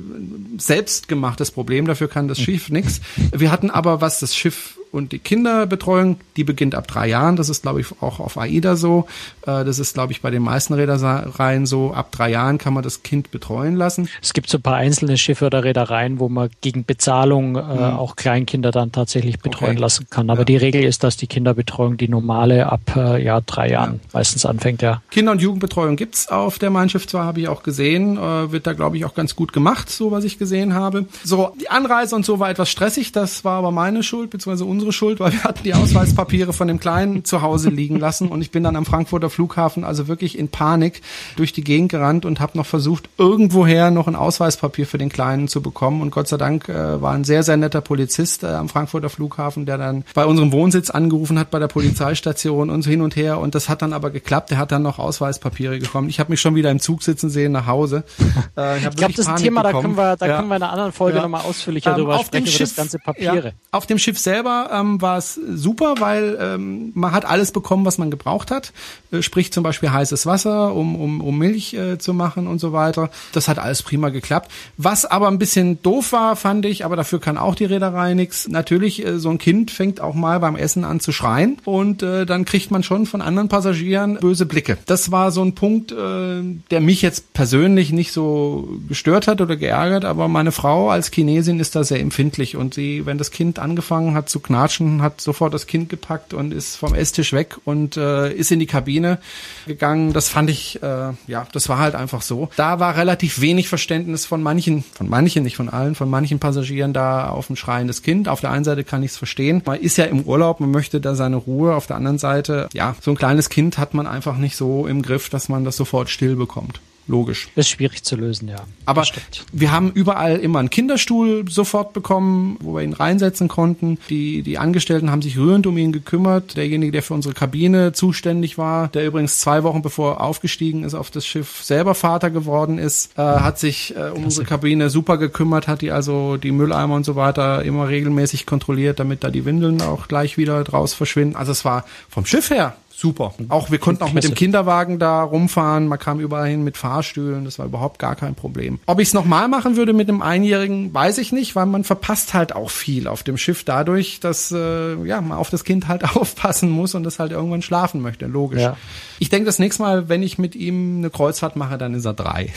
selbstgemachtes 0.59 1.53
Problem, 1.53 1.87
dafür 1.87 2.09
kann 2.09 2.27
das 2.27 2.41
Schiff 2.41 2.71
nichts. 2.71 3.01
Wir 3.33 3.53
hatten 3.53 3.71
aber, 3.71 4.01
was 4.01 4.19
das 4.19 4.35
Schiff 4.35 4.77
und 4.97 5.13
die 5.13 5.19
Kinderbetreuung, 5.19 6.19
die 6.37 6.45
beginnt 6.45 6.75
ab 6.75 6.89
drei 6.89 7.09
Jahren. 7.09 7.37
Das 7.37 7.49
ist, 7.49 7.63
glaube 7.63 7.81
ich, 7.81 7.87
auch 8.01 8.19
auf 8.21 8.39
AIDA 8.39 8.77
so. 8.77 9.07
Äh, 9.43 9.65
das 9.65 9.79
ist, 9.79 9.95
glaube 9.95 10.13
ich, 10.13 10.23
bei 10.23 10.31
den 10.31 10.43
meisten 10.43 10.75
Reedereien 10.75 11.67
so. 11.67 11.93
Ab 11.93 12.11
drei 12.13 12.31
Jahren 12.31 12.59
kann 12.59 12.75
man 12.75 12.83
das 12.83 13.03
Kind 13.03 13.31
betreuen 13.31 13.77
lassen. 13.77 14.09
Es 14.23 14.33
gibt 14.33 14.49
so 14.49 14.59
ein 14.59 14.63
paar 14.63 14.77
einzelne 14.77 15.17
Schiffe 15.19 15.47
oder 15.47 15.65
Reedereien, 15.65 16.19
wo 16.19 16.29
man 16.29 16.51
gegen 16.61 16.85
Bezahlung 16.85 17.57
äh, 17.57 17.61
mhm. 17.61 17.81
auch 17.97 18.17
Kleinkinder 18.17 18.71
dann 18.71 18.93
tatsächlich 18.93 19.39
betreuen 19.39 19.73
okay. 19.73 19.81
lassen 19.81 20.07
kann. 20.11 20.31
Aber 20.31 20.41
ja. 20.41 20.45
die 20.47 20.57
Regel 20.57 20.85
ist, 20.85 21.05
dass 21.05 21.17
die 21.17 21.27
Kinderbetreuung 21.27 21.97
die 21.97 22.09
normale 22.09 22.67
ab 22.67 22.81
äh, 22.97 23.23
ja, 23.23 23.41
drei 23.41 23.71
Jahren 23.71 23.95
ja. 23.95 24.11
meistens 24.13 24.47
anfängt, 24.47 24.83
ja. 24.83 25.03
Kinder- 25.11 25.33
und 25.33 25.41
Jugendbetreuung 25.41 25.97
gibt's 25.97 26.29
auf 26.29 26.59
der 26.59 26.71
Mein 26.71 26.89
Schiff 26.89 27.07
zwar, 27.07 27.25
habe 27.25 27.41
ich 27.41 27.49
auch 27.49 27.63
gesehen. 27.63 28.17
Äh, 28.17 28.53
wird 28.53 28.67
da, 28.67 28.73
glaube 28.73 28.97
ich, 28.97 29.05
auch 29.05 29.15
ganz 29.15 29.37
gut 29.37 29.53
gemacht, 29.53 29.91
so 29.91 30.11
was 30.11 30.25
ich 30.25 30.39
gesehen 30.39 30.75
habe. 30.75 31.07
So, 31.25 31.53
die 31.61 31.71
Anreise 31.71 32.17
und 32.17 32.25
so 32.25 32.39
war 32.39 32.51
etwas 32.51 32.71
stressig. 32.71 33.13
Das 33.13 33.45
war 33.45 33.59
aber 33.59 33.71
meine 33.71 34.03
Schuld, 34.03 34.31
beziehungsweise 34.31 34.65
unsere 34.65 34.86
unsere 34.87 34.93
Schuld, 34.93 35.21
weil 35.21 35.33
wir 35.33 35.43
hatten 35.43 35.65
die 35.65 35.75
Ausweispapiere 35.75 36.53
von 36.53 36.69
dem 36.69 36.79
Kleinen 36.79 37.25
zu 37.25 37.43
Hause 37.43 37.71
liegen 37.71 37.99
lassen 37.99 38.29
und 38.29 38.41
ich 38.41 38.53
bin 38.53 38.63
dann 38.63 38.77
am 38.77 38.87
Frankfurter 38.87 39.31
Flughafen 39.31 39.83
also 39.83 40.07
wirklich 40.07 40.39
in 40.39 40.49
Panik 40.49 41.03
durch 41.37 41.53
die 41.53 41.65
Gegend 41.65 41.91
gerannt 41.91 42.25
und 42.25 42.39
habe 42.39 42.57
noch 42.57 42.67
versucht, 42.67 43.09
irgendwoher 43.19 43.91
noch 43.91 44.07
ein 44.07 44.15
Ausweispapier 44.15 44.87
für 44.87 44.99
den 44.99 45.09
Kleinen 45.09 45.49
zu 45.49 45.61
bekommen 45.61 46.03
und 46.03 46.11
Gott 46.11 46.29
sei 46.29 46.37
Dank 46.37 46.69
äh, 46.69 47.03
war 47.03 47.15
ein 47.15 47.25
sehr, 47.25 47.43
sehr 47.43 47.57
netter 47.57 47.81
Polizist 47.81 48.45
äh, 48.45 48.47
am 48.47 48.69
Frankfurter 48.69 49.11
Flughafen, 49.11 49.67
der 49.67 49.79
dann 49.79 50.05
bei 50.15 50.25
unserem 50.25 50.53
Wohnsitz 50.53 50.91
angerufen 50.91 51.39
hat 51.39 51.51
bei 51.51 51.59
der 51.59 51.69
Polizeistation 51.69 52.71
und 52.71 52.83
so 52.83 52.91
hin 52.91 53.01
und 53.01 53.17
her 53.17 53.41
und 53.41 53.57
das 53.57 53.69
hat 53.69 53.83
dann 53.83 53.93
aber 53.93 54.11
geklappt, 54.11 54.51
der 54.51 54.59
hat 54.59 54.71
dann 54.71 54.83
noch 54.83 55.01
Ausweispapiere 55.01 55.79
bekommen. 55.79 56.09
Ich 56.09 56.21
habe 56.21 56.31
mich 56.31 56.41
schon 56.41 56.55
wieder 56.55 56.71
im 56.71 56.79
Zug 56.79 57.03
sitzen 57.03 57.29
sehen 57.29 57.53
nach 57.53 57.67
Hause. 57.67 58.05
Äh, 58.57 58.79
ich 58.79 58.87
ich 58.87 58.97
glaube, 58.97 59.13
das 59.13 59.27
ist 59.27 59.29
ein 59.29 59.37
Thema, 59.37 59.63
da 59.63 59.73
können 59.73 59.97
wir, 59.97 60.17
da 60.17 60.27
ja. 60.27 60.37
können 60.37 60.49
wir 60.49 60.57
in 60.57 60.63
einer 60.63 60.73
anderen 60.73 60.93
Folge 60.93 61.17
ja. 61.17 61.23
nochmal 61.23 61.43
ausführlicher 61.43 61.91
ähm, 61.91 61.97
drüber 61.99 62.19
sprechen, 62.21 62.47
Schiff, 62.47 62.61
über 62.61 62.65
das 62.67 62.77
ganze 62.77 62.99
Papiere. 62.99 63.49
Ja, 63.49 63.53
auf 63.71 63.87
dem 63.87 63.99
Schiff 63.99 64.19
selber 64.19 64.66
ähm, 64.73 65.01
war 65.01 65.19
es 65.19 65.35
super, 65.35 65.95
weil 65.99 66.39
ähm, 66.41 66.93
man 66.95 67.13
hat 67.13 67.25
alles 67.25 67.53
bekommen, 67.53 67.85
was 67.85 67.99
man 67.99 68.11
gebraucht 68.11 68.51
hat. 68.51 68.73
Äh, 69.11 69.23
sprich 69.23 69.53
zum 69.53 69.63
Beispiel 69.63 69.91
heißes 69.91 70.27
Wasser, 70.27 70.75
um, 70.75 70.97
um, 70.97 71.21
um 71.21 71.39
Milch 71.39 71.75
äh, 71.75 71.99
zu 71.99 72.15
machen 72.15 72.47
und 72.47 72.59
so 72.59 72.73
weiter. 72.73 73.11
Das 73.33 73.49
hat 73.49 73.59
alles 73.59 73.83
prima 73.83 74.09
geklappt. 74.11 74.51
Was 74.77 75.05
aber 75.05 75.29
ein 75.29 75.39
bisschen 75.39 75.83
doof 75.83 76.13
war, 76.13 76.37
fand 76.37 76.67
ich, 76.67 76.85
aber 76.85 76.97
dafür 76.97 77.21
kann 77.21 77.39
auch 77.39 77.55
die 77.55 77.65
Reederei 77.65 78.15
nichts. 78.15 78.49
Natürlich, 78.49 79.05
äh, 79.05 79.19
so 79.19 79.31
ein 79.31 79.39
Kind 79.39 79.71
fängt 79.71 80.01
auch 80.01 80.15
mal 80.15 80.41
beim 80.41 80.57
Essen 80.57 80.85
an 80.85 81.01
zu 81.01 81.13
schreien 81.13 81.59
und 81.65 82.03
äh, 82.03 82.27
dann 82.27 82.45
kriegt 82.45 82.71
man 82.71 82.83
schon 82.83 83.07
von 83.07 83.23
anderen 83.23 83.49
Passagieren 83.49 84.19
böse 84.21 84.47
Blicke. 84.47 84.79
Das 84.87 85.11
war 85.11 85.31
so 85.31 85.43
ein 85.43 85.55
Punkt, 85.55 85.93
äh, 85.93 86.43
der 86.71 86.81
mich 86.81 87.03
jetzt 87.03 87.33
persönlich 87.33 87.93
nicht 87.93 88.13
so 88.13 88.69
gestört 88.89 89.27
hat 89.27 89.41
oder 89.41 89.57
geärgert, 89.57 90.05
aber 90.05 90.29
meine 90.29 90.53
Frau 90.53 90.91
als 90.91 91.11
Chinesin 91.11 91.61
ist 91.61 91.77
da 91.77 91.85
sehr 91.85 92.01
empfindlich 92.01 92.57
und 92.57 92.75
sie, 92.75 93.07
wenn 93.07 93.19
das 93.19 93.31
Kind 93.31 93.59
angefangen 93.59 94.15
hat 94.15 94.29
zu 94.29 94.41
knatschen, 94.57 95.03
hat 95.03 95.21
sofort 95.21 95.53
das 95.53 95.67
Kind 95.67 95.89
gepackt 95.89 96.33
und 96.33 96.53
ist 96.53 96.77
vom 96.77 96.95
Esstisch 96.95 97.33
weg 97.33 97.57
und 97.65 97.97
äh, 97.97 98.33
ist 98.33 98.51
in 98.51 98.59
die 98.59 98.67
Kabine 98.67 99.19
gegangen. 99.67 100.13
Das 100.13 100.29
fand 100.29 100.49
ich, 100.49 100.83
äh, 100.83 101.13
ja, 101.27 101.47
das 101.53 101.69
war 101.69 101.79
halt 101.79 101.95
einfach 101.95 102.23
so. 102.23 102.49
Da 102.57 102.81
war 102.81 102.97
relativ 102.97 103.41
wenig 103.41 103.69
Verständnis 103.69 104.25
von 104.25 104.43
manchen, 104.43 104.83
von 104.83 105.09
manchen, 105.09 105.43
nicht 105.43 105.57
von 105.57 105.69
allen, 105.69 105.95
von 105.95 106.09
manchen 106.09 106.39
Passagieren 106.39 106.93
da 106.93 107.29
auf 107.29 107.51
ein 107.51 107.57
schreiendes 107.57 108.03
Kind. 108.03 108.29
Auf 108.29 108.41
der 108.41 108.51
einen 108.51 108.65
Seite 108.65 108.85
kann 108.85 109.03
ich 109.03 109.11
es 109.11 109.17
verstehen. 109.19 109.63
Man 109.67 109.79
ist 109.79 109.99
ja 109.99 110.05
im 110.07 110.23
Urlaub, 110.23 110.61
man 110.61 110.71
möchte 110.71 111.01
da 111.01 111.15
seine 111.15 111.37
Ruhe. 111.37 111.75
Auf 111.75 111.87
der 111.87 111.97
anderen 111.97 112.19
Seite, 112.19 112.69
ja, 112.73 112.97
so 113.01 113.11
ein 113.11 113.17
kleines 113.17 113.51
Kind 113.51 113.77
hat 113.77 113.93
man 113.93 114.07
einfach 114.07 114.39
nicht 114.39 114.57
so 114.57 114.87
im 114.87 115.03
Griff, 115.03 115.29
dass 115.29 115.49
man 115.49 115.65
das 115.65 115.77
sofort 115.77 116.09
still 116.09 116.37
bekommt 116.37 116.81
logisch. 117.09 117.49
Das 117.55 117.67
ist 117.67 117.71
schwierig 117.71 118.03
zu 118.03 118.17
lösen, 118.17 118.49
ja. 118.49 118.65
Aber 118.85 119.05
wir 119.53 119.73
haben 119.73 119.91
überall 119.93 120.39
immer 120.39 120.59
einen 120.59 120.71
Kinderstuhl 120.71 121.45
sofort 121.49 121.93
bekommen, 121.93 122.57
wo 122.61 122.75
wir 122.75 122.83
ihn 122.83 122.93
reinsetzen 122.93 123.49
konnten. 123.49 123.99
Die, 124.09 124.43
die 124.43 124.59
Angestellten 124.59 125.11
haben 125.11 125.23
sich 125.23 125.39
rührend 125.39 125.67
um 125.67 125.77
ihn 125.79 125.93
gekümmert. 125.93 126.57
Derjenige, 126.57 126.93
der 126.93 127.03
für 127.03 127.15
unsere 127.15 127.35
Kabine 127.35 127.93
zuständig 127.93 128.59
war, 128.59 128.89
der 128.89 129.07
übrigens 129.07 129.41
zwei 129.41 129.63
Wochen 129.63 129.83
bevor 129.83 130.21
aufgestiegen 130.21 130.85
ist 130.85 130.95
auf 130.95 131.11
das 131.11 131.27
Schiff, 131.27 131.63
selber 131.63 131.95
Vater 131.95 132.31
geworden 132.31 132.79
ist, 132.79 133.17
äh, 133.17 133.23
hat 133.23 133.59
sich 133.59 133.95
äh, 133.97 134.11
um 134.11 134.25
unsere 134.25 134.47
Kabine 134.47 134.91
super 134.91 135.19
gekümmert, 135.19 135.69
hat 135.69 135.83
die 135.83 135.93
also 135.93 136.37
die 136.37 136.53
Mülleimer 136.53 136.95
und 136.95 137.05
so 137.05 137.17
weiter 137.17 137.63
immer 137.63 137.89
regelmäßig 137.89 138.47
kontrolliert, 138.47 139.01
damit 139.01 139.25
da 139.25 139.31
die 139.31 139.45
Windeln 139.45 139.83
auch 139.83 140.09
gleich 140.09 140.37
wieder 140.37 140.65
draus 140.65 140.95
verschwinden. 140.95 141.37
Also 141.37 141.53
es 141.53 141.65
war 141.65 141.85
vom 142.09 142.27
Schiff 142.27 142.51
her 142.51 142.77
super. 142.97 143.35
Auch 143.49 143.71
wir 143.71 143.79
konnten 143.79 144.03
auch 144.03 144.13
mit 144.13 144.25
dem 144.25 144.35
Kinderwagen 144.35 144.99
da 144.99 145.23
rumfahren. 145.23 145.87
Man 145.87 145.99
kam 145.99 146.19
überall 146.19 146.49
hin 146.49 146.65
mit 146.65 146.77
Fahrstühlen. 146.77 147.45
Das 147.45 147.59
war 147.59 147.67
überhaupt 147.67 147.99
gar 147.99 148.17
kein 148.17 148.35
Problem. 148.35 148.81
Ob 148.87 149.01
ich 149.01 149.09
es 149.09 149.15
nochmal 149.15 149.49
machen 149.49 149.77
würde 149.77 149.93
mit 149.93 150.09
einem 150.09 150.23
Einjährigen, 150.23 150.93
weiß 150.95 151.19
ich 151.19 151.33
nicht, 151.33 151.55
weil 151.55 151.67
man 151.67 151.85
verpasst 151.85 152.33
halt 152.33 152.55
auch 152.55 152.71
viel 152.71 153.07
auf 153.07 153.23
dem 153.23 153.37
Schiff 153.37 153.65
dadurch, 153.65 154.21
dass 154.21 154.51
äh, 154.51 154.95
ja 155.05 155.21
man 155.21 155.37
auf 155.37 155.51
das 155.51 155.65
Kind 155.65 155.89
halt 155.89 156.05
aufpassen 156.17 156.71
muss 156.71 156.95
und 156.95 157.05
das 157.05 157.19
halt 157.19 157.33
irgendwann 157.33 157.63
schlafen 157.63 158.01
möchte. 158.01 158.27
Logisch. 158.27 158.63
Ja. 158.63 158.77
Ich 159.19 159.29
denke, 159.29 159.47
das 159.47 159.59
nächste 159.59 159.83
Mal, 159.83 160.09
wenn 160.09 160.23
ich 160.23 160.39
mit 160.39 160.55
ihm 160.55 160.99
eine 160.99 161.11
Kreuzfahrt 161.11 161.57
mache, 161.57 161.79
dann 161.79 161.95
ist 161.95 162.05
er 162.05 162.15
drei. 162.15 162.53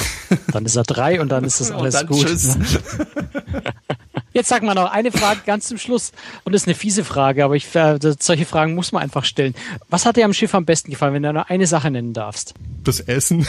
Dann 0.51 0.65
ist 0.65 0.75
er 0.75 0.83
drei 0.83 1.21
und 1.21 1.29
dann 1.29 1.43
ist 1.43 1.59
das 1.59 1.71
alles 1.71 2.05
gut. 2.07 2.25
Tschüss. 2.25 2.57
Jetzt 4.33 4.49
sag 4.49 4.63
mal 4.63 4.75
noch 4.75 4.91
eine 4.91 5.11
Frage 5.11 5.41
ganz 5.45 5.67
zum 5.67 5.77
Schluss. 5.77 6.11
Und 6.43 6.53
das 6.53 6.63
ist 6.63 6.67
eine 6.67 6.75
fiese 6.75 7.03
Frage, 7.03 7.43
aber 7.43 7.55
ich, 7.55 7.73
äh, 7.75 7.97
solche 8.19 8.45
Fragen 8.45 8.75
muss 8.75 8.91
man 8.91 9.01
einfach 9.01 9.25
stellen. 9.25 9.55
Was 9.89 10.05
hat 10.05 10.17
dir 10.17 10.25
am 10.25 10.33
Schiff 10.33 10.53
am 10.53 10.65
besten 10.65 10.91
gefallen, 10.91 11.13
wenn 11.13 11.23
du 11.23 11.33
nur 11.33 11.49
eine 11.49 11.67
Sache 11.67 11.89
nennen 11.89 12.13
darfst? 12.13 12.53
Das 12.83 12.99
Essen. 12.99 13.47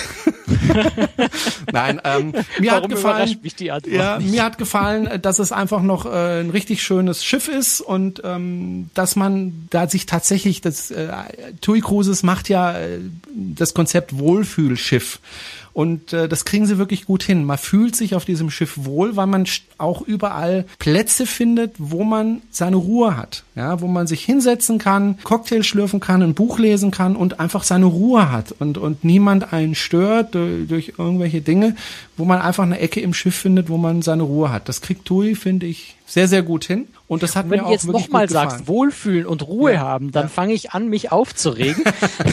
Nein, 1.73 2.01
ähm, 2.05 2.33
mir 2.59 2.73
Warum 2.73 2.85
hat 2.85 2.91
gefallen. 2.91 3.39
Mich 3.43 3.55
die 3.55 3.71
Antwort 3.71 3.95
ja, 3.95 4.19
mir 4.19 4.43
hat 4.43 4.59
gefallen, 4.59 5.21
dass 5.23 5.39
es 5.39 5.53
einfach 5.53 5.83
noch 5.83 6.07
äh, 6.07 6.41
ein 6.41 6.51
richtig 6.51 6.83
schönes 6.83 7.25
Schiff 7.25 7.49
ist 7.49 7.81
und 7.81 8.23
ähm, 8.25 8.91
dass 8.95 9.17
man 9.17 9.69
da 9.71 9.89
sich 9.89 10.07
tatsächlich 10.07 10.61
das 10.61 10.91
äh, 10.91 11.09
TUI 11.61 11.81
Cruises 11.81 12.23
macht 12.23 12.49
ja 12.49 12.73
äh, 12.79 12.99
das 13.35 13.75
Konzept 13.75 14.19
Wohlfühlschiff. 14.19 15.21
Und 15.73 16.13
äh, 16.13 16.29
das 16.29 16.45
kriegen 16.45 16.67
sie 16.67 16.79
wirklich 16.79 17.07
gut 17.07 17.23
hin. 17.23 17.45
Man 17.45 17.59
fühlt 17.59 17.95
sich 17.95 18.15
auf 18.15 18.25
diesem 18.25 18.51
Schiff 18.51 18.75
wohl, 18.77 19.17
weil 19.17 19.27
man 19.27 19.47
auch 19.79 20.03
überall 20.03 20.65
Plätze 20.79 21.27
findet, 21.27 21.75
wo 21.79 22.05
man 22.05 22.43
seine 22.51 22.77
Ruhe 22.77 23.17
hat. 23.17 23.45
Ja, 23.55 23.81
wo 23.81 23.87
man 23.87 24.07
sich 24.07 24.25
hinsetzen 24.25 24.79
kann, 24.79 25.19
Cocktail 25.23 25.63
schlürfen 25.63 26.01
kann, 26.01 26.23
ein 26.23 26.35
Buch 26.35 26.59
lesen 26.59 26.91
kann 26.91 27.17
und 27.17 27.41
einfach 27.41 27.63
seine 27.63 27.87
Ruhe 27.87 28.31
hat 28.31 28.53
und, 28.59 28.79
und 28.79 29.05
niemand 29.05 29.53
einen 29.53 29.75
stört 29.75 30.35
durch, 30.35 30.67
durch 30.69 30.93
irgendwelche 30.99 31.41
Dinge, 31.41 31.77
wo 32.17 32.25
man 32.25 32.41
einfach 32.41 32.65
eine 32.65 32.81
Ecke 32.81 33.01
im 33.01 33.15
Schiff 33.15 33.37
findet, 33.37 33.69
wo 33.69 33.77
man 33.77 34.03
seine 34.03 34.23
Ruhe 34.23 34.51
hat. 34.53 34.69
Das 34.69 34.81
kriegt 34.81 35.05
Tui, 35.05 35.35
finde 35.35 35.67
ich, 35.67 35.97
sehr, 36.07 36.29
sehr 36.29 36.43
gut 36.43 36.65
hin. 36.65 36.87
Und 37.11 37.25
das 37.25 37.35
hat 37.35 37.47
und 37.47 37.51
wenn 37.51 37.59
mir 37.63 37.67
du 37.67 37.73
jetzt 37.73 37.89
nochmal 37.89 38.29
sagst, 38.29 38.69
wohlfühlen 38.69 39.27
und 39.27 39.45
Ruhe 39.45 39.73
ja. 39.73 39.81
haben, 39.81 40.13
dann 40.13 40.27
ja. 40.27 40.29
fange 40.29 40.53
ich 40.53 40.71
an, 40.71 40.87
mich 40.87 41.11
aufzuregen. 41.11 41.83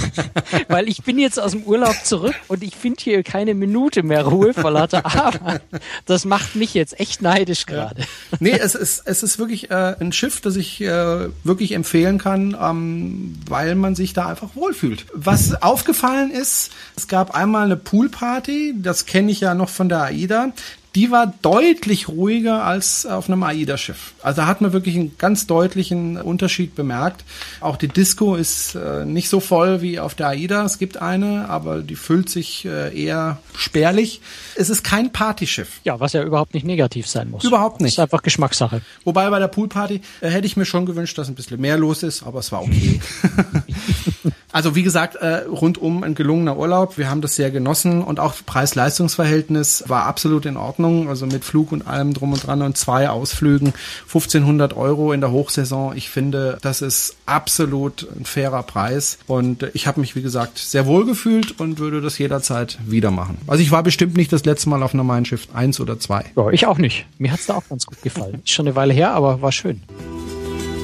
weil 0.68 0.88
ich 0.88 1.02
bin 1.02 1.18
jetzt 1.18 1.40
aus 1.40 1.54
dem 1.54 1.64
Urlaub 1.64 1.96
zurück 2.04 2.36
und 2.48 2.62
ich 2.62 2.76
finde 2.76 3.02
hier 3.02 3.24
keine 3.24 3.56
Minute 3.56 4.04
mehr 4.04 4.24
Ruhe 4.24 4.54
vor 4.54 4.70
lauter 4.70 5.04
Aber 5.18 5.62
das 6.06 6.26
macht 6.26 6.56
mich 6.56 6.76
jetzt 6.76 7.00
echt 7.00 7.24
neidisch 7.24 7.66
gerade. 7.66 8.02
Ja. 8.02 8.38
Nee, 8.40 8.52
es 8.52 8.76
ist, 8.76 9.02
es 9.08 9.24
ist 9.24 9.40
wirklich 9.40 9.72
äh, 9.72 9.96
ein 10.00 10.12
Schiff, 10.12 10.42
das 10.42 10.56
ich 10.56 10.80
äh, 10.80 11.30
wirklich 11.44 11.72
empfehlen 11.72 12.20
kann, 12.20 12.56
ähm, 12.62 13.36
weil 13.48 13.74
man 13.74 13.96
sich 13.96 14.14
da 14.14 14.28
einfach 14.28 14.56
wohlfühlt. 14.56 15.08
Was 15.12 15.60
aufgefallen 15.60 16.30
ist, 16.30 16.72
es 16.96 17.08
gab 17.08 17.34
einmal 17.34 17.66
eine 17.66 17.78
Poolparty, 17.78 18.76
das 18.78 19.08
kenne 19.08 19.32
ich 19.32 19.40
ja 19.40 19.56
noch 19.56 19.70
von 19.70 19.90
der 19.90 20.04
AIDA 20.04 20.54
die 20.98 21.12
war 21.12 21.32
deutlich 21.44 22.08
ruhiger 22.08 22.64
als 22.64 23.06
auf 23.06 23.30
einem 23.30 23.44
AIDA-Schiff. 23.44 24.14
Also 24.24 24.42
da 24.42 24.48
hat 24.48 24.62
man 24.62 24.74
wirklich 24.74 24.96
einen 24.96 25.16
ganz 25.20 25.46
deutlichen 25.46 26.20
Unterschied 26.20 26.74
bemerkt. 26.74 27.24
Auch 27.62 27.78
die 27.78 27.88
Disco 27.88 28.34
ist 28.34 28.74
äh, 28.74 29.06
nicht 29.06 29.30
so 29.30 29.40
voll 29.40 29.84
wie 29.84 30.00
auf 30.00 30.16
der 30.16 30.30
AIDA. 30.30 30.66
Es 30.66 30.80
gibt 30.80 30.98
eine, 30.98 31.50
aber 31.50 31.84
die 31.84 31.96
füllt 31.96 32.32
sich 32.32 32.66
äh, 32.66 33.00
eher 33.00 33.38
spärlich. 33.56 34.22
Es 34.56 34.72
ist 34.72 34.84
kein 34.84 35.12
Partyschiff. 35.12 35.82
Ja, 35.84 36.00
was 36.00 36.14
ja 36.14 36.24
überhaupt 36.24 36.56
nicht 36.56 36.66
negativ 36.66 37.08
sein 37.08 37.30
muss. 37.30 37.44
Überhaupt 37.44 37.80
nicht. 37.80 37.96
Das 37.96 38.06
ist 38.06 38.12
einfach 38.12 38.24
Geschmackssache. 38.24 38.82
Wobei 39.04 39.30
bei 39.30 39.38
der 39.38 39.50
Poolparty 39.50 40.02
äh, 40.22 40.30
hätte 40.30 40.48
ich 40.48 40.58
mir 40.58 40.66
schon 40.66 40.88
gewünscht, 40.88 41.16
dass 41.20 41.28
ein 41.28 41.36
bisschen 41.36 41.62
mehr 41.62 41.78
los 41.78 42.02
ist, 42.02 42.24
aber 42.24 42.40
es 42.40 42.52
war 42.52 42.64
okay. 42.64 43.00
Also 44.52 44.76
wie 44.76 44.84
gesagt, 44.84 45.16
äh, 45.16 45.44
rundum 45.46 46.04
ein 46.04 46.16
gelungener 46.16 46.58
Urlaub. 46.58 46.98
Wir 46.98 47.10
haben 47.10 47.22
das 47.22 47.36
sehr 47.36 47.52
genossen 47.52 48.02
und 48.02 48.20
auch 48.20 48.34
Preis-Leistungs-Verhältnis 48.46 49.84
war 49.88 50.06
absolut 50.06 50.46
in 50.46 50.56
Ordnung. 50.56 51.10
Also 51.10 51.26
mit 51.26 51.44
Flug 51.44 51.72
und 51.72 51.86
allem 51.86 52.14
drum 52.14 52.32
und 52.32 52.48
dran 52.48 52.62
und 52.62 52.78
zwei 52.78 53.10
Ausflügen, 53.10 53.74
1500 54.06 54.76
Euro 54.76 55.12
in 55.12 55.20
der 55.20 55.32
Hochsaison. 55.32 55.96
Ich 55.98 56.10
finde, 56.10 56.58
das 56.62 56.82
ist 56.82 57.18
absolut 57.26 58.08
ein 58.18 58.26
fairer 58.26 58.64
Preis 58.64 59.18
und 59.28 59.70
ich 59.74 59.86
habe 59.86 60.00
mich, 60.00 60.16
wie 60.16 60.22
gesagt, 60.22 60.58
sehr 60.58 60.86
wohl 60.86 61.06
gefühlt 61.06 61.60
und 61.60 61.80
würde 61.80 62.02
das 62.02 62.18
jederzeit 62.18 62.78
wieder 62.86 63.12
machen. 63.12 63.38
Also 63.48 63.62
ich 63.62 63.72
war 63.72 63.84
bestimmt 63.84 64.16
nicht 64.16 64.32
das 64.32 64.46
letzte 64.46 64.70
Mal 64.70 64.82
auf 64.82 64.94
einem 64.94 65.06
Mein 65.06 65.26
Schiff 65.26 65.48
eins 65.54 65.80
oder 65.80 66.00
zwei. 66.00 66.26
Ja, 66.36 66.50
ich 66.52 66.66
auch 66.66 66.78
nicht. 66.78 67.06
Mir 67.18 67.32
hat's 67.34 67.48
da 67.48 67.56
auch 67.56 67.68
ganz 67.68 67.86
gut 67.86 68.02
gefallen. 68.02 68.42
Ist 68.46 68.52
schon 68.52 68.68
eine 68.68 68.76
Weile 68.76 68.94
her, 68.94 69.12
aber 69.12 69.42
war 69.42 69.52
schön. 69.52 69.82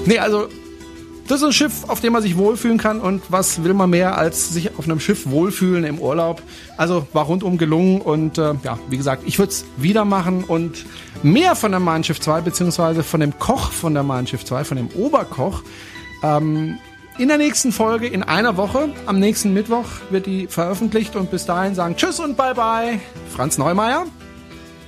Nee, 0.06 0.20
also 0.20 0.50
das 1.28 1.42
ist 1.42 1.46
ein 1.46 1.54
Schiff, 1.54 1.86
auf 1.88 2.02
dem 2.02 2.14
man 2.14 2.22
sich 2.22 2.38
wohlfühlen 2.38 2.78
kann 2.78 3.00
und 3.00 3.24
was 3.30 3.64
will 3.64 3.74
man 3.74 3.90
mehr 3.90 4.18
als 4.18 4.50
sich 4.50 4.78
auf 4.78 4.86
einem 4.86 5.00
Schiff 5.00 5.30
wohlfühlen 5.30 5.84
im 5.86 6.00
Urlaub. 6.00 6.42
Also 6.76 7.08
war 7.14 7.26
rundum 7.26 7.58
gelungen 7.58 8.02
und 8.02 8.38
äh, 8.38 8.54
ja, 8.64 8.78
wie 8.90 8.98
gesagt, 8.98 9.24
ich 9.26 9.40
würde 9.40 9.52
es 9.52 9.66
wieder 9.78 10.06
machen 10.06 10.44
und 10.44 10.86
mehr 11.24 11.56
von 11.56 11.72
der 11.72 11.80
Mein 11.80 12.04
Schiff 12.04 12.20
2 12.20 12.42
beziehungsweise 12.42 13.04
von 13.04 13.20
dem 13.20 13.38
Koch 13.40 13.72
von 13.72 13.94
der 13.94 14.04
Mein 14.04 14.28
Schiff 14.28 14.44
2, 14.44 14.64
von 14.66 14.78
dem 14.78 14.90
Oberkoch, 14.90 15.64
ähm, 16.24 16.78
in 17.18 17.28
der 17.28 17.38
nächsten 17.38 17.72
Folge 17.72 18.08
in 18.08 18.24
einer 18.24 18.58
Woche, 18.58 18.90
am 19.06 19.20
nächsten 19.20 19.54
Mittwoch 19.54 19.86
wird 20.10 20.26
die 20.26 20.48
veröffentlicht 20.48 21.16
und 21.16 21.30
bis 21.30 21.46
dahin 21.46 21.76
sagen 21.76 21.96
Tschüss 21.96 22.20
und 22.20 22.36
Bye 22.36 22.56
Bye, 22.56 23.00
Franz 23.30 23.58
Neumeier. 23.58 24.08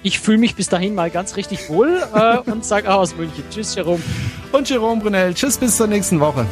Ich 0.05 0.19
fühle 0.19 0.37
mich 0.37 0.53
bis 0.53 0.69
dahin 0.69 0.93
mal 0.93 1.09
ganz 1.09 1.35
richtig 1.35 1.67
wohl 1.67 1.99
äh, 2.13 2.37
und 2.51 2.63
sage 2.63 2.93
auch 2.93 2.99
aus 2.99 3.15
München. 3.15 3.43
Tschüss, 3.49 3.73
Jerome. 3.73 4.03
Und 4.51 4.69
Jerome 4.69 5.01
Brunel. 5.01 5.33
Tschüss, 5.33 5.57
bis 5.57 5.77
zur 5.77 5.87
nächsten 5.87 6.19
Woche. 6.19 6.45